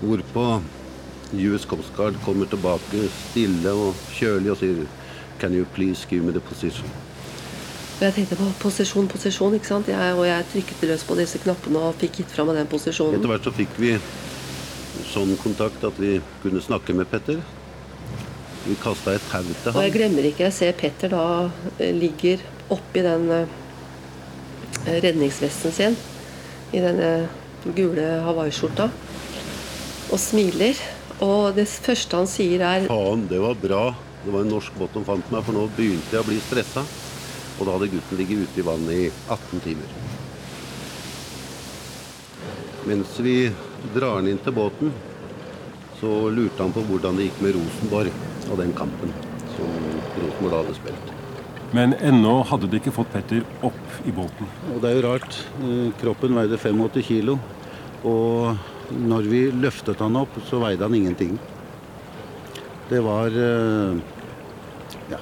Hvorpå 0.00 0.62
US 1.50 1.66
Coast 1.68 1.92
Guard 1.96 2.16
kommer 2.24 2.48
tilbake 2.50 3.08
stille 3.30 3.72
og 3.72 4.06
kjølig 4.16 4.54
og 4.54 4.62
sier 4.62 4.86
Can 5.40 5.52
you 5.52 5.66
please 5.74 6.06
give 6.08 6.24
me 6.24 6.32
the 6.32 6.40
position? 6.40 6.88
Jeg 8.00 8.12
tenkte 8.12 8.36
på 8.36 8.46
posisjon, 8.60 9.06
posisjon, 9.08 9.54
ikke 9.56 9.68
sant? 9.68 9.88
Jeg, 9.88 10.14
og 10.16 10.26
jeg 10.26 10.44
trykket 10.52 10.82
løs 10.90 11.04
på 11.08 11.14
disse 11.16 11.40
knappene 11.40 11.80
og 11.80 11.94
fikk 12.00 12.18
gitt 12.20 12.32
fra 12.32 12.44
meg 12.44 12.58
den 12.58 12.68
posisjonen. 12.68 13.16
Etter 13.16 13.30
hvert 13.30 13.48
så 13.48 13.52
fikk 13.56 13.78
vi 13.80 13.94
sånn 15.12 15.32
kontakt 15.40 15.84
at 15.88 15.96
vi 16.00 16.18
kunne 16.42 16.60
snakke 16.64 16.96
med 16.96 17.08
Petter. 17.08 17.40
Vi 18.66 18.76
kasta 18.82 19.14
et 19.16 19.24
tau 19.30 19.46
til 19.46 19.70
ham. 19.70 19.78
Og 19.78 19.86
jeg 19.86 19.94
glemmer 19.94 20.28
ikke, 20.28 20.44
jeg 20.48 20.56
ser 20.56 20.76
Petter 20.76 21.12
da 21.14 21.24
eh, 21.78 21.94
ligger 21.96 22.42
oppi 22.74 23.04
den 23.06 23.28
uh, 23.30 23.56
redningsvesten 24.86 25.72
sin. 25.72 25.96
I 26.76 26.82
denne 26.82 27.10
gule 27.76 28.06
hawaiiskjorta. 28.26 28.90
Og 30.12 30.20
smiler. 30.20 30.80
Og 31.24 31.54
det 31.56 31.64
første 31.70 32.18
han 32.18 32.28
sier 32.28 32.60
er 32.60 32.86
Faen, 32.90 33.24
det 33.30 33.40
var 33.40 33.56
bra. 33.60 33.84
Det 34.24 34.32
var 34.34 34.42
en 34.44 34.52
norsk 34.52 34.74
båt 34.76 34.96
som 34.96 35.04
fant 35.06 35.30
meg, 35.32 35.44
for 35.46 35.56
nå 35.56 35.64
begynte 35.76 36.12
jeg 36.12 36.20
å 36.24 36.28
bli 36.28 36.38
stressa. 36.42 36.82
Og 37.56 37.64
da 37.64 37.76
hadde 37.76 37.88
gutten 37.94 38.20
ligget 38.20 38.44
ute 38.44 38.60
i 38.60 38.66
vannet 38.66 39.04
i 39.06 39.10
18 39.32 39.62
timer. 39.64 39.94
Mens 42.86 43.16
vi 43.24 43.36
drar 43.94 44.18
han 44.18 44.28
inn 44.30 44.42
til 44.44 44.54
båten, 44.54 44.92
så 46.00 46.10
lurte 46.28 46.62
han 46.62 46.74
på 46.76 46.84
hvordan 46.90 47.16
det 47.16 47.30
gikk 47.30 47.40
med 47.46 47.56
Rosenborg 47.56 48.50
og 48.50 48.60
den 48.60 48.74
kampen 48.76 49.14
som 49.56 49.72
Rosenborg 50.20 50.52
da 50.52 50.60
hadde 50.60 50.76
spilt. 50.76 51.14
Men 51.74 51.96
ennå 51.98 52.38
hadde 52.46 52.68
de 52.70 52.78
ikke 52.78 52.94
fått 52.94 53.10
Petter 53.14 53.42
opp 53.66 54.06
i 54.06 54.12
båten. 54.14 54.50
Og 54.74 54.82
Det 54.82 54.90
er 54.90 55.00
jo 55.00 55.06
rart. 55.08 55.38
Eh, 55.64 55.88
kroppen 55.98 56.36
veide 56.36 56.60
85 56.60 57.02
kilo. 57.08 57.38
Og 58.04 58.75
når 58.90 59.28
vi 59.30 59.42
løftet 59.50 60.00
han 60.02 60.18
opp, 60.18 60.36
så 60.48 60.60
veide 60.62 60.86
han 60.86 60.94
ingenting. 60.94 61.38
Det 62.90 63.00
var 63.02 63.34
eh, 63.34 63.96
ja. 65.10 65.20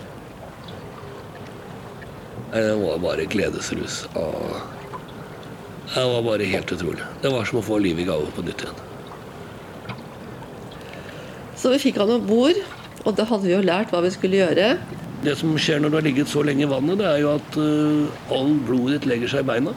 Det 2.53 2.65
var 2.83 2.99
bare 3.03 3.25
gledesrus. 3.25 4.05
Det 5.95 6.05
var 6.11 6.23
bare 6.27 6.49
helt 6.49 6.73
utrolig. 6.73 7.07
Det 7.23 7.33
var 7.33 7.49
som 7.49 7.61
å 7.61 7.65
få 7.65 7.79
livet 7.81 8.05
i 8.05 8.09
gave 8.09 8.33
på 8.37 8.45
nytt 8.45 8.67
igjen. 8.67 8.83
Så 11.57 11.73
vi 11.73 11.81
fikk 11.87 12.03
han 12.03 12.17
om 12.19 12.27
bord. 12.29 12.61
Og 13.05 13.17
da 13.17 13.27
hadde 13.29 13.45
vi 13.45 13.53
jo 13.53 13.65
lært 13.65 13.91
hva 13.93 14.01
vi 14.05 14.13
skulle 14.13 14.41
gjøre. 14.41 14.75
Det 15.25 15.35
som 15.41 15.53
skjer 15.61 15.81
når 15.81 15.93
du 15.93 15.97
har 15.99 16.05
ligget 16.07 16.31
så 16.31 16.43
lenge 16.45 16.65
i 16.65 16.69
vannet, 16.69 17.01
det 17.01 17.09
er 17.09 17.19
jo 17.21 17.33
at 17.35 17.57
uh, 17.61 18.33
all 18.33 18.55
blodet 18.65 18.99
ditt 18.99 19.09
legger 19.11 19.33
seg 19.33 19.45
i 19.45 19.49
beina. 19.53 19.75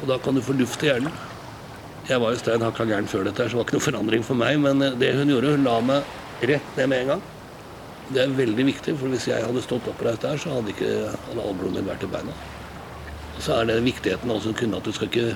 Og 0.00 0.08
da 0.10 0.18
kan 0.22 0.34
du 0.34 0.42
få 0.42 0.56
luft 0.58 0.82
i 0.82 0.90
hjernen. 0.90 1.14
Jeg 2.10 2.18
var 2.18 2.32
jo 2.34 2.38
stein 2.40 2.62
hakka 2.64 2.84
gæren 2.90 3.06
før 3.06 3.28
dette, 3.28 3.44
så 3.46 3.54
det 3.54 3.58
var 3.60 3.68
ikke 3.68 3.76
noe 3.76 3.84
forandring 3.84 4.24
for 4.26 4.38
meg. 4.38 4.56
Men 4.58 4.82
eh, 4.82 4.96
det 4.98 5.12
hun 5.14 5.30
gjorde, 5.30 5.52
hun 5.54 5.66
la 5.68 5.76
meg 5.92 6.48
rett 6.50 6.72
ned 6.78 6.90
med 6.90 7.04
en 7.04 7.12
gang. 7.12 7.22
Det 8.10 8.24
er 8.24 8.32
veldig 8.34 8.64
viktig, 8.66 8.96
for 8.98 9.14
hvis 9.14 9.28
jeg 9.30 9.44
hadde 9.46 9.62
stått 9.62 9.86
oppreist 9.92 10.26
der, 10.26 10.40
så 10.42 10.56
hadde 10.56 10.72
ikke 10.74 10.90
hadde 11.12 11.44
all 11.44 11.54
blodet 11.60 11.84
vært 11.86 12.02
i 12.02 12.10
beina. 12.10 12.34
Og 13.36 13.44
så 13.46 13.60
er 13.60 13.70
det 13.70 13.78
viktigheten 13.86 14.34
også 14.34 14.56
kunne 14.58 14.80
at 14.80 14.88
du 14.88 14.94
skal 14.96 15.10
ikke 15.12 15.30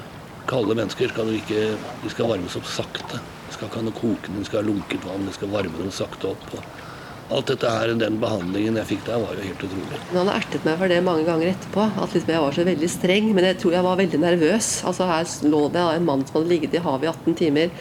Kalde 0.45 0.75
mennesker 0.77 1.09
skal 1.09 1.31
du 1.31 1.39
ikke 1.39 1.61
De 2.03 2.11
skal 2.13 2.29
varmes 2.29 2.57
opp 2.59 2.67
sakte 2.69 3.17
De 3.17 3.55
skal 3.55 3.71
ikke 3.71 3.81
ha 3.81 3.85
noe 3.87 3.97
kokende, 3.97 4.43
de 4.43 4.49
skal 4.49 4.61
ha 4.61 4.67
lunket 4.67 5.07
vann, 5.09 5.25
de 5.25 5.33
skal 5.33 5.49
varme 5.55 5.79
dem 5.79 5.93
sakte 5.95 6.35
opp. 6.35 6.45
Og 6.53 6.84
alt 7.33 7.47
dette 7.49 7.71
her, 7.71 7.93
Den 7.99 8.19
behandlingen 8.21 8.77
jeg 8.77 8.91
fikk 8.93 9.07
der, 9.07 9.23
var 9.23 9.37
jo 9.37 9.47
helt 9.47 9.63
utrolig. 9.65 10.01
Han 10.13 10.29
har 10.29 10.43
ertet 10.43 10.67
meg 10.67 10.79
for 10.81 10.93
det 10.93 11.01
mange 11.05 11.25
ganger 11.25 11.53
etterpå. 11.53 11.87
At 11.97 12.13
liksom 12.15 12.33
jeg 12.35 12.45
var 12.45 12.57
så 12.57 12.67
veldig 12.69 12.91
streng. 12.93 13.31
Men 13.35 13.49
jeg 13.49 13.59
tror 13.63 13.77
jeg 13.77 13.87
var 13.87 14.01
veldig 14.01 14.21
nervøs. 14.21 14.69
Altså 14.85 15.09
Her 15.09 15.25
lå 15.49 15.63
det 15.73 15.85
en 15.85 16.09
mann 16.09 16.27
som 16.27 16.39
hadde 16.39 16.53
ligget 16.53 16.77
i 16.77 16.85
havet 16.85 17.09
i 17.09 17.13
18 17.13 17.39
timer, 17.41 17.73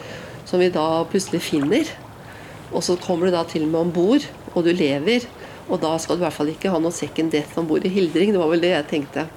som 0.46 0.64
vi 0.64 0.72
da 0.74 0.88
plutselig 1.12 1.44
finner. 1.44 1.92
Og 2.72 2.84
så 2.84 2.98
kommer 2.98 3.28
du 3.28 3.36
da 3.36 3.44
til 3.46 3.68
og 3.68 3.74
med 3.74 3.82
om 3.82 3.94
bord, 3.94 4.26
og 4.56 4.64
du 4.66 4.72
lever. 4.74 5.28
Og 5.70 5.80
da 5.84 5.94
skal 6.02 6.18
du 6.18 6.24
i 6.24 6.26
hvert 6.26 6.36
fall 6.40 6.52
ikke 6.52 6.72
ha 6.72 6.80
noe 6.82 6.96
second 6.96 7.32
death 7.32 7.60
om 7.60 7.68
bord 7.70 7.86
i 7.86 7.92
hildring. 7.92 8.34
Det 8.34 8.42
var 8.42 8.52
vel 8.52 8.64
det 8.64 8.74
jeg 8.74 8.90
tenkte. 8.90 9.28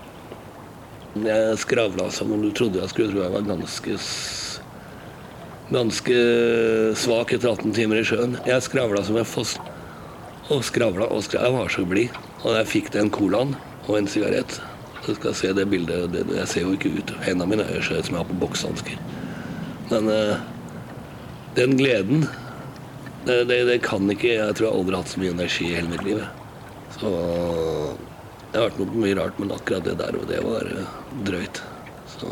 Jeg 1.17 1.61
skravla 1.63 2.11
som 2.13 2.33
om 2.35 2.43
du 2.43 2.51
trodde 2.53 2.83
jeg 2.83 2.93
skulle 2.93 3.09
tro 3.09 3.23
jeg 3.23 3.33
var 3.33 3.47
ganske 3.47 3.95
ganske 5.73 6.19
svak 6.95 7.33
etter 7.35 7.51
18 7.51 7.73
timer 7.75 8.03
i 8.03 8.05
sjøen. 8.07 8.37
Jeg 8.47 8.63
skravla 8.63 9.03
som 9.07 9.17
en 9.19 9.27
foss. 9.27 9.57
Og 10.53 10.63
skravla 10.63 11.09
og 11.11 11.25
skravla. 11.27 11.49
Jeg 11.49 11.57
var 11.57 11.73
så 11.75 11.85
blid. 11.91 12.19
Og 12.45 12.55
jeg 12.55 12.71
fikk 12.71 12.91
den 12.95 13.11
colaen 13.11 13.57
og 13.87 13.99
en 13.99 14.11
sigarett. 14.11 14.61
Du 15.07 15.15
skal 15.15 15.35
se 15.39 15.53
det 15.55 15.67
bildet. 15.71 16.11
Det, 16.15 16.25
jeg 16.37 16.51
ser 16.51 16.67
jo 16.67 16.75
ikke 16.77 16.93
ut. 16.99 17.15
Hendene 17.27 17.51
mine 17.51 17.67
ser 17.83 18.01
ut 18.01 18.09
som 18.09 18.17
jeg 18.17 18.23
har 18.23 18.29
på 18.31 18.39
boksehansker. 18.43 19.01
Men 19.91 20.11
uh, 20.11 20.39
den 21.59 21.77
gleden, 21.79 22.27
det, 23.27 23.45
det, 23.51 23.61
det, 23.69 23.81
kan 23.87 24.11
ikke 24.11 24.35
Jeg 24.35 24.55
tror 24.59 24.69
jeg 24.69 24.79
aldri 24.79 24.95
har 24.95 25.03
hatt 25.03 25.13
så 25.15 25.23
mye 25.23 25.35
energi 25.35 25.69
i 25.71 25.77
hele 25.79 25.91
mitt 25.91 26.07
liv. 26.07 26.23
Så 26.97 27.11
det 28.53 28.61
har 28.61 28.69
vært 28.69 28.79
noe 28.81 29.03
mye 29.03 29.19
rart, 29.19 29.43
men 29.43 29.53
akkurat 29.55 29.87
det 29.87 29.99
der 29.99 30.19
og 30.19 30.31
det 30.31 30.41
var 30.47 30.71
uh, 30.71 30.95
drøyt. 31.27 31.63
Så 32.17 32.31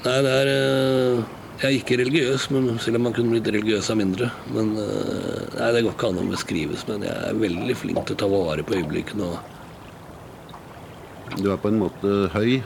Nei, 0.00 0.14
det 0.24 0.30
er 0.32 0.48
uh, 0.48 1.39
Jeg 1.60 1.68
er 1.68 1.76
ikke 1.76 1.96
religiøs, 2.00 2.46
men 2.56 2.78
selv 2.80 2.96
om 2.96 3.02
man 3.04 3.12
kunne 3.12 3.34
blitt 3.34 3.48
religiøs 3.52 3.90
av 3.92 3.98
mindre. 4.00 4.30
Men 4.48 4.70
nei, 4.78 5.66
Det 5.74 5.82
går 5.84 5.92
ikke 5.92 6.08
an 6.08 6.20
å 6.22 6.24
beskrives, 6.30 6.86
men 6.88 7.04
jeg 7.04 7.12
er 7.12 7.36
veldig 7.36 7.76
flink 7.76 8.00
til 8.08 8.16
å 8.16 8.20
ta 8.22 8.28
vare 8.32 8.64
på 8.64 8.78
øyeblikkene. 8.78 9.28
Du 11.36 11.50
er 11.52 11.60
på 11.60 11.68
en 11.68 11.82
måte 11.82 12.14
høy, 12.32 12.62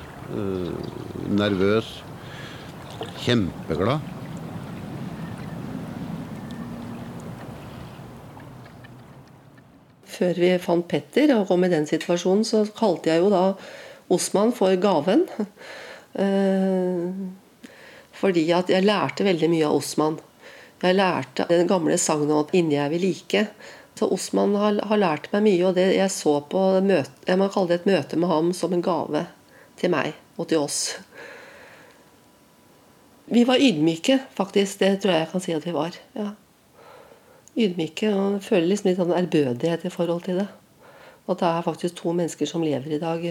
nervøs, 1.42 1.90
kjempeglad. 3.26 3.98
Før 10.14 10.38
vi 10.38 10.56
fant 10.62 10.86
Petter 10.86 11.34
og 11.34 11.48
kom 11.50 11.66
i 11.66 11.74
den 11.74 11.90
situasjonen, 11.90 12.46
så 12.46 12.62
kalte 12.78 13.10
jeg 13.10 13.26
jo 13.26 13.34
da 13.34 13.46
Osman 14.14 14.54
for 14.54 14.78
gaven. 14.78 15.26
Eh, 18.24 18.28
fordi 18.28 18.52
at 18.56 18.70
jeg 18.72 18.84
lærte 18.84 19.24
veldig 19.24 19.50
mye 19.52 19.66
av 19.68 19.76
Osman. 19.76 20.18
Jeg 20.82 20.96
lærte 20.96 21.46
den 21.48 21.68
gamle 21.68 21.98
sangen 21.98 22.30
om 22.30 22.46
'inni 22.52 22.76
er 22.76 22.88
vi 22.88 22.98
like'. 22.98 23.46
Så 23.94 24.08
Osman 24.10 24.54
har, 24.54 24.80
har, 24.86 24.96
lært 24.96 25.32
meg 25.32 25.42
mye, 25.42 25.66
og 25.68 25.74
det 25.74 25.94
jeg 25.94 26.10
så 26.10 26.40
på 26.40 26.80
møte, 26.82 27.12
jeg 27.28 27.38
må 27.38 27.48
kalle 27.48 27.68
det 27.68 27.80
et 27.80 27.86
møte 27.86 28.16
med 28.16 28.28
ham 28.28 28.52
som 28.52 28.72
en 28.72 28.82
gave 28.82 29.26
til 29.76 29.90
meg 29.90 30.14
og 30.36 30.48
til 30.48 30.58
oss. 30.58 30.98
Vi 33.26 33.44
var 33.44 33.56
ydmyke, 33.56 34.18
faktisk. 34.34 34.78
Det 34.78 35.00
tror 35.00 35.12
jeg 35.12 35.20
jeg 35.20 35.30
kan 35.30 35.40
si 35.40 35.52
at 35.52 35.66
vi 35.66 35.72
var. 35.72 35.92
Ja 36.16 36.32
ydmyke 37.54 38.10
og 38.14 38.42
føler 38.42 38.68
liksom 38.70 38.90
litt 38.90 39.00
sånn 39.00 39.14
ærbødighet 39.14 39.86
i 39.86 39.92
forhold 39.92 40.24
til 40.26 40.40
det. 40.42 40.48
At 41.30 41.40
det 41.40 41.48
er 41.48 41.66
faktisk 41.66 41.96
to 42.00 42.12
mennesker 42.12 42.48
som 42.50 42.64
lever 42.66 42.96
i 42.96 43.00
dag. 43.02 43.22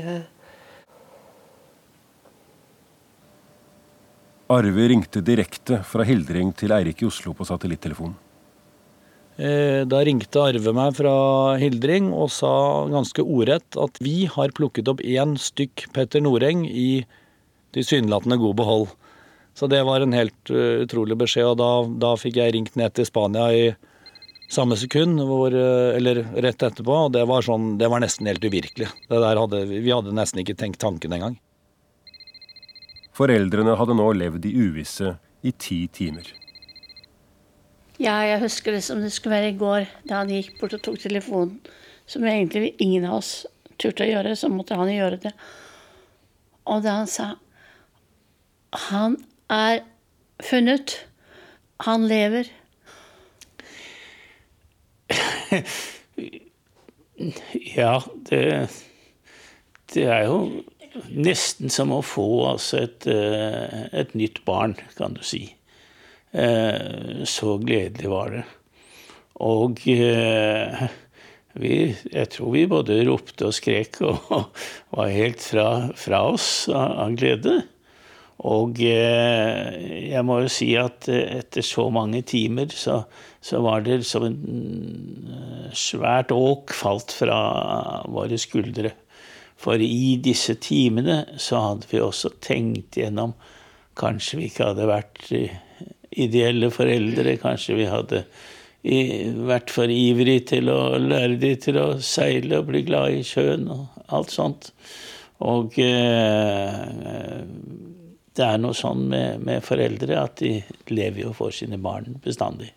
Arve 4.53 4.87
ringte 4.91 5.23
direkte 5.25 5.81
fra 5.87 6.05
Hildring 6.07 6.53
til 6.57 6.73
Eirik 6.75 7.01
i 7.03 7.07
Oslo 7.09 7.33
på 7.37 7.47
satellittelefonen. 7.47 8.15
Eh, 9.33 9.81
da 9.89 10.01
ringte 10.05 10.41
Arve 10.43 10.73
meg 10.77 10.93
fra 10.93 11.13
Hildring 11.57 12.11
og 12.13 12.29
sa 12.33 12.53
ganske 12.91 13.23
ordrett 13.25 13.77
at 13.81 13.97
vi 14.03 14.27
har 14.29 14.53
plukket 14.53 14.91
opp 14.91 15.01
én 15.01 15.33
stykk 15.41 15.87
Petter 15.95 16.21
Noreng 16.21 16.67
i 16.69 17.01
tilsynelatende 17.73 18.37
god 18.37 18.59
behold. 18.59 18.91
Så 19.57 19.69
det 19.69 19.81
var 19.85 20.01
en 20.01 20.13
helt 20.13 20.49
uh, 20.49 20.81
utrolig 20.81 21.17
beskjed, 21.17 21.45
og 21.51 21.57
da, 21.61 21.71
da 22.01 22.13
fikk 22.17 22.39
jeg 22.41 22.53
ringt 22.55 22.77
ned 22.77 22.93
til 22.97 23.05
Spania 23.05 23.49
i 23.53 23.65
samme 24.53 24.77
sekund, 24.77 25.21
hvor, 25.29 25.53
eh, 25.53 25.95
eller 25.97 26.23
rett 26.45 26.65
etterpå. 26.65 26.97
Og 27.07 27.13
det 27.13 27.25
var, 27.29 27.45
sånn, 27.45 27.75
det 27.81 27.89
var 27.89 28.01
nesten 28.03 28.29
helt 28.29 28.43
uvirkelig. 28.45 28.89
Hadde, 29.09 29.63
vi 29.69 29.89
hadde 29.89 30.13
nesten 30.13 30.41
ikke 30.43 30.57
tenkt 30.57 30.81
tanken 30.81 31.13
engang. 31.15 31.37
Foreldrene 33.13 33.75
hadde 33.77 33.93
nå 33.97 34.07
levd 34.17 34.45
i 34.49 34.55
uvisse 34.57 35.15
i 35.45 35.51
ti 35.51 35.87
timer. 35.93 36.25
Ja, 38.01 38.15
jeg 38.25 38.41
husker 38.41 38.73
det 38.73 38.83
som 38.83 39.01
det 39.03 39.11
skulle 39.13 39.35
være 39.37 39.51
i 39.53 39.57
går, 39.59 39.85
da 40.09 40.23
han 40.23 40.31
gikk 40.33 40.57
bort 40.59 40.73
og 40.73 40.81
tok 40.85 40.97
telefonen. 41.03 41.59
Som 42.09 42.25
egentlig 42.27 42.73
ingen 42.83 43.05
av 43.07 43.21
oss 43.21 43.45
turte 43.79 44.03
å 44.03 44.09
gjøre, 44.09 44.35
så 44.35 44.49
måtte 44.51 44.75
han 44.79 44.91
gjøre 44.91 45.17
det. 45.23 45.31
Og 46.67 46.83
da 46.83 46.91
han 47.01 47.07
sa 47.11 47.35
Han 48.89 49.17
er 49.53 49.83
funnet. 50.41 51.05
Han 51.85 52.07
lever. 52.09 52.49
ja, 57.77 58.01
det, 58.29 58.69
det 59.93 60.05
er 60.09 60.25
jo 60.25 60.63
nesten 61.09 61.71
som 61.73 61.93
å 61.93 62.01
få 62.05 62.27
altså 62.51 62.83
et, 62.83 63.07
eh, 63.09 63.87
et, 63.91 64.13
nytt 64.17 64.43
barn, 64.45 64.75
kan 64.97 65.17
du 65.17 65.23
si. 65.25 65.45
Eh, 66.33 67.23
så 67.29 67.57
gledelig 67.61 68.11
var 68.11 68.33
det. 68.33 68.43
Og 69.43 69.81
eh, 69.89 70.85
vi, 71.59 71.75
jeg 72.13 72.31
tror 72.33 72.53
vi 72.53 72.65
både 72.69 73.01
ropte 73.07 73.49
og 73.49 73.55
skrek 73.57 74.01
og 74.05 74.49
var 74.95 75.13
helt 75.13 75.43
fra, 75.43 75.67
fra 75.97 76.25
oss 76.33 76.49
av, 76.69 77.13
glede. 77.17 77.61
Og 78.43 78.79
jeg 78.81 80.19
må 80.25 80.39
jo 80.43 80.49
si 80.51 80.73
at 80.75 81.05
etter 81.07 81.63
så 81.63 81.85
mange 81.93 82.23
timer 82.27 82.73
så, 82.75 82.97
så 83.39 83.61
var 83.63 83.85
det 83.85 84.01
som 84.09 84.25
en 84.25 85.69
svært 85.77 86.33
åk 86.35 86.73
falt 86.75 87.13
fra 87.15 87.37
våre 88.11 88.39
skuldre. 88.41 88.91
For 89.63 89.79
i 89.79 90.17
disse 90.23 90.57
timene 90.59 91.23
så 91.39 91.61
hadde 91.63 91.87
vi 91.91 92.01
også 92.03 92.35
tenkt 92.43 92.99
gjennom 92.99 93.35
Kanskje 93.93 94.39
vi 94.39 94.47
ikke 94.49 94.71
hadde 94.71 94.89
vært 94.89 95.27
ideelle 96.17 96.71
foreldre. 96.73 97.35
Kanskje 97.37 97.75
vi 97.77 97.85
hadde 97.85 98.23
vært 99.47 99.71
for 99.71 99.91
ivrig 99.93 100.47
til 100.49 100.71
å 100.73 100.97
lære 100.99 101.37
de 101.39 101.53
til 101.61 101.77
å 101.79 101.87
seile 102.03 102.59
og 102.59 102.71
bli 102.71 102.81
glad 102.87 103.19
i 103.19 103.23
sjøen 103.27 103.67
og 103.71 104.13
alt 104.17 104.33
sånt. 104.33 104.71
Og 105.45 105.77
eh, 105.81 107.43
det 108.33 108.45
er 108.47 108.61
noe 108.61 108.75
sånn 108.77 109.05
med, 109.11 109.43
med, 109.45 109.63
foreldre 109.65 110.17
at 110.19 110.39
de 110.41 110.55
lever 110.89 111.27
jo 111.27 111.33
for 111.37 111.53
sine 111.55 111.79
barn 111.81 112.17
bestandig. 112.23 112.71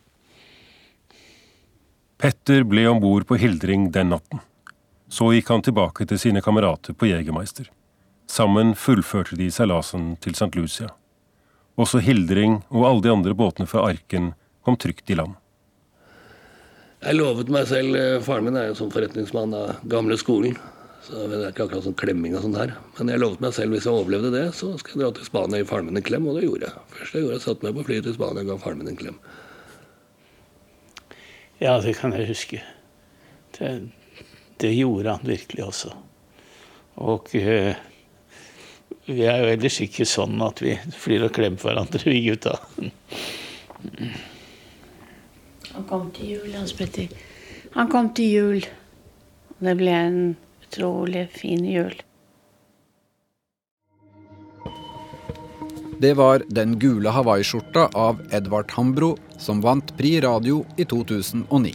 Petter 2.16 2.64
ble 2.64 2.86
om 2.88 3.00
bord 3.02 3.26
på 3.28 3.38
Hildring 3.40 3.90
den 3.92 4.14
natten. 4.14 4.40
Så 5.08 5.30
gikk 5.32 5.50
han 5.52 5.62
tilbake 5.62 6.06
til 6.06 6.18
sine 6.18 6.42
kamerater 6.42 6.96
på 6.96 7.08
Jegermeister. 7.10 7.70
Sammen 8.26 8.74
fullførte 8.74 9.38
de 9.38 9.50
seilasen 9.54 10.16
til 10.20 10.34
St. 10.34 10.50
Lucia. 10.58 10.90
Også 11.78 12.00
Hildring 12.02 12.62
og 12.72 12.86
alle 12.88 13.04
de 13.04 13.12
andre 13.12 13.34
båtene 13.36 13.68
fra 13.70 13.84
Arken 13.86 14.32
kom 14.66 14.78
trygt 14.80 15.10
i 15.10 15.18
land. 15.18 15.36
Jeg 17.04 17.18
lovet 17.18 17.52
meg 17.52 17.68
selv 17.70 17.94
eh, 17.94 18.22
Faren 18.24 18.48
min 18.48 18.56
er 18.58 18.70
jo 18.70 18.78
som 18.78 18.90
forretningsmann 18.90 19.52
av 19.54 19.84
gamle 19.86 20.16
skolen. 20.18 20.56
Så 21.06 21.26
Det 21.30 21.36
er 21.38 21.52
ikke 21.52 21.68
akkurat 21.68 21.84
sånn 21.84 21.98
klemming 22.00 22.34
og 22.34 22.42
sånn 22.42 22.56
her. 22.58 22.72
Men 22.96 23.12
jeg 23.12 23.22
lovet 23.22 23.42
meg 23.44 23.52
selv 23.54 23.76
hvis 23.76 23.84
jeg 23.86 23.94
overlevde 23.94 24.32
det, 24.34 24.46
så 24.58 24.72
skal 24.80 24.96
jeg 24.96 25.02
dra 25.04 25.10
til 25.14 25.28
Spania 25.28 25.60
og 25.60 25.62
gi 25.62 25.68
faren 25.70 25.86
min 25.86 26.00
en 26.00 26.06
klem, 26.08 26.26
og 26.26 26.34
det 26.34 26.48
gjorde 26.48 26.66
jeg. 26.66 26.86
Først 26.96 27.14
jeg 27.14 27.22
gjorde 27.22 27.36
jeg 27.36 27.44
satte 27.44 27.66
meg 27.66 27.76
på 27.76 27.84
flyet 27.86 28.08
til 28.08 28.16
Spania 28.16 28.42
og 28.42 28.50
ga 28.50 28.56
faren 28.64 28.80
min 28.80 28.90
en 28.90 28.98
klem. 28.98 29.20
Ja, 31.60 31.76
det 31.84 31.94
kan 32.00 32.16
jeg 32.16 32.26
huske. 32.32 32.58
Det, 33.54 33.70
det 34.62 34.72
gjorde 34.74 35.16
han 35.16 35.28
virkelig 35.28 35.64
også. 35.66 35.92
Og 37.04 37.28
eh, 37.36 37.76
vi 39.06 39.22
er 39.22 39.42
jo 39.42 39.52
ellers 39.52 39.80
ikke 39.84 40.06
sånn 40.08 40.40
at 40.42 40.62
vi 40.64 40.74
flyr 40.96 41.28
og 41.28 41.34
klemmer 41.36 41.62
hverandre, 41.62 42.02
vi 42.10 42.24
gutta. 42.26 42.56
Han 45.74 45.86
kom 45.88 46.10
til 46.16 46.36
jul, 46.36 46.50
Hans 46.56 46.74
Petter. 46.76 47.12
Han 47.76 47.92
kom 47.92 48.10
til 48.16 48.32
jul. 48.32 48.66
Det 49.60 49.74
ble 49.78 49.94
en 49.94 50.20
utrolig 50.64 51.28
fin 51.36 51.64
jul. 51.68 51.94
Det 56.00 56.12
var 56.16 56.42
Den 56.48 56.74
gule 56.80 57.08
hawaiiskjorta 57.08 57.86
av 57.96 58.18
Edvard 58.36 58.72
Hambro 58.76 59.14
som 59.40 59.62
vant 59.64 59.94
Pri 59.96 60.18
Radio 60.20 60.64
i 60.76 60.84
2009. 60.84 61.72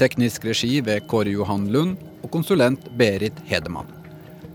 Teknisk 0.00 0.46
regi 0.48 0.78
ved 0.84 1.04
Kåre 1.10 1.34
Johan 1.34 1.66
Lund 1.72 2.07
og 2.28 2.34
konsulent 2.36 2.84
Berit 3.00 3.40
Hedemann. 3.48 3.88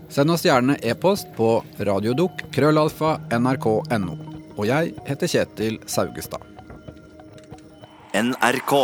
Send 0.08 0.30
oss 0.30 0.46
gjerne 0.46 0.78
e-post 0.86 1.32
på 1.34 1.58
radiodukk 1.82 2.46
nrk.no. 2.54 4.18
Og 4.54 4.66
jeg 4.70 4.94
heter 5.08 5.26
Kjetil 5.26 5.80
Saugestad. 5.90 6.42
NRK. 8.14 8.74